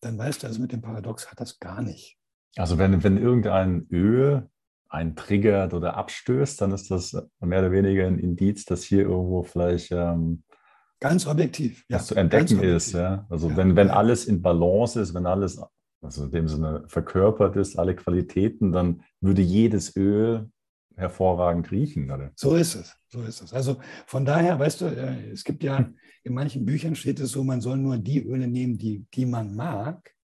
dann 0.00 0.16
weißt 0.16 0.42
du, 0.42 0.46
also 0.46 0.60
mit 0.60 0.72
dem 0.72 0.80
Paradox 0.80 1.30
hat 1.30 1.40
das 1.40 1.58
gar 1.58 1.82
nicht. 1.82 2.18
Also 2.56 2.78
wenn, 2.78 3.02
wenn 3.02 3.16
irgendein 3.16 3.86
Öl 3.90 4.48
einen 4.88 5.16
triggert 5.16 5.74
oder 5.74 5.96
abstößt, 5.96 6.60
dann 6.60 6.72
ist 6.72 6.90
das 6.90 7.12
mehr 7.40 7.60
oder 7.60 7.72
weniger 7.72 8.06
ein 8.06 8.18
Indiz, 8.18 8.64
dass 8.64 8.84
hier 8.84 9.02
irgendwo 9.02 9.42
vielleicht 9.42 9.92
ähm, 9.92 10.44
ganz 11.00 11.26
objektiv 11.26 11.84
ja, 11.88 11.96
was 11.96 12.06
zu 12.06 12.14
entdecken 12.14 12.62
ist. 12.62 12.92
Ja? 12.92 13.26
Also 13.28 13.50
ja, 13.50 13.56
wenn, 13.56 13.76
wenn 13.76 13.88
ja. 13.88 13.94
alles 13.94 14.24
in 14.24 14.40
Balance 14.40 15.00
ist, 15.00 15.14
wenn 15.14 15.26
alles 15.26 15.60
also 16.00 16.24
in 16.24 16.30
dem 16.30 16.48
Sinne 16.48 16.84
verkörpert 16.86 17.56
ist, 17.56 17.78
alle 17.78 17.94
Qualitäten, 17.94 18.72
dann 18.72 19.02
würde 19.20 19.42
jedes 19.42 19.96
Öl 19.96 20.50
hervorragend 20.96 21.70
riechen. 21.70 22.10
Oder? 22.10 22.32
So 22.34 22.54
ist 22.54 22.74
es, 22.74 22.96
so 23.08 23.22
ist 23.22 23.40
es. 23.40 23.52
Also 23.52 23.78
von 24.06 24.24
daher, 24.24 24.58
weißt 24.58 24.80
du, 24.80 24.86
äh, 24.86 25.30
es 25.30 25.44
gibt 25.44 25.62
ja, 25.62 25.90
in 26.24 26.34
manchen 26.34 26.64
Büchern 26.64 26.94
steht 26.94 27.20
es 27.20 27.30
so, 27.30 27.44
man 27.44 27.60
soll 27.60 27.78
nur 27.78 27.98
die 27.98 28.22
Öle 28.22 28.48
nehmen, 28.48 28.78
die, 28.78 29.06
die 29.14 29.26
man 29.26 29.54
mag. 29.54 30.14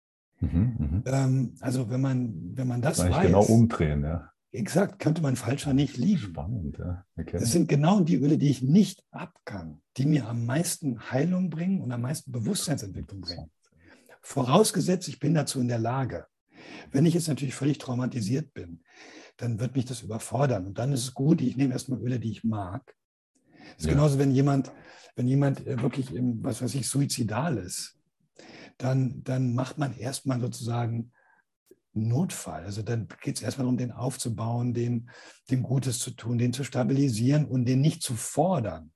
Mhm, 0.41 0.77
mhm. 0.79 1.03
ähm, 1.07 1.55
also 1.61 1.89
wenn 1.91 2.01
man, 2.01 2.35
wenn 2.55 2.69
man 2.69 2.83
das, 2.83 2.99
das 2.99 3.11
weiß. 3.11 3.27
Genau 3.27 3.45
umdrehen, 3.45 4.03
ja. 4.03 4.31
Exakt, 4.51 5.01
könnte 5.01 5.21
man 5.21 5.35
falscher 5.35 5.73
nicht 5.73 5.97
lieben. 5.97 6.21
Spannend, 6.21 6.79
ja. 6.79 7.05
Okay. 7.17 7.39
Das 7.41 7.51
sind 7.51 7.69
genau 7.69 8.01
die 8.01 8.17
Öle, 8.17 8.39
die 8.39 8.51
ich 8.51 8.63
nicht 8.63 9.03
abkann, 9.11 9.81
die 9.97 10.07
mir 10.07 10.29
am 10.29 10.47
meisten 10.47 11.11
Heilung 11.11 11.51
bringen 11.51 11.81
und 11.81 11.91
am 11.91 12.03
meisten 12.03 12.31
Bewusstseinsentwicklung 12.31 13.21
bringen. 13.21 13.51
Vorausgesetzt, 14.25 15.07
ich 15.09 15.21
bin 15.21 15.35
dazu 15.35 15.61
in 15.61 15.69
der 15.69 15.79
Lage. 15.79 16.27
Wenn 16.91 17.05
ich 17.05 17.13
jetzt 17.13 17.29
natürlich 17.29 17.55
völlig 17.55 17.77
traumatisiert 17.77 18.55
bin, 18.55 18.83
dann 19.37 19.61
wird 19.61 19.77
mich 19.77 19.85
das 19.85 20.01
überfordern. 20.01 20.67
Und 20.67 20.79
dann 20.79 20.93
ist 20.93 21.03
es 21.03 21.15
gut, 21.15 21.43
ich 21.43 21.59
nehme 21.59 21.75
erstmal 21.75 22.01
Öle, 22.01 22.19
die 22.19 22.31
ich 22.31 22.43
mag. 22.43 22.97
Das 23.59 23.81
ist 23.81 23.87
ja. 23.87 23.93
genauso, 23.93 24.19
wenn 24.19 24.31
jemand, 24.31 24.73
wenn 25.15 25.29
jemand 25.29 25.67
äh, 25.67 25.81
wirklich, 25.83 26.15
im, 26.15 26.43
was 26.43 26.63
weiß 26.63 26.75
ich, 26.75 26.89
suizidal 26.89 27.59
ist, 27.59 27.99
dann, 28.79 29.23
dann 29.25 29.55
macht 29.55 29.77
man 29.77 29.95
erstmal 29.95 30.41
sozusagen 30.41 31.13
Notfall. 31.93 32.65
Also 32.65 32.81
dann 32.81 33.09
geht 33.21 33.37
es 33.37 33.43
erstmal 33.43 33.65
darum, 33.65 33.77
den 33.77 33.93
aufzubauen, 33.93 34.73
den, 34.73 35.11
dem 35.51 35.63
Gutes 35.63 35.99
zu 35.99 36.13
tun, 36.13 36.39
den 36.39 36.55
zu 36.55 36.65
stabilisieren 36.65 37.45
und 37.45 37.67
den 37.67 37.83
nicht 37.83 38.03
zu 38.03 38.15
fordern. 38.15 38.91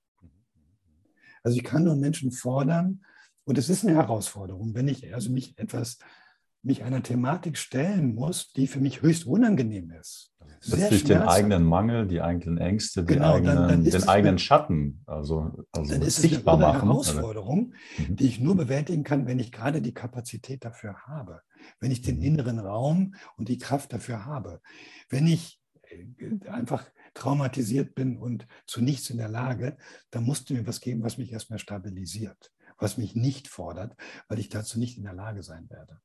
Also 1.42 1.58
ich 1.58 1.64
kann 1.64 1.84
nur 1.84 1.96
Menschen 1.96 2.32
fordern 2.32 3.04
und 3.48 3.56
es 3.56 3.70
ist 3.70 3.82
eine 3.82 3.96
Herausforderung, 3.96 4.74
wenn 4.74 4.88
ich 4.88 5.14
also 5.14 5.30
mich 5.30 5.58
etwas 5.58 5.98
mich 6.62 6.84
einer 6.84 7.02
Thematik 7.02 7.56
stellen 7.56 8.14
muss, 8.14 8.52
die 8.52 8.66
für 8.66 8.78
mich 8.78 9.00
höchst 9.00 9.26
unangenehm 9.26 9.90
ist. 9.92 10.34
Letztlich 10.66 11.04
den 11.04 11.22
eigenen 11.22 11.64
Mangel, 11.64 12.06
die 12.06 12.20
eigenen 12.20 12.58
Ängste, 12.58 13.06
genau, 13.06 13.36
eigenen, 13.36 13.56
dann, 13.56 13.68
dann 13.68 13.84
den 13.84 14.08
eigenen 14.08 14.32
eine, 14.32 14.38
Schatten 14.38 15.02
also, 15.06 15.64
also 15.72 15.92
dann 15.92 16.02
ist 16.02 16.16
sichtbar 16.16 16.58
es 16.58 16.64
eine 16.64 16.72
machen. 16.74 16.88
Herausforderung, 16.88 17.72
mhm. 17.96 18.16
die 18.16 18.26
ich 18.26 18.38
nur 18.38 18.54
bewältigen 18.54 19.02
kann, 19.02 19.26
wenn 19.26 19.38
ich 19.38 19.50
gerade 19.50 19.80
die 19.80 19.94
Kapazität 19.94 20.64
dafür 20.64 21.06
habe, 21.06 21.40
wenn 21.80 21.90
ich 21.90 22.02
den 22.02 22.16
mhm. 22.16 22.24
inneren 22.24 22.58
Raum 22.58 23.14
und 23.36 23.48
die 23.48 23.58
Kraft 23.58 23.94
dafür 23.94 24.26
habe. 24.26 24.60
Wenn 25.08 25.26
ich 25.26 25.58
äh, 25.88 26.48
einfach 26.50 26.84
traumatisiert 27.14 27.94
bin 27.94 28.18
und 28.18 28.46
zu 28.66 28.82
nichts 28.82 29.08
in 29.08 29.16
der 29.16 29.28
Lage, 29.28 29.78
dann 30.10 30.24
musst 30.24 30.50
du 30.50 30.54
mir 30.54 30.66
was 30.66 30.80
geben, 30.80 31.02
was 31.02 31.16
mich 31.16 31.32
erstmal 31.32 31.58
stabilisiert, 31.58 32.52
was 32.78 32.98
mich 32.98 33.14
nicht 33.14 33.48
fordert, 33.48 33.94
weil 34.28 34.38
ich 34.38 34.48
dazu 34.48 34.78
nicht 34.78 34.96
in 34.96 35.04
der 35.04 35.14
Lage 35.14 35.42
sein 35.42 35.68
werde. 35.70 36.00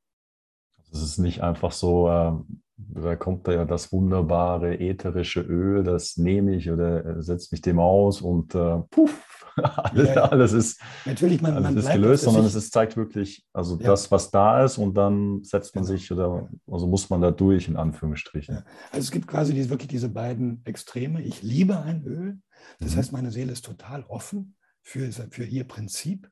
Es 0.92 1.02
ist 1.02 1.18
nicht 1.18 1.42
einfach 1.42 1.72
so, 1.72 2.08
äh, 2.08 2.34
da 2.78 3.16
kommt 3.16 3.48
da 3.48 3.54
ja 3.54 3.66
das 3.66 3.92
wunderbare 3.92 4.80
ätherische 4.80 5.42
Öl, 5.42 5.84
das 5.84 6.18
nehme 6.18 6.56
ich 6.56 6.70
oder 6.70 7.06
äh, 7.06 7.22
setze 7.24 7.50
mich 7.52 7.62
dem 7.62 7.80
aus 7.80 8.22
und 8.22 8.54
äh, 8.54 8.80
puff, 8.92 9.44
alles, 9.56 10.08
ja, 10.10 10.16
ja. 10.16 10.24
alles 10.26 10.54
ist, 10.54 10.82
Natürlich, 11.06 11.42
man, 11.42 11.54
alles 11.54 11.64
man 11.64 11.78
ist 11.78 11.92
gelöst, 11.92 12.24
sondern 12.24 12.46
es 12.46 12.56
ist, 12.56 12.72
zeigt 12.72 12.96
wirklich, 12.96 13.46
also 13.54 13.78
ja. 13.80 13.88
das, 13.88 14.12
was 14.12 14.30
da 14.30 14.64
ist 14.64 14.78
und 14.78 14.96
dann 14.96 15.44
setzt 15.44 15.76
man 15.76 15.84
genau. 15.84 15.98
sich 15.98 16.12
oder 16.12 16.50
also 16.72 16.88
muss 16.88 17.10
man 17.10 17.22
da 17.22 17.32
durch, 17.32 17.68
in 17.68 17.76
Anführungsstrichen. 17.76 18.64
Also 18.92 19.04
es 19.04 19.12
gibt 19.12 19.28
quasi 19.28 19.54
diese, 19.54 19.70
wirklich 19.70 19.90
diese 19.90 20.10
beiden 20.10 20.64
Extreme. 20.66 21.22
Ich 21.24 21.42
liebe 21.42 21.80
ein 21.80 22.04
Öl, 22.04 22.40
das 22.80 22.94
mhm. 22.94 22.98
heißt, 22.98 23.12
meine 23.12 23.32
Seele 23.32 23.52
ist 23.52 23.66
total 23.66 24.04
offen 24.04 24.56
für, 24.82 25.12
für 25.12 25.46
ihr 25.46 25.64
Prinzip. 25.64 26.30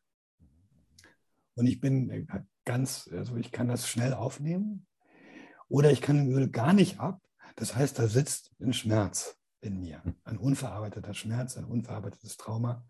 Und 1.62 1.68
ich 1.68 1.80
bin 1.80 2.09
äh, 2.09 2.26
ganz, 2.66 3.07
also 3.14 3.36
ich 3.36 3.51
kann 3.51 3.68
das 3.68 3.88
schnell 3.88 4.16
aufnehmen 4.16 4.88
oder 5.70 5.91
ich 5.91 6.01
kann 6.01 6.18
den 6.18 6.32
Öl 6.32 6.49
gar 6.49 6.74
nicht 6.74 6.99
ab. 6.99 7.22
Das 7.55 7.76
heißt, 7.76 7.99
da 7.99 8.07
sitzt 8.07 8.51
ein 8.59 8.74
Schmerz 8.74 9.38
in 9.62 9.80
mir, 9.80 10.03
hm. 10.03 10.16
ein 10.24 10.39
unverarbeiteter 10.39 11.14
Schmerz, 11.14 11.57
ein 11.57 11.66
unverarbeitetes 11.66 12.38
Trauma. 12.38 12.84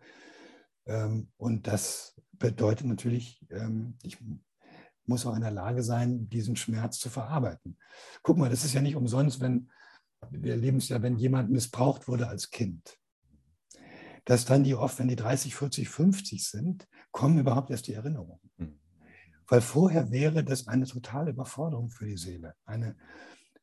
Ähm, 0.86 1.34
und 1.36 1.68
das 1.68 2.16
bedeutet 2.32 2.88
natürlich, 2.88 3.46
ähm, 3.50 3.98
ich, 4.04 4.18
muss 5.06 5.26
auch 5.26 5.36
in 5.36 5.42
der 5.42 5.52
Lage 5.52 5.84
sein, 5.84 6.30
diesen 6.30 6.56
Schmerz 6.56 6.98
zu 6.98 7.10
verarbeiten. 7.10 7.78
Guck 8.22 8.38
mal, 8.38 8.50
das 8.50 8.64
ist 8.64 8.72
ja 8.74 8.82
nicht 8.82 8.96
umsonst, 8.96 9.42
wenn 9.42 9.70
wir 10.30 10.54
erleben 10.54 10.78
es 10.78 10.88
ja, 10.88 11.02
wenn 11.02 11.18
jemand 11.18 11.50
missbraucht 11.50 12.08
wurde 12.08 12.30
als 12.30 12.52
Kind. 12.52 12.98
Dass 14.24 14.46
dann 14.46 14.64
die 14.64 14.76
oft, 14.76 14.98
wenn 15.00 15.10
die 15.10 15.18
30, 15.18 15.56
40, 15.56 15.90
50 15.90 16.48
sind, 16.48 16.88
kommen 17.12 17.40
überhaupt 17.40 17.70
erst 17.70 17.88
die 17.88 17.94
Erinnerungen. 17.94 18.40
Mhm. 18.58 18.80
Weil 19.48 19.62
vorher 19.62 20.12
wäre 20.12 20.44
das 20.44 20.68
eine 20.68 20.86
totale 20.86 21.32
Überforderung 21.32 21.90
für 21.90 22.06
die 22.06 22.18
Seele. 22.18 22.56
Eine, 22.66 22.96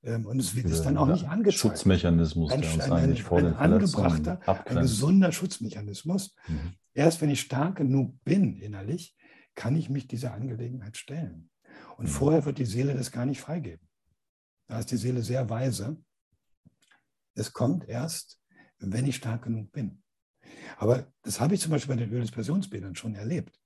ähm, 0.02 0.26
und 0.26 0.38
es 0.38 0.54
wird 0.54 0.84
dann 0.84 0.98
auch 0.98 1.06
nicht 1.06 1.28
angezeigt. 1.28 1.60
Schutzmechanismus, 1.60 2.52
ein, 2.52 2.60
der 2.60 2.72
uns 2.74 2.84
ein, 2.84 2.92
eigentlich 2.92 3.22
vor 3.22 3.38
ein, 3.38 3.44
den 3.44 3.54
angebrachter, 3.54 4.32
abgrenzt. 4.46 4.68
ein 4.68 4.82
gesunder 4.82 5.32
Schutzmechanismus. 5.32 6.34
Mhm. 6.46 6.74
Erst 6.94 7.20
wenn 7.20 7.30
ich 7.30 7.40
stark 7.40 7.76
genug 7.76 8.22
bin 8.24 8.56
innerlich, 8.56 9.16
kann 9.54 9.76
ich 9.76 9.88
mich 9.88 10.06
dieser 10.06 10.34
Angelegenheit 10.34 10.96
stellen. 10.96 11.50
Und 11.96 12.04
mhm. 12.04 12.10
vorher 12.10 12.44
wird 12.44 12.58
die 12.58 12.66
Seele 12.66 12.94
das 12.94 13.10
gar 13.10 13.26
nicht 13.26 13.40
freigeben. 13.40 13.88
Da 14.66 14.78
ist 14.78 14.90
die 14.90 14.96
Seele 14.96 15.22
sehr 15.22 15.48
weise. 15.48 15.96
Es 17.34 17.52
kommt 17.52 17.88
erst, 17.88 18.40
wenn 18.78 19.06
ich 19.06 19.16
stark 19.16 19.42
genug 19.42 19.72
bin. 19.72 20.02
Aber 20.76 21.06
das 21.22 21.40
habe 21.40 21.54
ich 21.54 21.60
zum 21.60 21.72
Beispiel 21.72 21.94
bei 21.94 22.02
den 22.02 22.12
Öldispersionsbädern 22.12 22.94
schon 22.94 23.14
erlebt, 23.14 23.58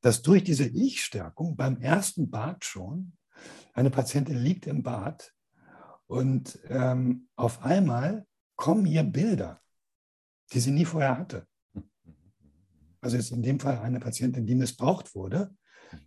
dass 0.00 0.22
durch 0.22 0.44
diese 0.44 0.66
Ich-Stärkung 0.66 1.56
beim 1.56 1.80
ersten 1.80 2.30
Bad 2.30 2.64
schon 2.64 3.14
eine 3.72 3.90
Patientin 3.90 4.38
liegt 4.38 4.66
im 4.66 4.82
Bad 4.82 5.32
und 6.06 6.58
ähm, 6.68 7.28
auf 7.36 7.62
einmal 7.62 8.26
kommen 8.56 8.86
ihr 8.86 9.02
Bilder, 9.02 9.60
die 10.52 10.60
sie 10.60 10.70
nie 10.70 10.84
vorher 10.84 11.18
hatte. 11.18 11.46
Also 13.00 13.16
jetzt 13.16 13.32
in 13.32 13.42
dem 13.42 13.60
Fall 13.60 13.78
eine 13.78 14.00
Patientin, 14.00 14.46
die 14.46 14.54
missbraucht 14.54 15.14
wurde. 15.14 15.54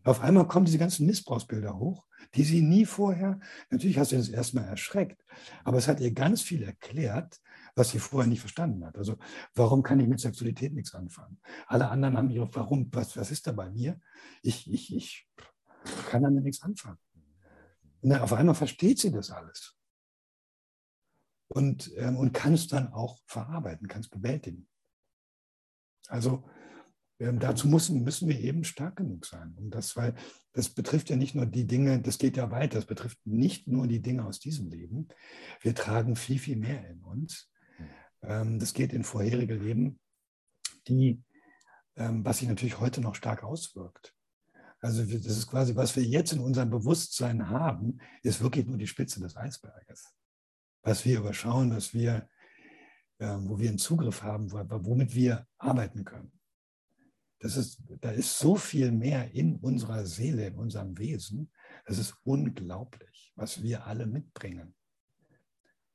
Auf 0.04 0.22
einmal 0.22 0.48
kommen 0.48 0.66
diese 0.66 0.78
ganzen 0.78 1.06
Missbrauchsbilder 1.06 1.78
hoch, 1.78 2.06
die 2.36 2.44
sie 2.44 2.62
nie 2.62 2.86
vorher, 2.86 3.40
natürlich 3.70 3.98
hast 3.98 4.12
du 4.12 4.18
das 4.18 4.30
erstmal 4.30 4.66
erschreckt, 4.66 5.24
aber 5.64 5.78
es 5.78 5.88
hat 5.88 6.00
ihr 6.00 6.12
ganz 6.12 6.42
viel 6.42 6.64
erklärt, 6.64 7.40
was 7.78 7.92
sie 7.92 8.00
vorher 8.00 8.28
nicht 8.28 8.40
verstanden 8.40 8.84
hat. 8.84 8.98
Also 8.98 9.18
warum 9.54 9.84
kann 9.84 10.00
ich 10.00 10.08
mit 10.08 10.20
Sexualität 10.20 10.74
nichts 10.74 10.96
anfangen? 10.96 11.40
Alle 11.68 11.90
anderen 11.90 12.18
haben 12.18 12.30
ihre, 12.32 12.54
warum, 12.56 12.90
was, 12.92 13.16
was 13.16 13.30
ist 13.30 13.46
da 13.46 13.52
bei 13.52 13.70
mir? 13.70 14.02
Ich, 14.42 14.72
ich, 14.72 14.96
ich 14.96 15.30
kann 16.10 16.24
damit 16.24 16.44
nichts 16.44 16.64
anfangen. 16.64 16.98
Und 18.02 18.14
auf 18.14 18.34
einmal 18.34 18.56
versteht 18.56 19.00
sie 19.00 19.12
das 19.12 19.30
alles 19.32 19.78
und, 21.48 21.92
ähm, 21.98 22.18
und 22.18 22.34
kann 22.34 22.54
es 22.54 22.68
dann 22.68 22.92
auch 22.94 23.20
verarbeiten, 23.28 23.88
kann 23.88 24.02
es 24.02 24.10
bewältigen. 24.10 24.68
Also 26.08 26.50
ähm, 27.20 27.40
dazu 27.40 27.68
müssen, 27.68 28.04
müssen 28.04 28.28
wir 28.28 28.40
eben 28.40 28.64
stark 28.64 28.98
genug 28.98 29.26
sein. 29.26 29.54
Und 29.58 29.72
das, 29.72 29.96
weil 29.96 30.16
das 30.54 30.70
betrifft 30.70 31.10
ja 31.10 31.16
nicht 31.16 31.36
nur 31.36 31.46
die 31.46 31.68
Dinge, 31.68 32.02
das 32.02 32.18
geht 32.18 32.38
ja 32.38 32.50
weiter, 32.50 32.76
das 32.76 32.86
betrifft 32.86 33.20
nicht 33.26 33.68
nur 33.68 33.88
die 33.88 34.02
Dinge 34.02 34.26
aus 34.26 34.40
diesem 34.40 34.70
Leben. 34.70 35.10
Wir 35.62 35.76
tragen 35.76 36.16
viel, 36.16 36.40
viel 36.40 36.58
mehr 36.58 36.88
in 36.90 37.04
uns. 37.04 37.52
Ähm, 38.28 38.60
das 38.60 38.74
geht 38.74 38.94
in 38.94 39.04
vorherige 39.04 39.56
Leben, 39.56 40.00
die, 40.88 41.24
ähm, 41.96 42.24
was 42.24 42.38
sich 42.38 42.48
natürlich 42.48 42.80
heute 42.80 43.02
noch 43.02 43.16
stark 43.16 43.44
auswirkt. 43.44 44.14
Also 44.80 45.04
das 45.04 45.26
ist 45.26 45.48
quasi, 45.48 45.76
was 45.76 45.96
wir 45.96 46.04
jetzt 46.04 46.34
in 46.34 46.40
unserem 46.40 46.70
Bewusstsein 46.70 47.50
haben, 47.50 48.00
ist 48.22 48.42
wirklich 48.42 48.68
nur 48.68 48.78
die 48.78 48.86
Spitze 48.86 49.20
des 49.20 49.36
Eisberges 49.36 50.14
was 50.88 51.04
wir 51.04 51.20
überschauen, 51.20 51.76
was 51.76 51.94
wir, 51.94 52.30
äh, 53.20 53.36
wo 53.42 53.60
wir 53.60 53.70
einen 53.70 53.78
Zugriff 53.78 54.24
haben, 54.24 54.50
womit 54.52 55.14
wir 55.14 55.46
arbeiten 55.58 56.06
können. 56.06 56.32
Das 57.40 57.58
ist, 57.58 57.84
da 58.00 58.10
ist 58.12 58.40
so 58.40 58.56
viel 58.56 58.92
mehr 58.92 59.32
in 59.34 59.58
unserer 59.58 60.06
Seele, 60.06 60.48
in 60.48 60.56
unserem 60.56 60.98
Wesen. 60.98 61.52
Das 61.86 62.00
ist 62.00 62.16
unglaublich, 62.24 63.34
was 63.36 63.62
wir 63.62 63.86
alle 63.86 64.08
mitbringen. 64.08 64.76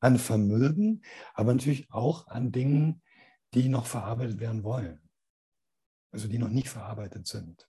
An 0.02 0.18
Vermögen, 0.18 1.02
aber 1.32 1.54
natürlich 1.54 1.90
auch 1.92 2.26
an 2.26 2.50
Dingen, 2.50 3.02
die 3.54 3.68
noch 3.68 3.86
verarbeitet 3.86 4.40
werden 4.40 4.64
wollen. 4.64 5.00
Also 6.10 6.26
die 6.28 6.38
noch 6.38 6.48
nicht 6.48 6.68
verarbeitet 6.68 7.26
sind. 7.26 7.68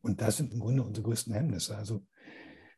Und 0.00 0.20
das 0.20 0.36
sind 0.36 0.52
im 0.52 0.60
Grunde 0.60 0.82
unsere 0.84 1.04
größten 1.04 1.34
Hemmnisse. 1.34 1.76
Also 1.76 2.06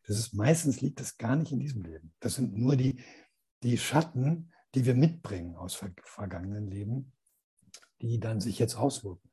das 0.06 0.18
ist 0.18 0.32
meistens 0.32 0.80
liegt 0.80 1.00
das 1.00 1.18
gar 1.18 1.36
nicht 1.36 1.52
in 1.52 1.60
diesem 1.60 1.82
Leben. 1.82 2.14
Das 2.20 2.34
sind 2.34 2.56
nur 2.56 2.76
die, 2.76 3.02
die 3.62 3.76
Schatten, 3.76 4.52
die 4.74 4.86
wir 4.86 4.94
mitbringen 4.94 5.54
aus 5.56 5.74
ver 5.74 5.92
vergangenen 6.02 6.66
Leben, 6.66 7.12
die 8.00 8.18
dann 8.20 8.40
sich 8.40 8.58
jetzt 8.58 8.74
auswirken. 8.74 9.30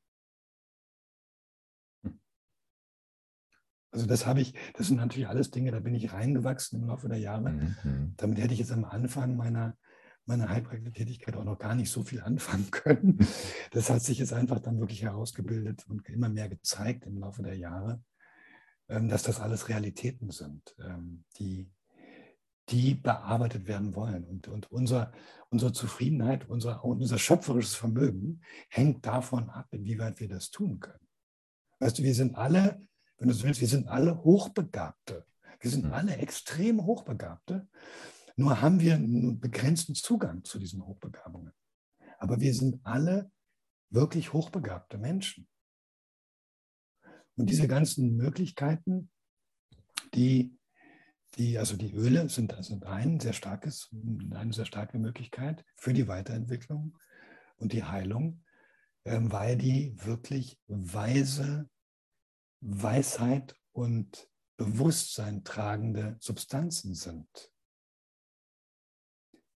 Also 3.92 4.06
das 4.06 4.26
habe 4.26 4.42
ich, 4.42 4.54
das 4.74 4.88
sind 4.88 4.98
natürlich 4.98 5.28
alles 5.28 5.52
Dinge, 5.52 5.72
da 5.72 5.80
bin 5.80 5.94
ich 5.94 6.14
reingewachsen 6.14 6.82
im 6.82 6.88
Laufe 6.88 7.10
der 7.10 7.20
Jahre. 7.20 7.52
Mhm. 7.52 8.14
Damit 8.18 8.40
hätte 8.40 8.54
ich 8.54 8.60
jetzt 8.60 8.72
am 8.72 8.86
Anfang 8.86 9.36
meiner, 9.36 9.78
meiner 10.26 10.50
Heilpraktiker-Tätigkeit 10.50 11.36
auch 11.36 11.44
noch 11.44 11.60
gar 11.60 11.76
nicht 11.76 11.92
so 11.92 12.04
viel 12.04 12.22
anfangen 12.22 12.72
können. 12.72 13.20
Das 13.72 13.90
hat 13.90 14.02
sich 14.02 14.20
jetzt 14.20 14.34
einfach 14.34 14.60
dann 14.60 14.80
wirklich 14.80 15.04
herausgebildet 15.04 15.86
und 15.88 16.08
immer 16.08 16.30
mehr 16.30 16.48
gezeigt 16.48 17.06
im 17.06 17.18
Laufe 17.18 17.44
der 17.44 17.58
Jahre. 17.58 18.02
Ähm, 18.92 19.08
dass 19.08 19.24
das 19.24 19.40
alles 19.40 19.70
Realitäten 19.70 20.32
sind, 20.32 20.76
ähm, 20.84 21.24
die, 21.40 21.72
die 22.68 22.94
bearbeitet 22.94 23.66
werden 23.66 23.96
wollen. 23.96 24.26
Und, 24.26 24.50
und 24.50 24.70
unser, 24.70 25.14
unsere 25.50 25.72
Zufriedenheit, 25.72 26.50
unser, 26.50 26.84
unser 26.84 27.18
schöpferisches 27.18 27.74
Vermögen 27.74 28.42
hängt 28.68 29.06
davon 29.06 29.50
ab, 29.50 29.68
inwieweit 29.72 30.20
wir 30.20 30.28
das 30.28 30.52
tun 30.52 30.82
können. 30.82 31.08
Weißt 31.80 32.00
du, 32.00 32.04
wir 32.04 32.14
sind 32.14 32.36
alle, 32.36 32.86
wenn 33.22 33.28
du 33.28 33.36
so 33.36 33.44
willst, 33.44 33.62
wir 33.62 33.68
sind 33.68 33.88
alle 33.88 34.24
Hochbegabte. 34.24 35.28
Wir 35.60 35.70
sind 35.70 35.86
hm. 35.86 35.94
alle 35.94 36.18
extrem 36.18 36.84
Hochbegabte. 36.84 37.68
Nur 38.36 38.62
haben 38.62 38.80
wir 38.80 38.96
einen 38.96 39.40
begrenzten 39.40 39.94
Zugang 39.94 40.44
zu 40.44 40.58
diesen 40.58 40.84
Hochbegabungen. 40.84 41.54
Aber 42.18 42.40
wir 42.40 42.56
sind 42.56 42.80
alle 42.84 43.32
wirklich 43.92 44.34
hochbegabte 44.34 44.98
Menschen. 44.98 45.48
Und 47.36 47.52
diese 47.52 47.68
ganzen 47.68 48.16
Möglichkeiten, 48.16 49.12
die, 50.16 50.58
die, 51.36 51.60
also 51.60 51.78
die 51.78 51.94
Öle 51.94 52.28
sind, 52.28 52.56
sind 52.66 52.86
ein 52.88 53.20
sehr 53.20 53.34
starkes, 53.34 53.92
eine 54.32 54.52
sehr 54.52 54.66
starke 54.66 54.98
Möglichkeit 54.98 55.64
für 55.76 55.94
die 55.94 56.08
Weiterentwicklung 56.08 56.98
und 57.58 57.72
die 57.72 57.84
Heilung, 57.84 58.44
ähm, 59.06 59.32
weil 59.32 59.58
die 59.58 59.94
wirklich 60.04 60.60
weise 60.66 61.70
Weisheit 62.62 63.60
und 63.72 64.30
Bewusstsein 64.58 65.44
tragende 65.44 66.18
Substanzen 66.20 66.94
sind, 66.94 67.52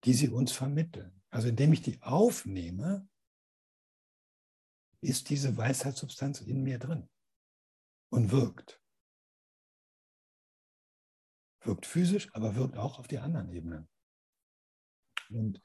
die 0.03 0.13
sie 0.13 0.29
uns 0.29 0.51
vermitteln. 0.51 1.21
Also 1.29 1.49
indem 1.49 1.73
ich 1.73 1.81
die 1.81 2.01
aufnehme, 2.01 3.07
ist 5.01 5.29
diese 5.29 5.55
Weisheitssubstanz 5.55 6.41
in 6.41 6.63
mir 6.63 6.79
drin 6.79 7.07
und 8.09 8.31
wirkt. 8.31 8.81
Wirkt 11.61 11.85
physisch, 11.85 12.33
aber 12.33 12.55
wirkt 12.55 12.77
auch 12.77 12.97
auf 12.97 13.07
die 13.07 13.19
anderen 13.19 13.49
Ebenen. 13.49 13.87
Und, 15.29 15.61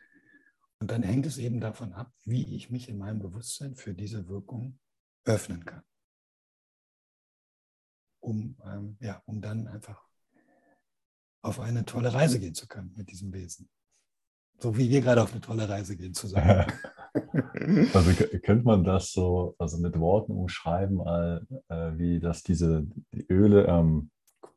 und 0.78 0.90
dann 0.90 1.02
hängt 1.02 1.26
es 1.26 1.38
eben 1.38 1.60
davon 1.60 1.92
ab, 1.92 2.12
wie 2.24 2.54
ich 2.54 2.70
mich 2.70 2.88
in 2.88 2.98
meinem 2.98 3.20
Bewusstsein 3.20 3.74
für 3.74 3.94
diese 3.94 4.28
Wirkung 4.28 4.78
öffnen 5.24 5.64
kann. 5.64 5.84
Um, 8.30 8.56
ähm, 8.64 8.96
ja, 9.00 9.20
um 9.26 9.40
dann 9.40 9.66
einfach 9.66 10.00
auf 11.42 11.58
eine 11.58 11.84
tolle 11.84 12.12
Reise 12.12 12.38
gehen 12.38 12.54
zu 12.54 12.68
können 12.68 12.92
mit 12.96 13.10
diesem 13.10 13.32
Wesen. 13.32 13.68
So 14.58 14.76
wie 14.76 14.88
wir 14.88 15.00
gerade 15.00 15.22
auf 15.22 15.32
eine 15.32 15.40
tolle 15.40 15.68
Reise 15.68 15.96
gehen 15.96 16.14
zusammen. 16.14 16.66
Also 17.92 18.12
könnte 18.44 18.64
man 18.64 18.84
das 18.84 19.10
so 19.10 19.56
also 19.58 19.78
mit 19.78 19.98
Worten 19.98 20.32
umschreiben, 20.32 21.00
äh, 21.00 21.98
wie 21.98 22.20
dass 22.20 22.44
diese 22.44 22.86
die 23.12 23.26
Öle 23.28 23.66
ähm, 23.66 24.10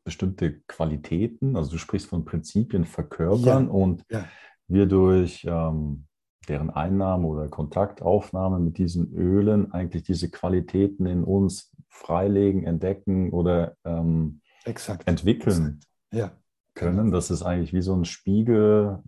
bestimmte 0.04 0.60
Qualitäten, 0.68 1.56
also 1.56 1.72
du 1.72 1.78
sprichst 1.78 2.08
von 2.08 2.24
Prinzipien 2.24 2.84
verkörpern 2.84 3.66
ja, 3.66 3.72
und 3.72 4.04
ja. 4.08 4.28
wir 4.68 4.86
durch 4.86 5.44
ähm, 5.48 6.06
deren 6.46 6.70
Einnahme 6.70 7.26
oder 7.26 7.48
Kontaktaufnahme 7.48 8.58
mit 8.58 8.78
diesen 8.78 9.12
Ölen 9.14 9.72
eigentlich 9.72 10.02
diese 10.02 10.30
Qualitäten 10.30 11.06
in 11.06 11.24
uns 11.24 11.72
freilegen, 11.88 12.64
entdecken 12.64 13.30
oder 13.30 13.76
ähm, 13.84 14.40
Exakt. 14.64 15.06
entwickeln 15.08 15.80
Exakt. 15.80 15.88
Ja, 16.12 16.32
können. 16.74 16.96
Genau. 16.98 17.16
Das 17.16 17.30
ist 17.30 17.42
eigentlich 17.42 17.72
wie 17.72 17.82
so 17.82 17.94
ein 17.94 18.04
Spiegel, 18.04 19.02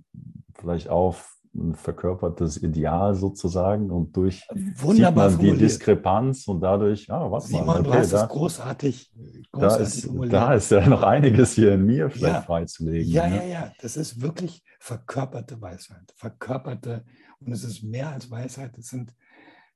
vielleicht 0.55 0.89
auf 0.89 1.36
verkörpertes 1.75 2.63
Ideal 2.63 3.15
sozusagen 3.15 3.91
und 3.91 4.17
durch 4.17 4.47
Wunderbar 4.77 5.31
sieht 5.31 5.39
man 5.39 5.53
die 5.53 5.59
Diskrepanz 5.59 6.47
und 6.49 6.61
dadurch, 6.61 7.11
ah, 7.11 7.31
was 7.31 7.49
Simon, 7.49 7.67
mal, 7.67 7.81
okay, 7.81 7.91
du 7.91 7.95
hast 7.95 8.13
da, 8.13 8.27
großartig, 8.27 9.13
großartig 9.53 10.03
da, 10.05 10.23
ist, 10.23 10.33
da 10.33 10.55
ist 10.55 10.71
ja 10.71 10.89
noch 10.89 11.03
einiges 11.03 11.53
hier 11.53 11.75
in 11.75 11.87
mir 11.87 12.11
vielleicht 12.11 12.35
ja, 12.35 12.43
freizulegen. 12.43 13.11
Ja, 13.11 13.27
ja, 13.27 13.43
ja, 13.45 13.73
das 13.81 13.97
ist 13.97 14.21
wirklich 14.21 14.63
verkörperte 14.81 15.61
Weisheit, 15.61 16.13
verkörperte 16.17 17.05
und 17.41 17.53
es 17.53 17.65
ist 17.65 17.83
mehr 17.83 18.11
als 18.11 18.31
Weisheit, 18.31 18.77
es 18.79 18.89
sind 18.89 19.15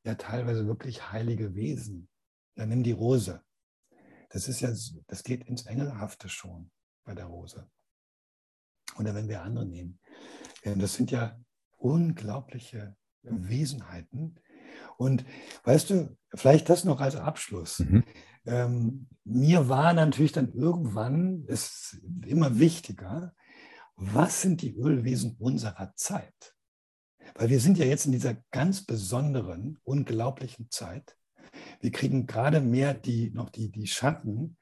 ja 0.05 0.15
teilweise 0.15 0.67
wirklich 0.67 1.13
heilige 1.13 1.55
Wesen. 1.55 2.09
Ja, 2.57 2.67
nimm 2.67 2.83
die 2.83 2.93
Rose. 2.93 3.41
das 4.31 4.49
ist 4.49 4.61
ja, 4.61 4.71
das 5.07 5.23
geht 5.23 5.45
ins 5.45 5.67
Engelhafte 5.67 6.29
schon 6.29 6.71
bei 7.05 7.15
der 7.15 7.27
Rose. 7.27 7.69
Oder 8.99 9.15
wenn 9.15 9.29
wir 9.29 9.43
andere 9.43 9.67
nehmen. 9.67 9.99
Das 10.63 10.95
sind 10.95 11.11
ja 11.11 11.39
unglaubliche 11.81 12.97
Wesenheiten. 13.23 14.37
Und 14.97 15.25
weißt 15.65 15.91
du, 15.91 16.17
vielleicht 16.35 16.69
das 16.69 16.85
noch 16.85 17.01
als 17.01 17.17
Abschluss. 17.17 17.81
Mhm. 17.81 18.05
Ähm, 18.47 19.07
mir 19.25 19.69
war 19.69 19.93
natürlich 19.93 20.33
dann 20.33 20.53
irgendwann 20.53 21.45
es 21.49 22.01
immer 22.27 22.59
wichtiger, 22.59 23.35
was 23.97 24.43
sind 24.43 24.63
die 24.63 24.75
Ölwesen 24.77 25.37
unserer 25.39 25.93
Zeit? 25.95 26.55
Weil 27.35 27.51
wir 27.51 27.61
sind 27.61 27.79
ja 27.79 27.85
jetzt 27.85 28.07
in 28.07 28.13
dieser 28.13 28.37
ganz 28.51 28.85
besonderen, 28.85 29.79
unglaublichen 29.85 30.71
Zeit. 30.71 31.17
Wir 31.81 31.91
kriegen 31.91 32.27
gerade 32.27 32.61
mehr 32.61 32.95
die, 32.95 33.31
noch 33.31 33.51
die, 33.51 33.71
die 33.71 33.87
Schatten, 33.87 34.57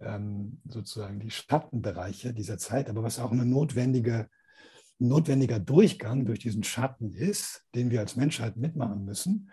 ähm, 0.00 0.60
sozusagen 0.68 1.18
die 1.18 1.30
Schattenbereiche 1.30 2.32
dieser 2.32 2.58
Zeit, 2.58 2.88
aber 2.88 3.02
was 3.02 3.18
auch 3.18 3.32
eine 3.32 3.44
notwendige, 3.44 4.28
notwendiger 4.98 5.58
Durchgang 5.58 6.24
durch 6.26 6.40
diesen 6.40 6.64
Schatten 6.64 7.12
ist, 7.12 7.64
den 7.74 7.90
wir 7.90 8.00
als 8.00 8.16
Menschheit 8.16 8.56
mitmachen 8.56 9.04
müssen, 9.04 9.50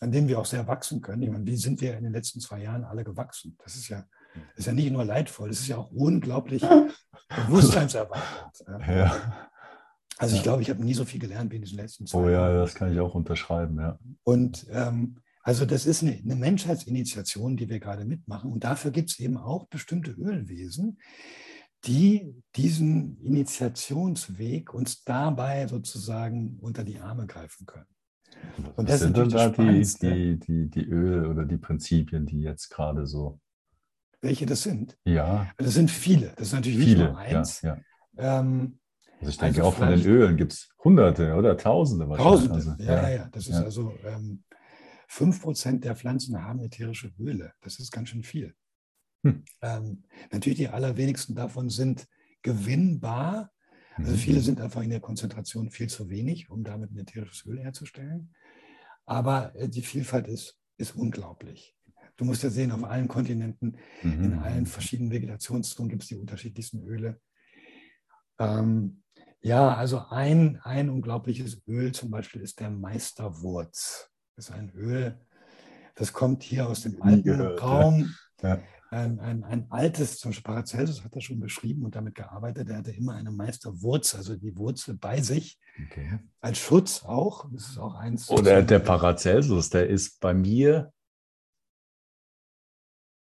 an 0.00 0.12
dem 0.12 0.28
wir 0.28 0.38
auch 0.38 0.46
sehr 0.46 0.66
wachsen 0.66 1.00
können. 1.00 1.22
Ich 1.22 1.30
meine, 1.30 1.46
wie 1.46 1.56
sind 1.56 1.80
wir 1.80 1.96
in 1.96 2.04
den 2.04 2.12
letzten 2.12 2.40
zwei 2.40 2.62
Jahren 2.62 2.84
alle 2.84 3.04
gewachsen? 3.04 3.56
Das 3.62 3.76
ist 3.76 3.88
ja, 3.88 4.04
ist 4.56 4.66
ja 4.66 4.72
nicht 4.72 4.90
nur 4.90 5.04
leidvoll, 5.04 5.48
das 5.48 5.60
ist 5.60 5.68
ja 5.68 5.76
auch 5.76 5.90
unglaublich 5.90 6.62
bewusstseinserweiternd. 7.46 8.86
Ja. 8.88 9.48
Also 10.18 10.36
ich 10.36 10.42
glaube, 10.42 10.62
ich 10.62 10.68
habe 10.68 10.84
nie 10.84 10.94
so 10.94 11.04
viel 11.04 11.20
gelernt 11.20 11.50
wie 11.50 11.56
in 11.56 11.62
diesen 11.62 11.78
letzten 11.78 12.06
zwei 12.06 12.30
Jahren. 12.30 12.50
Oh 12.50 12.54
ja, 12.54 12.60
das 12.60 12.74
kann 12.74 12.92
ich 12.92 13.00
auch 13.00 13.14
unterschreiben, 13.14 13.78
ja. 13.78 13.98
Und 14.22 14.66
ähm, 14.70 15.16
also 15.42 15.64
das 15.64 15.86
ist 15.86 16.02
eine, 16.02 16.12
eine, 16.12 16.36
Menschheitsinitiation, 16.36 17.56
die 17.56 17.70
wir 17.70 17.80
gerade 17.80 18.04
mitmachen. 18.04 18.52
Und 18.52 18.64
dafür 18.64 18.90
gibt 18.90 19.10
es 19.10 19.18
eben 19.18 19.38
auch 19.38 19.66
bestimmte 19.68 20.10
Ölwesen, 20.10 20.98
die 21.84 22.42
diesen 22.56 23.18
Initiationsweg 23.22 24.74
uns 24.74 25.02
dabei 25.04 25.66
sozusagen 25.66 26.58
unter 26.60 26.84
die 26.84 26.98
Arme 26.98 27.26
greifen 27.26 27.66
können. 27.66 27.86
Und 28.76 28.88
das 28.88 29.00
sind 29.00 29.16
dann 29.16 29.28
da 29.28 29.48
die, 29.48 29.82
die, 30.00 30.38
die, 30.38 30.70
die 30.70 30.84
Öl- 30.84 31.26
oder 31.26 31.44
die 31.44 31.56
Prinzipien, 31.56 32.26
die 32.26 32.40
jetzt 32.40 32.70
gerade 32.70 33.06
so. 33.06 33.40
Welche 34.20 34.46
das 34.46 34.62
sind? 34.62 34.98
Ja. 35.04 35.50
Das 35.56 35.74
sind 35.74 35.90
viele. 35.90 36.32
Das 36.36 36.48
ist 36.48 36.52
natürlich 36.52 36.78
viele, 36.78 37.04
nicht 37.04 37.10
nur 37.10 37.18
eins. 37.18 37.62
Ja, 37.62 37.78
ja. 38.16 38.40
Ähm, 38.40 38.78
also 39.20 39.30
ich 39.30 39.38
denke 39.38 39.60
also 39.60 39.70
auch 39.70 39.74
von 39.74 39.88
den 39.88 40.04
Ölen 40.04 40.36
gibt 40.36 40.52
es 40.52 40.70
Hunderte 40.82 41.34
oder 41.34 41.56
Tausende 41.56 42.08
wahrscheinlich. 42.08 42.48
Tausende, 42.48 42.54
also, 42.54 42.82
ja, 42.82 43.02
ja, 43.02 43.16
ja. 43.16 43.28
Das 43.32 43.46
ist 43.46 43.56
also 43.56 43.92
ähm, 44.04 44.44
5% 45.10 45.80
der 45.80 45.96
Pflanzen 45.96 46.42
haben 46.42 46.60
ätherische 46.60 47.12
Öle. 47.18 47.52
Das 47.60 47.78
ist 47.78 47.90
ganz 47.90 48.10
schön 48.10 48.22
viel. 48.22 48.54
Hm. 49.22 49.44
Ähm, 49.62 50.04
natürlich 50.32 50.58
die 50.58 50.68
allerwenigsten 50.68 51.34
davon 51.34 51.68
sind 51.68 52.06
gewinnbar. 52.42 53.52
Also 53.96 54.16
viele 54.16 54.38
mhm. 54.38 54.44
sind 54.44 54.60
einfach 54.60 54.82
in 54.82 54.90
der 54.90 55.00
Konzentration 55.00 55.70
viel 55.70 55.88
zu 55.88 56.08
wenig, 56.08 56.50
um 56.50 56.64
damit 56.64 56.90
ein 56.90 56.98
ätherisches 56.98 57.44
Öl 57.44 57.58
herzustellen. 57.58 58.34
Aber 59.04 59.54
äh, 59.56 59.68
die 59.68 59.82
Vielfalt 59.82 60.26
ist, 60.26 60.58
ist 60.78 60.96
unglaublich. 60.96 61.76
Du 62.16 62.24
musst 62.24 62.42
ja 62.42 62.50
sehen, 62.50 62.72
auf 62.72 62.84
allen 62.84 63.08
Kontinenten, 63.08 63.76
mhm. 64.02 64.24
in 64.24 64.38
allen 64.38 64.66
verschiedenen 64.66 65.10
Vegetationszonen 65.10 65.90
gibt 65.90 66.02
es 66.02 66.08
die 66.08 66.16
unterschiedlichsten 66.16 66.82
Öle. 66.82 67.20
Ähm, 68.38 69.02
ja, 69.42 69.74
also 69.74 70.04
ein, 70.08 70.60
ein 70.62 70.90
unglaubliches 70.90 71.62
Öl 71.66 71.92
zum 71.92 72.10
Beispiel 72.10 72.42
ist 72.42 72.60
der 72.60 72.70
Meisterwurz. 72.70 74.10
Das 74.36 74.48
ist 74.48 74.54
ein 74.54 74.70
Öl, 74.70 75.18
das 75.94 76.12
kommt 76.12 76.42
hier 76.42 76.68
aus 76.68 76.82
dem 76.82 77.00
alten 77.02 77.40
Raum. 77.58 78.14
Ja. 78.42 78.62
Ein, 78.92 79.20
ein, 79.20 79.44
ein, 79.44 79.66
altes, 79.70 80.18
zum 80.18 80.30
Beispiel 80.30 80.52
Paracelsus 80.52 81.04
hat 81.04 81.14
das 81.14 81.22
schon 81.22 81.38
beschrieben 81.38 81.84
und 81.84 81.94
damit 81.94 82.16
gearbeitet. 82.16 82.68
Er 82.68 82.78
hatte 82.78 82.90
immer 82.90 83.14
eine 83.14 83.30
Meisterwurzel, 83.30 84.18
also 84.18 84.34
die 84.34 84.56
Wurzel 84.56 84.96
bei 84.96 85.20
sich, 85.20 85.60
okay. 85.86 86.18
als 86.40 86.58
Schutz 86.58 87.04
auch. 87.04 87.48
Das 87.52 87.68
ist 87.68 87.78
auch 87.78 87.94
eins. 87.94 88.28
Oder 88.28 88.62
der 88.62 88.80
Paracelsus, 88.80 89.70
der 89.70 89.88
ist 89.88 90.18
bei 90.20 90.34
mir 90.34 90.92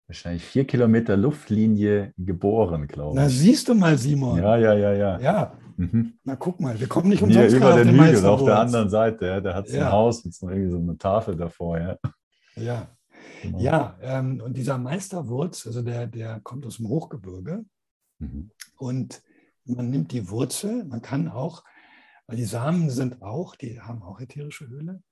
wahrscheinlich 0.08 0.44
vier 0.44 0.66
Kilometer 0.66 1.16
Luftlinie 1.16 2.12
geboren, 2.18 2.88
glaube 2.88 3.12
ich. 3.12 3.22
Na, 3.22 3.28
siehst 3.28 3.68
du 3.68 3.74
mal, 3.74 3.96
Simon. 3.96 4.38
Ja, 4.38 4.56
ja, 4.56 4.74
ja, 4.74 4.92
ja. 4.92 5.20
Ja, 5.20 5.58
Mhm. 5.76 6.14
Na 6.24 6.36
guck 6.36 6.60
mal, 6.60 6.78
wir 6.78 6.86
kommen 6.86 7.08
nicht 7.08 7.22
umsonst 7.22 7.48
Hier 7.50 7.56
über 7.56 7.74
den, 7.74 7.88
den 7.88 8.04
Hügel 8.04 8.26
auf 8.26 8.44
der 8.44 8.58
anderen 8.58 8.88
Seite. 8.88 9.26
Ja, 9.26 9.40
der 9.40 9.54
hat 9.54 9.68
so 9.68 9.76
ja. 9.76 9.86
ein 9.86 9.92
Haus 9.92 10.24
mit 10.24 10.34
so, 10.34 10.48
irgendwie 10.48 10.70
so 10.70 10.78
einer 10.78 10.98
Tafel 10.98 11.36
davor. 11.36 11.78
Ja, 11.78 11.98
ja. 12.56 12.88
Genau. 13.44 13.60
ja 13.60 13.98
ähm, 14.00 14.40
und 14.40 14.56
dieser 14.56 14.78
Meisterwurz, 14.78 15.66
also 15.66 15.82
der, 15.82 16.06
der 16.06 16.40
kommt 16.40 16.66
aus 16.66 16.76
dem 16.76 16.88
Hochgebirge. 16.88 17.64
Mhm. 18.18 18.50
Und 18.76 19.22
man 19.64 19.90
nimmt 19.90 20.12
die 20.12 20.28
Wurzel, 20.28 20.84
man 20.84 21.02
kann 21.02 21.28
auch, 21.28 21.64
weil 22.26 22.36
die 22.36 22.44
Samen 22.44 22.90
sind 22.90 23.22
auch, 23.22 23.54
die 23.56 23.80
haben 23.80 24.02
auch 24.02 24.20
ätherische 24.20 24.64
Öle. 24.64 25.02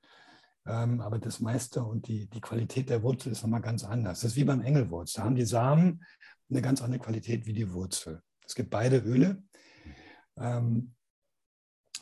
Ähm, 0.67 1.01
aber 1.01 1.19
das 1.19 1.41
Meister 1.41 1.87
und 1.87 2.07
die, 2.07 2.29
die 2.29 2.41
Qualität 2.41 2.89
der 2.89 3.03
Wurzel 3.03 3.33
ist 3.33 3.43
nochmal 3.43 3.63
ganz 3.63 3.85
anders. 3.85 4.21
Das 4.21 4.33
ist 4.33 4.37
wie 4.37 4.45
beim 4.45 4.61
Engelwurz. 4.61 5.15
Da 5.15 5.25
haben 5.25 5.35
die 5.35 5.45
Samen 5.45 6.05
eine 6.49 6.63
ganz 6.63 6.83
andere 6.83 7.01
Qualität 7.01 7.47
wie 7.47 7.53
die 7.53 7.73
Wurzel. 7.73 8.23
Es 8.47 8.55
gibt 8.55 8.71
beide 8.71 8.99
Öle. 8.99 9.43
Ähm, 10.37 10.95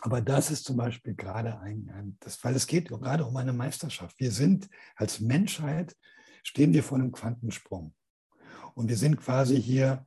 aber 0.02 0.20
das 0.20 0.50
ist 0.50 0.64
zum 0.64 0.76
Beispiel 0.76 1.14
gerade 1.14 1.58
ein, 1.60 1.90
ein 1.94 2.16
das, 2.20 2.42
weil 2.42 2.54
es 2.54 2.66
geht 2.66 2.88
gerade 2.88 3.24
um 3.24 3.36
eine 3.36 3.52
Meisterschaft. 3.52 4.18
Wir 4.18 4.30
sind 4.30 4.68
als 4.96 5.20
Menschheit, 5.20 5.94
stehen 6.42 6.72
wir 6.72 6.82
vor 6.82 6.98
einem 6.98 7.12
Quantensprung. 7.12 7.94
Und 8.74 8.88
wir 8.88 8.96
sind 8.96 9.16
quasi 9.16 9.60
hier 9.60 10.06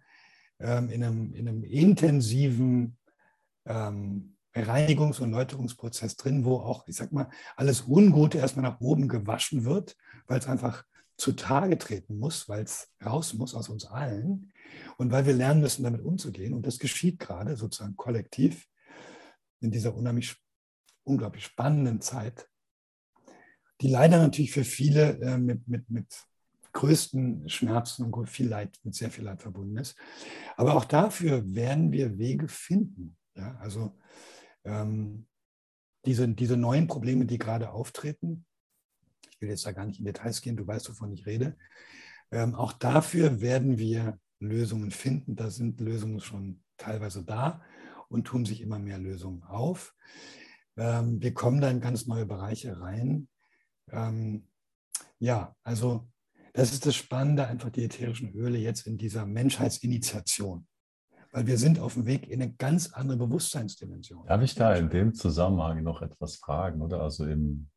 ähm, 0.59 0.89
in, 0.89 1.03
einem, 1.03 1.33
in 1.33 1.47
einem 1.47 1.63
intensiven 1.63 2.97
ähm, 3.65 4.37
Reinigungs- 4.55 5.19
und 5.19 5.31
Läuterungsprozess 5.31 6.15
drin, 6.15 6.45
wo 6.45 6.57
auch, 6.57 6.87
ich 6.87 6.95
sag 6.95 7.11
mal, 7.11 7.29
alles 7.55 7.87
Ungute 7.87 8.37
erstmal 8.37 8.63
nach 8.63 8.79
oben 8.79 9.07
gewaschen 9.07 9.65
wird, 9.65 9.97
weil 10.27 10.39
es 10.39 10.47
einfach 10.47 10.85
zutage 11.17 11.77
treten 11.77 12.17
muss, 12.17 12.49
weil 12.49 12.63
es 12.63 12.91
raus 13.03 13.33
muss 13.33 13.55
aus 13.55 13.69
uns 13.69 13.85
allen 13.85 14.51
und 14.97 15.11
weil 15.11 15.25
wir 15.25 15.33
lernen 15.33 15.61
müssen, 15.61 15.83
damit 15.83 16.01
umzugehen. 16.01 16.53
Und 16.53 16.65
das 16.65 16.79
geschieht 16.79 17.19
gerade 17.19 17.55
sozusagen 17.55 17.95
kollektiv 17.95 18.67
in 19.59 19.71
dieser 19.71 19.95
unheimlich, 19.95 20.35
unglaublich 21.03 21.45
spannenden 21.45 22.01
Zeit, 22.01 22.49
die 23.83 23.89
leider 23.89 24.17
natürlich 24.17 24.51
für 24.51 24.63
viele 24.63 25.19
äh, 25.19 25.37
mit, 25.37 25.67
mit, 25.67 25.89
mit 25.89 26.07
größten 26.71 27.49
Schmerzen 27.49 28.11
und 28.11 28.29
viel 28.29 28.47
Leid, 28.47 28.79
mit 28.83 28.95
sehr 28.95 29.11
viel 29.11 29.25
Leid 29.25 29.41
verbunden 29.41 29.77
ist. 29.77 29.95
Aber 30.55 30.75
auch 30.75 30.85
dafür 30.85 31.43
werden 31.53 31.91
wir 31.91 32.17
Wege 32.17 32.47
finden. 32.47 33.17
Ja? 33.35 33.57
Also 33.57 33.95
ähm, 34.63 35.27
diese, 36.05 36.27
diese 36.29 36.55
neuen 36.55 36.87
Probleme, 36.87 37.25
die 37.25 37.37
gerade 37.37 37.71
auftreten, 37.71 38.45
ich 39.29 39.41
will 39.41 39.49
jetzt 39.49 39.65
da 39.65 39.73
gar 39.73 39.85
nicht 39.85 39.99
in 39.99 40.05
Details 40.05 40.41
gehen, 40.41 40.55
du 40.55 40.65
weißt, 40.65 40.89
wovon 40.89 41.11
ich 41.11 41.25
rede, 41.25 41.57
ähm, 42.31 42.55
auch 42.55 42.71
dafür 42.71 43.41
werden 43.41 43.77
wir 43.77 44.17
Lösungen 44.39 44.91
finden. 44.91 45.35
Da 45.35 45.49
sind 45.49 45.81
Lösungen 45.81 46.21
schon 46.21 46.61
teilweise 46.77 47.23
da 47.23 47.61
und 48.07 48.25
tun 48.25 48.45
sich 48.45 48.61
immer 48.61 48.79
mehr 48.79 48.97
Lösungen 48.97 49.43
auf. 49.43 49.93
Ähm, 50.77 51.21
wir 51.21 51.33
kommen 51.33 51.59
da 51.59 51.69
in 51.69 51.81
ganz 51.81 52.07
neue 52.07 52.25
Bereiche 52.25 52.79
rein. 52.79 53.27
Ähm, 53.91 54.47
ja, 55.19 55.55
also 55.63 56.07
das 56.53 56.71
ist 56.71 56.85
das 56.85 56.95
Spannende, 56.95 57.47
einfach 57.47 57.71
die 57.71 57.83
ätherischen 57.83 58.31
Öle 58.33 58.59
jetzt 58.59 58.85
in 58.85 58.97
dieser 58.97 59.25
Menschheitsinitiation. 59.25 60.67
Weil 61.31 61.47
wir 61.47 61.57
sind 61.57 61.79
auf 61.79 61.95
dem 61.95 62.05
Weg 62.05 62.27
in 62.29 62.43
eine 62.43 62.53
ganz 62.53 62.93
andere 62.93 63.17
Bewusstseinsdimension. 63.17 64.27
Darf 64.27 64.41
ich 64.43 64.53
da 64.53 64.75
in 64.75 64.89
dem 64.89 65.15
Zusammenhang 65.15 65.81
noch 65.81 66.03
etwas 66.03 66.35
fragen, 66.35 66.81
oder? 66.81 67.01
Also 67.01 67.25
im, 67.25 67.71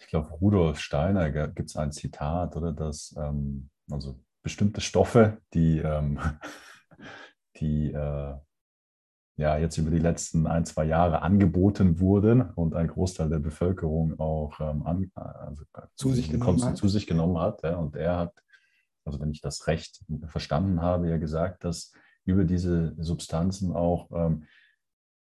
ich 0.00 0.06
glaube, 0.06 0.30
Rudolf 0.30 0.80
Steiner 0.80 1.30
gibt 1.48 1.68
es 1.68 1.76
ein 1.76 1.92
Zitat, 1.92 2.56
oder? 2.56 2.72
Dass, 2.72 3.14
ähm, 3.18 3.68
also 3.90 4.18
bestimmte 4.42 4.80
Stoffe, 4.80 5.42
die, 5.52 5.80
ähm, 5.80 6.18
die 7.60 7.92
äh, 7.92 8.34
ja 9.38 9.56
jetzt 9.56 9.78
über 9.78 9.90
die 9.90 10.00
letzten 10.00 10.46
ein, 10.46 10.66
zwei 10.66 10.84
Jahre 10.84 11.22
angeboten 11.22 12.00
wurden 12.00 12.42
und 12.42 12.74
ein 12.74 12.88
Großteil 12.88 13.28
der 13.28 13.38
Bevölkerung 13.38 14.18
auch 14.18 14.58
ähm, 14.60 14.82
an, 14.84 15.10
also, 15.14 15.62
zu, 15.94 16.12
sich 16.12 16.30
genommen 16.30 16.62
hat. 16.62 16.76
zu 16.76 16.88
sich 16.88 17.06
genommen 17.06 17.38
hat. 17.38 17.62
Ja, 17.62 17.76
und 17.76 17.94
er 17.94 18.18
hat, 18.18 18.34
also 19.04 19.20
wenn 19.20 19.30
ich 19.30 19.40
das 19.40 19.68
recht 19.68 20.04
verstanden 20.26 20.82
habe, 20.82 21.08
ja 21.08 21.16
gesagt, 21.16 21.64
dass 21.64 21.92
über 22.24 22.44
diese 22.44 22.94
Substanzen 22.98 23.72
auch 23.72 24.10
ähm, 24.10 24.44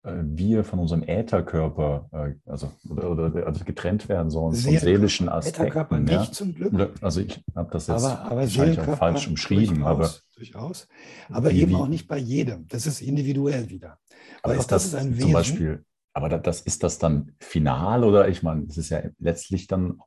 äh, 0.04 0.22
wir 0.22 0.66
von 0.66 0.80
unserem 0.80 1.04
Ätherkörper, 1.04 2.10
äh, 2.12 2.34
also, 2.46 2.74
oder, 2.90 3.10
oder, 3.10 3.48
also 3.48 3.64
getrennt 3.64 4.10
werden 4.10 4.30
sollen 4.30 4.54
von 4.54 4.78
seelischen 4.78 5.30
Aspekten. 5.30 5.62
Ätherkörper 5.62 6.00
nicht 6.00 6.12
ja. 6.12 6.32
zum 6.32 6.54
Glück. 6.54 6.92
Also 7.02 7.22
ich 7.22 7.42
habe 7.56 7.72
das 7.72 7.88
jetzt 7.88 8.04
aber, 8.04 8.20
aber 8.26 8.42
wahrscheinlich 8.42 8.82
auch 8.82 8.98
falsch 8.98 9.30
umschrieben. 9.30 9.84
Aber, 9.84 10.12
durchaus. 10.36 10.88
aber 11.30 11.52
wie, 11.52 11.62
eben 11.62 11.76
auch 11.76 11.88
nicht 11.88 12.08
bei 12.08 12.18
jedem. 12.18 12.68
Das 12.68 12.86
ist 12.86 13.02
individuell 13.02 13.70
wieder. 13.70 14.00
Aber 14.42 14.56
ist 14.56 14.72
das, 14.72 14.84
das, 14.84 14.86
ist 14.86 14.96
ein 14.96 15.14
Wesen, 15.14 15.22
zum 15.22 15.32
Beispiel, 15.34 15.86
aber 16.14 16.30
das, 16.30 16.62
ist 16.62 16.84
das 16.84 17.00
dann 17.00 17.34
final 17.40 18.04
oder 18.04 18.28
ich 18.28 18.44
meine, 18.44 18.66
es 18.68 18.78
ist 18.78 18.90
ja 18.90 19.02
letztlich 19.20 19.68
dann, 19.68 20.00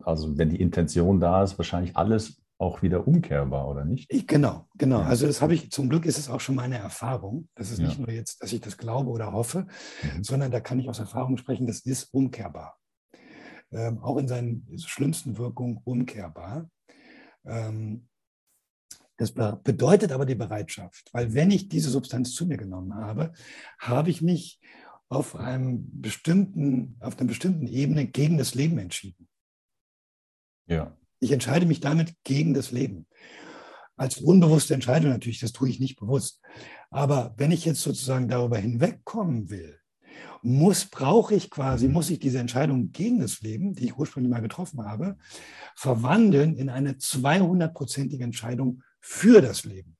also 0.00 0.36
wenn 0.36 0.50
die 0.50 0.60
Intention 0.60 1.20
da 1.20 1.42
ist, 1.42 1.58
wahrscheinlich 1.58 1.96
alles 1.96 2.42
auch 2.62 2.80
wieder 2.80 3.08
umkehrbar, 3.08 3.68
oder 3.68 3.84
nicht? 3.84 4.12
Ich, 4.12 4.26
genau, 4.26 4.68
genau. 4.78 5.00
Ja. 5.00 5.06
Also 5.06 5.26
das 5.26 5.42
habe 5.42 5.52
ich, 5.52 5.72
zum 5.72 5.88
Glück 5.88 6.06
ist 6.06 6.18
es 6.18 6.30
auch 6.30 6.40
schon 6.40 6.54
meine 6.54 6.78
Erfahrung. 6.78 7.48
Das 7.56 7.72
ist 7.72 7.80
ja. 7.80 7.86
nicht 7.88 7.98
nur 7.98 8.10
jetzt, 8.10 8.40
dass 8.40 8.52
ich 8.52 8.60
das 8.60 8.78
glaube 8.78 9.10
oder 9.10 9.32
hoffe, 9.32 9.66
mhm. 10.02 10.22
sondern 10.22 10.52
da 10.52 10.60
kann 10.60 10.78
ich 10.78 10.88
aus 10.88 11.00
Erfahrung 11.00 11.36
sprechen, 11.36 11.66
das 11.66 11.80
ist 11.80 12.14
umkehrbar. 12.14 12.78
Ähm, 13.72 13.98
auch 13.98 14.16
in 14.16 14.28
seinen 14.28 14.66
schlimmsten 14.78 15.38
Wirkungen 15.38 15.80
umkehrbar. 15.82 16.70
Ähm, 17.44 18.08
das 19.22 19.32
bedeutet 19.62 20.10
aber 20.10 20.26
die 20.26 20.34
Bereitschaft, 20.34 21.08
weil 21.12 21.32
wenn 21.32 21.52
ich 21.52 21.68
diese 21.68 21.90
Substanz 21.90 22.34
zu 22.34 22.44
mir 22.44 22.56
genommen 22.56 22.94
habe, 22.94 23.32
habe 23.78 24.10
ich 24.10 24.20
mich 24.20 24.60
auf, 25.08 25.36
einem 25.36 25.88
bestimmten, 26.00 26.96
auf 26.98 27.18
einer 27.18 27.28
bestimmten 27.28 27.68
Ebene 27.68 28.06
gegen 28.06 28.36
das 28.36 28.54
Leben 28.56 28.78
entschieden. 28.78 29.28
Ja. 30.66 30.96
Ich 31.20 31.30
entscheide 31.30 31.66
mich 31.66 31.78
damit 31.78 32.16
gegen 32.24 32.52
das 32.52 32.72
Leben. 32.72 33.06
Als 33.96 34.18
unbewusste 34.18 34.74
Entscheidung 34.74 35.10
natürlich, 35.10 35.38
das 35.38 35.52
tue 35.52 35.68
ich 35.68 35.78
nicht 35.78 36.00
bewusst. 36.00 36.40
Aber 36.90 37.34
wenn 37.36 37.52
ich 37.52 37.64
jetzt 37.64 37.82
sozusagen 37.82 38.26
darüber 38.26 38.58
hinwegkommen 38.58 39.50
will, 39.50 39.78
muss, 40.42 40.86
brauche 40.86 41.36
ich 41.36 41.48
quasi, 41.50 41.86
muss 41.86 42.10
ich 42.10 42.18
diese 42.18 42.40
Entscheidung 42.40 42.90
gegen 42.90 43.20
das 43.20 43.40
Leben, 43.40 43.74
die 43.74 43.84
ich 43.84 43.96
ursprünglich 43.96 44.32
mal 44.32 44.42
getroffen 44.42 44.84
habe, 44.84 45.16
verwandeln 45.76 46.56
in 46.56 46.68
eine 46.68 46.94
200-prozentige 46.94 48.24
Entscheidung 48.24 48.82
für 49.02 49.42
das 49.42 49.64
Leben. 49.64 49.96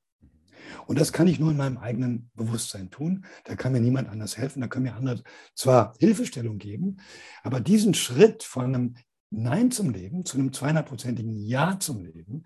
Und 0.87 0.99
das 0.99 1.13
kann 1.13 1.27
ich 1.27 1.39
nur 1.39 1.51
in 1.51 1.57
meinem 1.57 1.79
eigenen 1.79 2.31
Bewusstsein 2.35 2.91
tun. 2.91 3.25
Da 3.45 3.57
kann 3.57 3.73
mir 3.73 3.81
niemand 3.81 4.09
anders 4.09 4.37
helfen. 4.39 4.61
Da 4.61 4.69
können 4.69 4.85
mir 4.85 4.95
andere 4.95 5.23
zwar 5.55 5.95
Hilfestellung 5.99 6.59
geben, 6.59 6.99
aber 7.43 7.61
diesen 7.61 7.95
Schritt 7.95 8.43
von 8.43 8.65
einem 8.65 8.95
Nein 9.31 9.71
zum 9.71 9.91
Leben, 9.91 10.25
zu 10.25 10.39
einem 10.39 10.51
200-prozentigen 10.51 11.37
Ja 11.37 11.79
zum 11.79 12.05
Leben, 12.05 12.45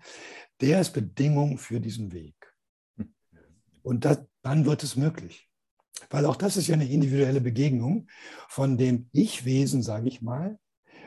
der 0.61 0.81
ist 0.81 0.93
Bedingung 0.93 1.57
für 1.57 1.81
diesen 1.81 2.13
Weg. 2.13 2.35
Und 3.81 4.05
das, 4.05 4.19
dann 4.41 4.65
wird 4.65 4.83
es 4.83 4.95
möglich. 4.95 5.49
Weil 6.09 6.25
auch 6.25 6.35
das 6.35 6.57
ist 6.57 6.67
ja 6.67 6.75
eine 6.75 6.89
individuelle 6.89 7.41
Begegnung 7.41 8.07
von 8.47 8.77
dem 8.77 9.09
Ich-Wesen, 9.11 9.81
sage 9.81 10.07
ich 10.07 10.21
mal, 10.21 10.59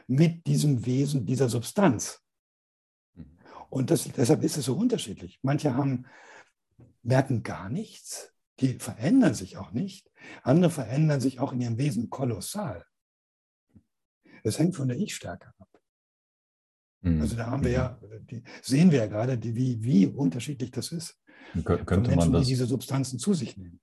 mit 0.06 0.46
diesem 0.46 0.84
Wesen, 0.84 1.24
dieser 1.24 1.48
Substanz. 1.48 2.20
Und 3.70 3.90
das, 3.90 4.04
deshalb 4.04 4.42
ist 4.42 4.56
es 4.56 4.66
so 4.66 4.76
unterschiedlich. 4.76 5.38
Manche 5.42 5.74
haben, 5.74 6.06
merken 7.02 7.42
gar 7.42 7.70
nichts, 7.70 8.34
die 8.58 8.74
verändern 8.74 9.34
sich 9.34 9.56
auch 9.56 9.72
nicht. 9.72 10.10
Andere 10.42 10.70
verändern 10.70 11.20
sich 11.20 11.40
auch 11.40 11.52
in 11.52 11.60
ihrem 11.60 11.78
Wesen 11.78 12.10
kolossal. 12.10 12.84
Es 14.42 14.58
hängt 14.58 14.76
von 14.76 14.88
der 14.88 14.98
Ich-Stärke 14.98 15.52
ab. 15.58 15.68
Mhm. 17.02 17.20
Also 17.22 17.36
da 17.36 17.46
haben 17.46 17.64
wir 17.64 17.70
ja, 17.70 18.00
die, 18.30 18.42
sehen 18.60 18.90
wir 18.90 18.98
ja 18.98 19.06
gerade, 19.06 19.38
die, 19.38 19.54
wie, 19.54 19.82
wie 19.82 20.06
unterschiedlich 20.06 20.70
das 20.70 20.92
ist. 20.92 21.18
Kön 21.64 21.86
könnte 21.86 22.10
Menschen, 22.10 22.16
man 22.16 22.32
das, 22.32 22.42
die 22.42 22.52
diese 22.52 22.66
Substanzen 22.66 23.18
zu 23.18 23.34
sich 23.34 23.56
nehmen. 23.56 23.80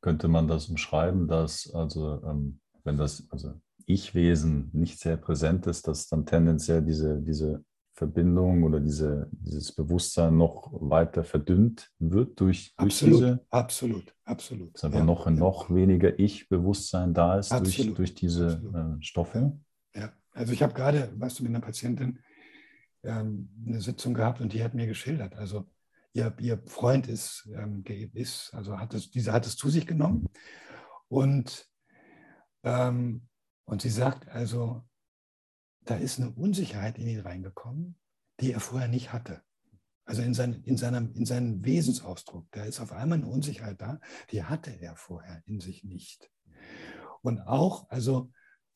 Könnte 0.00 0.28
man 0.28 0.48
das 0.48 0.68
umschreiben, 0.68 1.28
dass 1.28 1.72
also 1.72 2.22
ähm, 2.24 2.60
wenn 2.82 2.96
das 2.96 3.26
also 3.30 3.60
Ich-Wesen 3.86 4.70
nicht 4.72 4.98
sehr 4.98 5.16
präsent 5.16 5.66
ist, 5.66 5.86
dass 5.86 6.08
dann 6.08 6.26
tendenziell 6.26 6.82
diese, 6.82 7.20
diese 7.22 7.64
Verbindung 7.94 8.64
oder 8.64 8.80
diese, 8.80 9.28
dieses 9.30 9.72
Bewusstsein 9.72 10.36
noch 10.36 10.68
weiter 10.72 11.22
verdünnt 11.22 11.92
wird 12.00 12.40
durch, 12.40 12.74
durch 12.74 12.88
absolut, 12.88 13.14
diese. 13.14 13.46
Absolut, 13.50 14.14
absolut. 14.24 14.74
Dass 14.74 14.84
einfach 14.84 14.98
ja, 14.98 15.04
noch, 15.04 15.26
ja. 15.26 15.32
noch 15.32 15.72
weniger 15.72 16.18
Ich-Bewusstsein 16.18 17.14
da 17.14 17.38
ist 17.38 17.52
durch, 17.52 17.94
durch 17.94 18.14
diese 18.16 18.98
äh, 18.98 19.02
Stoffe. 19.02 19.56
Ja, 19.94 20.12
also 20.32 20.52
ich 20.52 20.62
habe 20.64 20.74
gerade, 20.74 21.12
weißt 21.16 21.38
du, 21.38 21.44
mit 21.44 21.50
einer 21.50 21.60
Patientin 21.60 22.18
ähm, 23.04 23.48
eine 23.64 23.80
Sitzung 23.80 24.12
gehabt 24.12 24.40
und 24.40 24.52
die 24.52 24.64
hat 24.64 24.74
mir 24.74 24.88
geschildert, 24.88 25.36
also 25.36 25.70
ihr, 26.14 26.34
ihr 26.40 26.60
Freund 26.66 27.06
ist, 27.06 27.48
ähm, 27.54 27.84
ist 28.14 28.52
also 28.54 28.76
hat 28.76 28.92
es, 28.94 29.10
dieser 29.12 29.32
hat 29.32 29.46
es 29.46 29.56
zu 29.56 29.68
sich 29.68 29.86
genommen 29.86 30.26
und, 31.06 31.68
ähm, 32.64 33.28
und 33.66 33.82
sie 33.82 33.90
sagt 33.90 34.28
also, 34.28 34.82
da 35.84 35.96
ist 35.96 36.18
eine 36.18 36.30
Unsicherheit 36.30 36.98
in 36.98 37.06
ihn 37.06 37.20
reingekommen, 37.20 37.96
die 38.40 38.52
er 38.52 38.60
vorher 38.60 38.88
nicht 38.88 39.12
hatte. 39.12 39.42
Also 40.06 40.22
in, 40.22 40.34
sein, 40.34 40.62
in, 40.64 40.76
seinem, 40.76 41.12
in 41.14 41.24
seinem 41.24 41.64
Wesensausdruck, 41.64 42.46
da 42.50 42.64
ist 42.64 42.80
auf 42.80 42.92
einmal 42.92 43.18
eine 43.18 43.26
Unsicherheit 43.26 43.80
da, 43.80 44.00
die 44.30 44.44
hatte 44.44 44.70
er 44.70 44.96
vorher 44.96 45.42
in 45.46 45.60
sich 45.60 45.84
nicht. 45.84 46.30
Und 47.22 47.40
auch, 47.40 47.88
also 47.88 48.30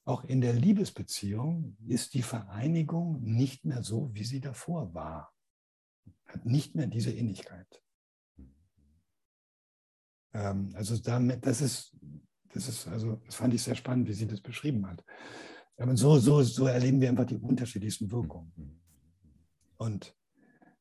auch 0.04 0.24
in 0.24 0.40
der 0.40 0.54
Liebesbeziehung 0.54 1.76
ist 1.86 2.14
die 2.14 2.22
Vereinigung 2.22 3.22
nicht 3.22 3.66
mehr 3.66 3.82
so, 3.82 4.10
wie 4.14 4.24
sie 4.24 4.40
davor 4.40 4.94
war. 4.94 5.34
Hat 6.24 6.46
nicht 6.46 6.74
mehr 6.74 6.86
diese 6.86 7.10
Innigkeit. 7.10 7.82
Ähm, 10.32 10.72
also 10.74 10.96
damit, 10.96 11.44
das 11.44 11.60
ist, 11.60 11.94
das 12.54 12.68
ist, 12.68 12.88
also 12.88 13.16
das 13.26 13.34
fand 13.34 13.52
ich 13.52 13.62
sehr 13.62 13.74
spannend, 13.74 14.08
wie 14.08 14.14
sie 14.14 14.26
das 14.26 14.40
beschrieben 14.40 14.86
hat. 14.86 15.04
Aber 15.78 15.96
so, 15.96 16.18
so, 16.18 16.42
so 16.42 16.66
erleben 16.66 17.00
wir 17.00 17.08
einfach 17.08 17.26
die 17.26 17.36
unterschiedlichsten 17.36 18.10
Wirkungen. 18.10 18.52
Und 19.76 20.14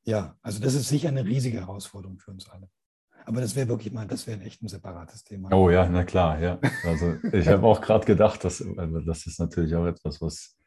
ja, 0.04 0.36
also 0.41 0.60
das 0.60 0.74
ist 0.74 0.89
sicher 0.89 1.10
eine 1.10 1.24
riesige 1.24 1.60
Herausforderung 1.60 2.18
für 2.18 2.32
uns 2.32 2.50
alle. 2.50 2.70
Aber 3.26 3.41
das 3.41 3.56
wäre 3.56 3.68
wirklich 3.68 3.93
mal, 3.93 4.08
das 4.08 4.26
wäre 4.26 4.41
echt 4.41 4.64
ein 4.64 4.70
separates 4.70 5.24
Thema. 5.24 5.52
Oh 5.54 5.70
ja, 5.70 5.88
na 5.88 6.04
klar, 6.06 6.39
ja. 6.39 6.60
Also 6.86 7.16
ich 7.34 7.48
habe 7.48 7.68
auch 7.68 7.82
gerade 7.82 8.06
gedacht, 8.06 8.43
dass, 8.43 8.64
also 8.78 9.02
das 9.02 9.28
ist 9.28 9.39
natürlich 9.39 9.76
auch 9.76 9.86
etwas, 9.86 10.22
was 10.22 10.58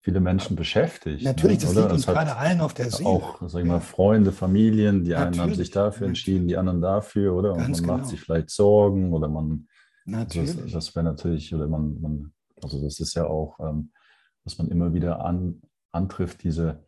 viele 0.00 0.20
Menschen 0.20 0.54
beschäftigt. 0.54 1.24
Natürlich, 1.24 1.60
ne, 1.60 1.64
das 1.64 1.74
liegt 1.74 1.90
uns 1.90 2.06
gerade 2.06 2.36
allen 2.36 2.60
auf 2.60 2.72
der 2.74 2.90
Seele. 2.90 3.08
Auch, 3.08 3.40
sag 3.48 3.62
ich 3.62 3.66
mal, 3.66 3.80
Freunde, 3.80 4.32
Familien, 4.32 5.02
die 5.02 5.10
natürlich, 5.10 5.40
einen 5.40 5.50
haben 5.50 5.54
sich 5.54 5.70
dafür 5.70 6.06
entschieden, 6.06 6.46
die 6.46 6.56
anderen 6.56 6.80
dafür, 6.80 7.34
oder? 7.34 7.52
Und 7.52 7.58
Ganz 7.58 7.80
man 7.80 7.88
genau. 7.88 7.98
macht 7.98 8.10
sich 8.10 8.20
vielleicht 8.20 8.50
Sorgen 8.50 9.12
oder 9.12 9.28
man. 9.28 9.66
Natürlich. 10.04 10.56
Das, 10.56 10.72
das 10.72 10.94
wäre 10.94 11.04
natürlich, 11.04 11.54
oder 11.54 11.66
man, 11.66 12.00
man, 12.00 12.33
also 12.64 12.82
das 12.82 12.98
ist 12.98 13.14
ja 13.14 13.26
auch, 13.26 13.60
ähm, 13.60 13.92
was 14.44 14.58
man 14.58 14.68
immer 14.68 14.92
wieder 14.92 15.24
an, 15.24 15.62
antrifft, 15.92 16.42
diese 16.42 16.84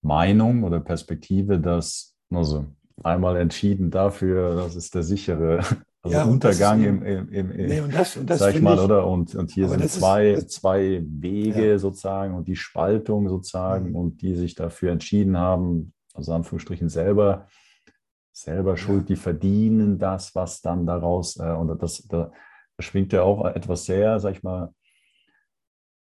Meinung 0.00 0.64
oder 0.64 0.80
Perspektive, 0.80 1.58
dass, 1.58 2.16
also 2.30 2.66
einmal 3.02 3.36
entschieden 3.36 3.90
dafür, 3.90 4.54
das 4.56 4.76
ist 4.76 4.94
der 4.94 5.02
sichere 5.02 5.58
also 6.02 6.16
ja, 6.16 6.24
Untergang 6.24 6.80
ist, 6.82 6.88
im, 6.88 7.02
im, 7.02 7.28
im, 7.30 7.50
im 7.50 7.66
nee, 7.66 7.80
und 7.80 7.94
das, 7.94 8.16
und 8.16 8.28
das 8.28 8.38
sag 8.38 8.54
ich 8.54 8.62
mal, 8.62 8.76
ich, 8.76 8.80
oder? 8.80 9.06
Und, 9.06 9.34
und 9.34 9.50
hier 9.50 9.68
sind 9.68 9.88
zwei, 9.90 10.30
ist, 10.30 10.50
zwei 10.50 11.02
Wege 11.06 11.70
ja. 11.70 11.78
sozusagen 11.78 12.34
und 12.34 12.46
die 12.46 12.56
Spaltung 12.56 13.28
sozusagen 13.28 13.90
mhm. 13.90 13.96
und 13.96 14.22
die 14.22 14.34
sich 14.34 14.54
dafür 14.54 14.92
entschieden 14.92 15.36
haben, 15.36 15.92
also 16.14 16.32
Anführungsstrichen 16.32 16.88
selber, 16.88 17.48
selber 18.32 18.76
schuld, 18.76 19.08
die 19.08 19.16
verdienen 19.16 19.98
das, 19.98 20.34
was 20.34 20.60
dann 20.60 20.86
daraus, 20.86 21.36
äh, 21.38 21.52
und 21.52 21.80
das, 21.82 22.06
da 22.08 22.30
schwingt 22.78 23.12
ja 23.12 23.22
auch 23.22 23.44
etwas 23.46 23.84
sehr, 23.84 24.20
sag 24.20 24.32
ich 24.32 24.42
mal, 24.42 24.74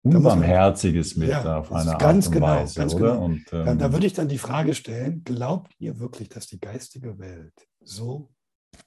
Unbarmherziges 0.02 1.18
mit 1.18 1.30
ja, 1.30 1.60
auf 1.60 1.72
eine 1.72 1.98
ganz 1.98 2.28
Art 2.28 2.28
und 2.28 2.32
genau, 2.34 2.48
Weise, 2.48 2.80
ganz 2.80 2.94
oder? 2.94 3.12
Genau. 3.12 3.26
Und, 3.26 3.46
ähm, 3.52 3.66
da, 3.66 3.76
da 3.76 3.94
würde 3.94 4.08
ich 4.08 4.14
dann 4.14 4.30
die 4.30 4.38
Frage 4.38 4.74
stellen, 4.74 5.24
glaubt 5.24 5.74
ihr 5.78 6.00
wirklich, 6.00 6.30
dass 6.30 6.48
die 6.48 6.60
geistige 6.60 7.20
Welt 7.20 7.54
so 7.82 8.32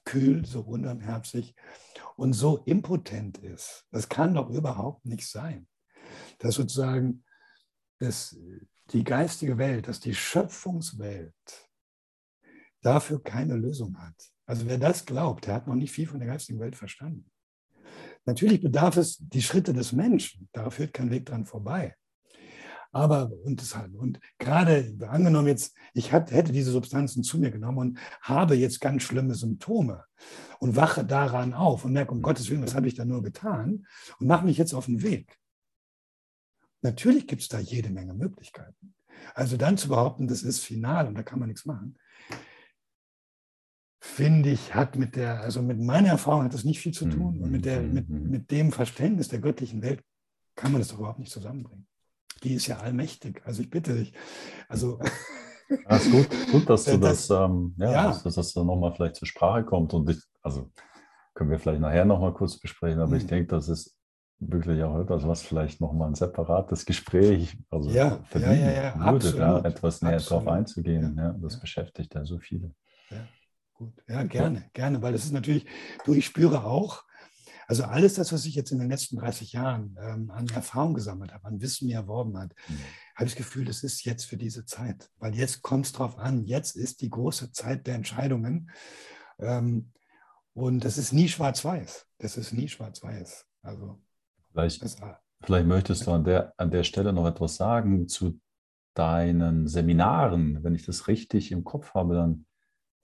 kühl, 0.05 0.45
so 0.45 0.61
unbarmherzig 0.61 1.55
und 2.15 2.33
so 2.33 2.63
impotent 2.65 3.37
ist? 3.37 3.85
Das 3.91 4.09
kann 4.09 4.33
doch 4.33 4.49
überhaupt 4.49 5.05
nicht 5.05 5.29
sein. 5.29 5.67
Dass 6.39 6.55
sozusagen 6.55 7.23
dass 8.03 8.37
die 8.91 9.03
geistige 9.03 9.57
Welt, 9.57 9.87
dass 9.87 9.99
die 9.99 10.13
Schöpfungswelt 10.13 11.69
dafür 12.81 13.23
keine 13.23 13.55
Lösung 13.55 13.97
hat. 13.97 14.15
Also 14.45 14.67
wer 14.67 14.77
das 14.77 15.05
glaubt, 15.05 15.47
der 15.47 15.55
hat 15.55 15.67
noch 15.67 15.75
nicht 15.75 15.91
viel 15.91 16.07
von 16.07 16.19
der 16.19 16.27
geistigen 16.27 16.59
Welt 16.59 16.75
verstanden. 16.75 17.31
Natürlich 18.25 18.61
bedarf 18.61 18.97
es 18.97 19.17
die 19.19 19.41
Schritte 19.41 19.73
des 19.73 19.91
Menschen. 19.91 20.49
Da 20.53 20.69
führt 20.69 20.93
kein 20.93 21.11
Weg 21.11 21.25
dran 21.25 21.45
vorbei. 21.45 21.95
Aber, 22.93 23.31
und, 23.43 23.59
das, 23.59 23.75
und 23.97 24.19
gerade 24.37 24.95
angenommen 25.09 25.47
jetzt, 25.47 25.75
ich 25.95 26.11
hätte 26.11 26.51
diese 26.51 26.71
Substanzen 26.71 27.23
zu 27.23 27.39
mir 27.39 27.49
genommen 27.49 27.79
und 27.79 27.99
habe 28.21 28.53
jetzt 28.53 28.81
ganz 28.81 29.01
schlimme 29.01 29.33
Symptome 29.33 30.05
und 30.59 30.75
wache 30.75 31.03
daran 31.03 31.55
auf 31.55 31.85
und 31.85 31.93
merke, 31.93 32.11
um 32.11 32.21
Gottes 32.21 32.51
Willen, 32.51 32.61
was 32.61 32.75
habe 32.75 32.87
ich 32.87 32.93
da 32.93 33.03
nur 33.03 33.23
getan 33.23 33.87
und 34.19 34.27
mache 34.27 34.45
mich 34.45 34.59
jetzt 34.59 34.75
auf 34.75 34.85
den 34.85 35.01
Weg. 35.01 35.39
Natürlich 36.83 37.25
gibt 37.25 37.41
es 37.41 37.47
da 37.47 37.57
jede 37.57 37.89
Menge 37.89 38.13
Möglichkeiten. 38.13 38.93
Also 39.33 39.57
dann 39.57 39.77
zu 39.77 39.87
behaupten, 39.87 40.27
das 40.27 40.43
ist 40.43 40.59
final 40.59 41.07
und 41.07 41.15
da 41.15 41.23
kann 41.23 41.39
man 41.39 41.47
nichts 41.47 41.65
machen, 41.65 41.97
finde 44.03 44.49
ich, 44.49 44.75
hat 44.75 44.97
mit 44.97 45.15
der, 45.15 45.39
also 45.39 45.61
mit 45.61 45.79
meiner 45.79 46.09
Erfahrung 46.09 46.43
hat 46.43 46.53
das 46.53 46.65
nicht 46.65 46.81
viel 46.81 46.93
zu 46.93 47.05
tun. 47.05 47.41
Und 47.41 47.49
mit, 47.49 47.63
der, 47.63 47.81
mhm, 47.81 47.93
mit, 47.93 48.09
mhm. 48.09 48.29
mit 48.29 48.51
dem 48.51 48.73
Verständnis 48.73 49.29
der 49.29 49.39
göttlichen 49.39 49.81
Welt 49.81 50.03
kann 50.55 50.73
man 50.73 50.81
das 50.81 50.89
doch 50.89 50.99
überhaupt 50.99 51.19
nicht 51.19 51.31
zusammenbringen. 51.31 51.87
Die 52.43 52.53
ist 52.53 52.67
ja 52.67 52.79
allmächtig. 52.79 53.41
Also 53.45 53.61
ich 53.61 53.69
bitte 53.69 53.95
dich. 53.95 54.13
Also. 54.67 54.99
Ja, 55.89 55.95
ist 55.95 56.11
gut, 56.11 56.27
gut, 56.51 56.69
dass 56.69 56.83
du 56.83 56.99
das, 56.99 57.25
das 57.27 57.49
ähm, 57.49 57.73
ja, 57.79 57.91
ja. 57.91 58.07
Dass, 58.07 58.21
dass 58.21 58.35
das 58.35 58.53
dann 58.53 58.67
nochmal 58.67 58.93
vielleicht 58.93 59.15
zur 59.15 59.27
Sprache 59.27 59.63
kommt. 59.63 59.93
Und 59.93 60.07
ich, 60.07 60.21
also 60.43 60.69
können 61.33 61.49
wir 61.49 61.57
vielleicht 61.57 61.79
nachher 61.79 62.05
nochmal 62.05 62.33
kurz 62.33 62.59
besprechen, 62.59 62.99
aber 62.99 63.11
mhm. 63.11 63.17
ich 63.17 63.25
denke, 63.25 63.47
das 63.47 63.69
ist 63.69 63.97
wirklich 64.39 64.83
auch 64.83 64.99
etwas, 64.99 65.25
was 65.25 65.41
vielleicht 65.41 65.81
nochmal 65.81 66.09
ein 66.09 66.15
separates 66.15 66.85
Gespräch 66.85 67.57
also 67.71 67.89
ja, 67.89 68.19
verdienen 68.25 68.59
ja, 68.59 68.71
ja, 68.71 68.83
ja, 68.95 69.11
würde, 69.11 69.31
da 69.31 69.59
etwas 69.61 70.01
näher 70.01 70.19
drauf 70.19 70.47
einzugehen. 70.47 71.15
Ja, 71.17 71.33
das 71.41 71.59
beschäftigt 71.59 72.13
ja 72.13 72.23
so 72.23 72.37
viele. 72.37 72.75
Ja, 74.07 74.23
gut. 74.23 74.33
Ja, 74.33 74.41
gerne, 74.41 74.69
gerne, 74.73 75.01
weil 75.01 75.13
das 75.13 75.25
ist 75.25 75.31
natürlich, 75.31 75.65
du, 76.05 76.13
ich 76.13 76.25
spüre 76.25 76.63
auch, 76.63 77.03
also 77.67 77.83
alles 77.83 78.15
das, 78.15 78.33
was 78.33 78.45
ich 78.45 78.55
jetzt 78.55 78.71
in 78.71 78.79
den 78.79 78.89
letzten 78.89 79.17
30 79.17 79.53
Jahren 79.53 79.97
ähm, 80.01 80.31
an 80.31 80.47
Erfahrung 80.49 80.93
gesammelt 80.93 81.33
habe, 81.33 81.45
an 81.45 81.61
Wissen 81.61 81.87
mir 81.87 81.95
erworben 81.95 82.37
hat, 82.37 82.53
mhm. 82.67 82.79
habe 83.15 83.25
ich 83.25 83.33
das 83.33 83.35
Gefühl, 83.35 83.65
das 83.65 83.83
ist 83.83 84.03
jetzt 84.05 84.25
für 84.25 84.37
diese 84.37 84.65
Zeit. 84.65 85.09
Weil 85.17 85.35
jetzt 85.35 85.61
kommt 85.61 85.85
es 85.85 85.91
drauf 85.91 86.17
an. 86.17 86.45
Jetzt 86.45 86.75
ist 86.75 87.01
die 87.01 87.09
große 87.09 87.51
Zeit 87.51 87.87
der 87.87 87.95
Entscheidungen. 87.95 88.69
Ähm, 89.39 89.91
und 90.53 90.85
das 90.85 90.97
ist 90.97 91.13
nie 91.13 91.27
schwarz-weiß. 91.27 92.05
Das 92.19 92.37
ist 92.37 92.53
nie 92.53 92.67
schwarz-weiß. 92.67 93.45
Also, 93.61 94.01
vielleicht, 94.51 94.83
das, 94.83 94.97
vielleicht 95.43 95.67
möchtest 95.67 96.05
du 96.05 96.11
an 96.11 96.23
der, 96.23 96.53
an 96.57 96.69
der 96.69 96.83
Stelle 96.83 97.13
noch 97.13 97.25
etwas 97.25 97.55
sagen 97.55 98.07
zu 98.07 98.39
deinen 98.93 99.67
Seminaren. 99.67 100.63
Wenn 100.63 100.75
ich 100.75 100.85
das 100.85 101.07
richtig 101.07 101.51
im 101.51 101.63
Kopf 101.63 101.93
habe, 101.93 102.13
dann 102.13 102.45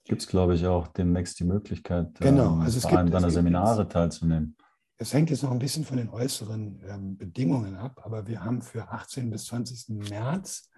gibt 0.04 0.22
es, 0.22 0.28
glaube 0.28 0.54
ich, 0.54 0.66
auch 0.66 0.88
demnächst 0.88 1.38
die 1.40 1.44
Möglichkeit, 1.44 2.18
genau. 2.18 2.54
ähm, 2.54 2.60
also 2.60 2.78
es 2.78 2.84
bei 2.84 2.98
einem 2.98 3.10
deiner 3.10 3.30
Seminare 3.30 3.82
jetzt, 3.82 3.92
teilzunehmen. 3.92 4.56
Es 4.96 5.12
hängt 5.14 5.30
jetzt 5.30 5.42
noch 5.42 5.50
ein 5.50 5.58
bisschen 5.58 5.84
von 5.84 5.96
den 5.96 6.10
äußeren 6.10 6.80
ähm, 6.86 7.16
Bedingungen 7.16 7.76
ab, 7.76 8.00
aber 8.04 8.26
wir 8.26 8.42
haben 8.42 8.62
für 8.62 8.88
18 8.88 9.30
bis 9.30 9.46
20. 9.46 10.10
März 10.10 10.68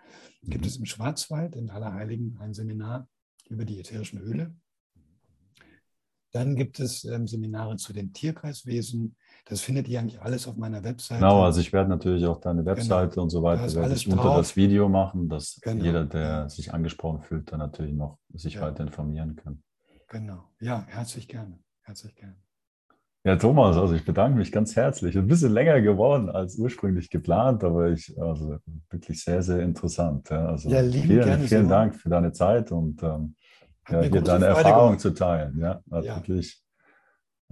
mhm. 0.43 0.51
gibt 0.51 0.67
es 0.67 0.77
im 0.77 0.85
Schwarzwald 0.85 1.57
in 1.57 1.71
Allerheiligen 1.71 2.39
ein 2.39 2.55
Seminar 2.55 3.09
über 3.49 3.65
die 3.65 3.81
ätherischen 3.81 4.21
Öle. 4.21 4.55
Dann 6.33 6.57
gibt 6.57 6.81
es 6.81 7.05
ähm, 7.05 7.27
Seminare 7.27 7.77
zu 7.77 7.93
den 7.93 8.13
Tierkreiswesen. 8.13 9.17
Das 9.45 9.61
findet 9.61 9.89
ihr 9.89 9.99
eigentlich 9.99 10.21
alles 10.21 10.47
auf 10.47 10.57
meiner 10.57 10.85
Webseite. 10.85 11.21
Genau, 11.21 11.43
also 11.43 11.61
ich 11.61 11.73
werde 11.73 11.91
natürlich 11.91 12.25
auch 12.27 12.41
deine 12.41 12.63
genau. 12.63 12.77
Webseite 12.77 13.11
genau. 13.11 13.23
und 13.25 13.31
so 13.31 13.43
weiter 13.43 13.67
da 13.67 13.75
werde 13.75 13.95
ich 13.95 14.07
unter 14.07 14.23
drauf. 14.23 14.37
das 14.37 14.57
Video 14.57 14.89
machen, 14.89 15.29
dass 15.29 15.59
genau. 15.61 15.85
jeder, 15.85 16.05
der 16.05 16.49
sich 16.49 16.73
angesprochen 16.73 17.23
fühlt, 17.23 17.51
dann 17.51 17.59
natürlich 17.59 17.95
noch 17.95 18.19
sich 18.33 18.55
ja. 18.55 18.63
weiter 18.63 18.85
informieren 18.85 19.35
kann. 19.37 19.63
Genau, 20.09 20.45
ja, 20.61 20.85
herzlich 20.89 21.27
gerne. 21.27 21.59
Herzlich 21.83 22.15
gerne. 22.15 22.37
Ja, 23.25 23.37
Thomas, 23.37 23.77
also 23.77 23.95
ich 23.95 24.05
bedanke 24.05 24.37
mich 24.37 24.51
ganz 24.51 24.75
herzlich. 24.75 25.17
Ein 25.17 25.29
bisschen 25.29 25.53
länger 25.53 25.81
geworden 25.81 26.29
als 26.29 26.57
ursprünglich 26.57 27.09
geplant, 27.09 27.63
aber 27.63 27.91
ich, 27.91 28.21
also 28.21 28.59
wirklich 28.91 29.23
sehr, 29.23 29.43
sehr 29.43 29.61
interessant. 29.61 30.29
Ja, 30.29 30.47
also 30.47 30.69
ja, 30.69 30.83
vielen, 30.83 31.41
vielen 31.41 31.65
so. 31.65 31.69
Dank 31.69 31.95
für 31.95 32.09
deine 32.09 32.33
Zeit 32.33 32.73
und 32.73 33.01
ähm, 33.03 33.37
ja, 33.89 34.01
hier 34.03 34.11
deine 34.23 34.23
Freude 34.23 34.47
Erfahrung 34.47 34.87
gemacht. 34.87 35.01
zu 35.01 35.11
teilen. 35.15 35.59
Ja, 35.59 35.81
hat 35.91 36.05
ja. 36.05 36.17
wirklich 36.17 36.62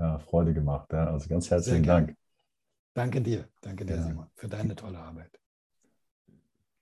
ja, 0.01 0.18
Freude 0.18 0.55
gemacht. 0.55 0.92
Ja. 0.92 1.12
Also 1.12 1.28
ganz 1.28 1.51
herzlichen 1.51 1.84
Dank. 1.84 2.16
Danke 2.94 3.20
dir, 3.20 3.44
danke 3.61 3.84
dir, 3.84 4.03
Simon, 4.03 4.26
für 4.34 4.48
deine 4.48 4.74
tolle 4.74 4.98
Arbeit. 4.98 5.30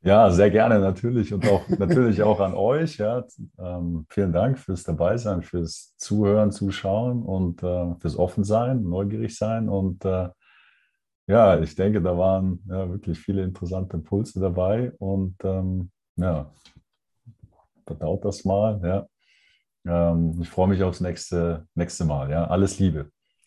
Ja, 0.00 0.30
sehr 0.30 0.50
gerne 0.50 0.78
natürlich 0.78 1.34
und 1.34 1.46
auch 1.48 1.68
natürlich 1.68 2.22
auch 2.22 2.38
an 2.40 2.54
euch. 2.54 2.98
Ja. 2.98 3.24
Ähm, 3.58 4.06
vielen 4.08 4.32
Dank 4.32 4.58
fürs 4.58 4.84
Dabeisein, 4.84 5.42
fürs 5.42 5.96
Zuhören, 5.96 6.52
Zuschauen 6.52 7.22
und 7.24 7.62
äh, 7.62 7.94
fürs 7.98 8.16
Offensein, 8.16 8.84
neugierig 8.84 9.36
sein. 9.36 9.68
Und 9.68 10.04
äh, 10.04 10.28
ja, 11.26 11.60
ich 11.60 11.74
denke, 11.74 12.00
da 12.00 12.16
waren 12.16 12.62
ja, 12.68 12.88
wirklich 12.88 13.18
viele 13.18 13.42
interessante 13.42 13.96
Impulse 13.96 14.38
dabei. 14.38 14.92
Und 14.98 15.36
ähm, 15.42 15.90
ja, 16.16 16.50
verdaut 17.84 18.24
das 18.24 18.44
mal. 18.44 18.80
Ja. 18.82 19.08
Ähm, 19.88 20.38
ich 20.40 20.48
freue 20.48 20.68
mich 20.68 20.82
aufs 20.82 21.00
nächste, 21.00 21.66
nächste 21.74 22.04
Mal. 22.04 22.30
Ja. 22.30 22.46
Alles 22.46 22.78
Liebe. 22.78 23.10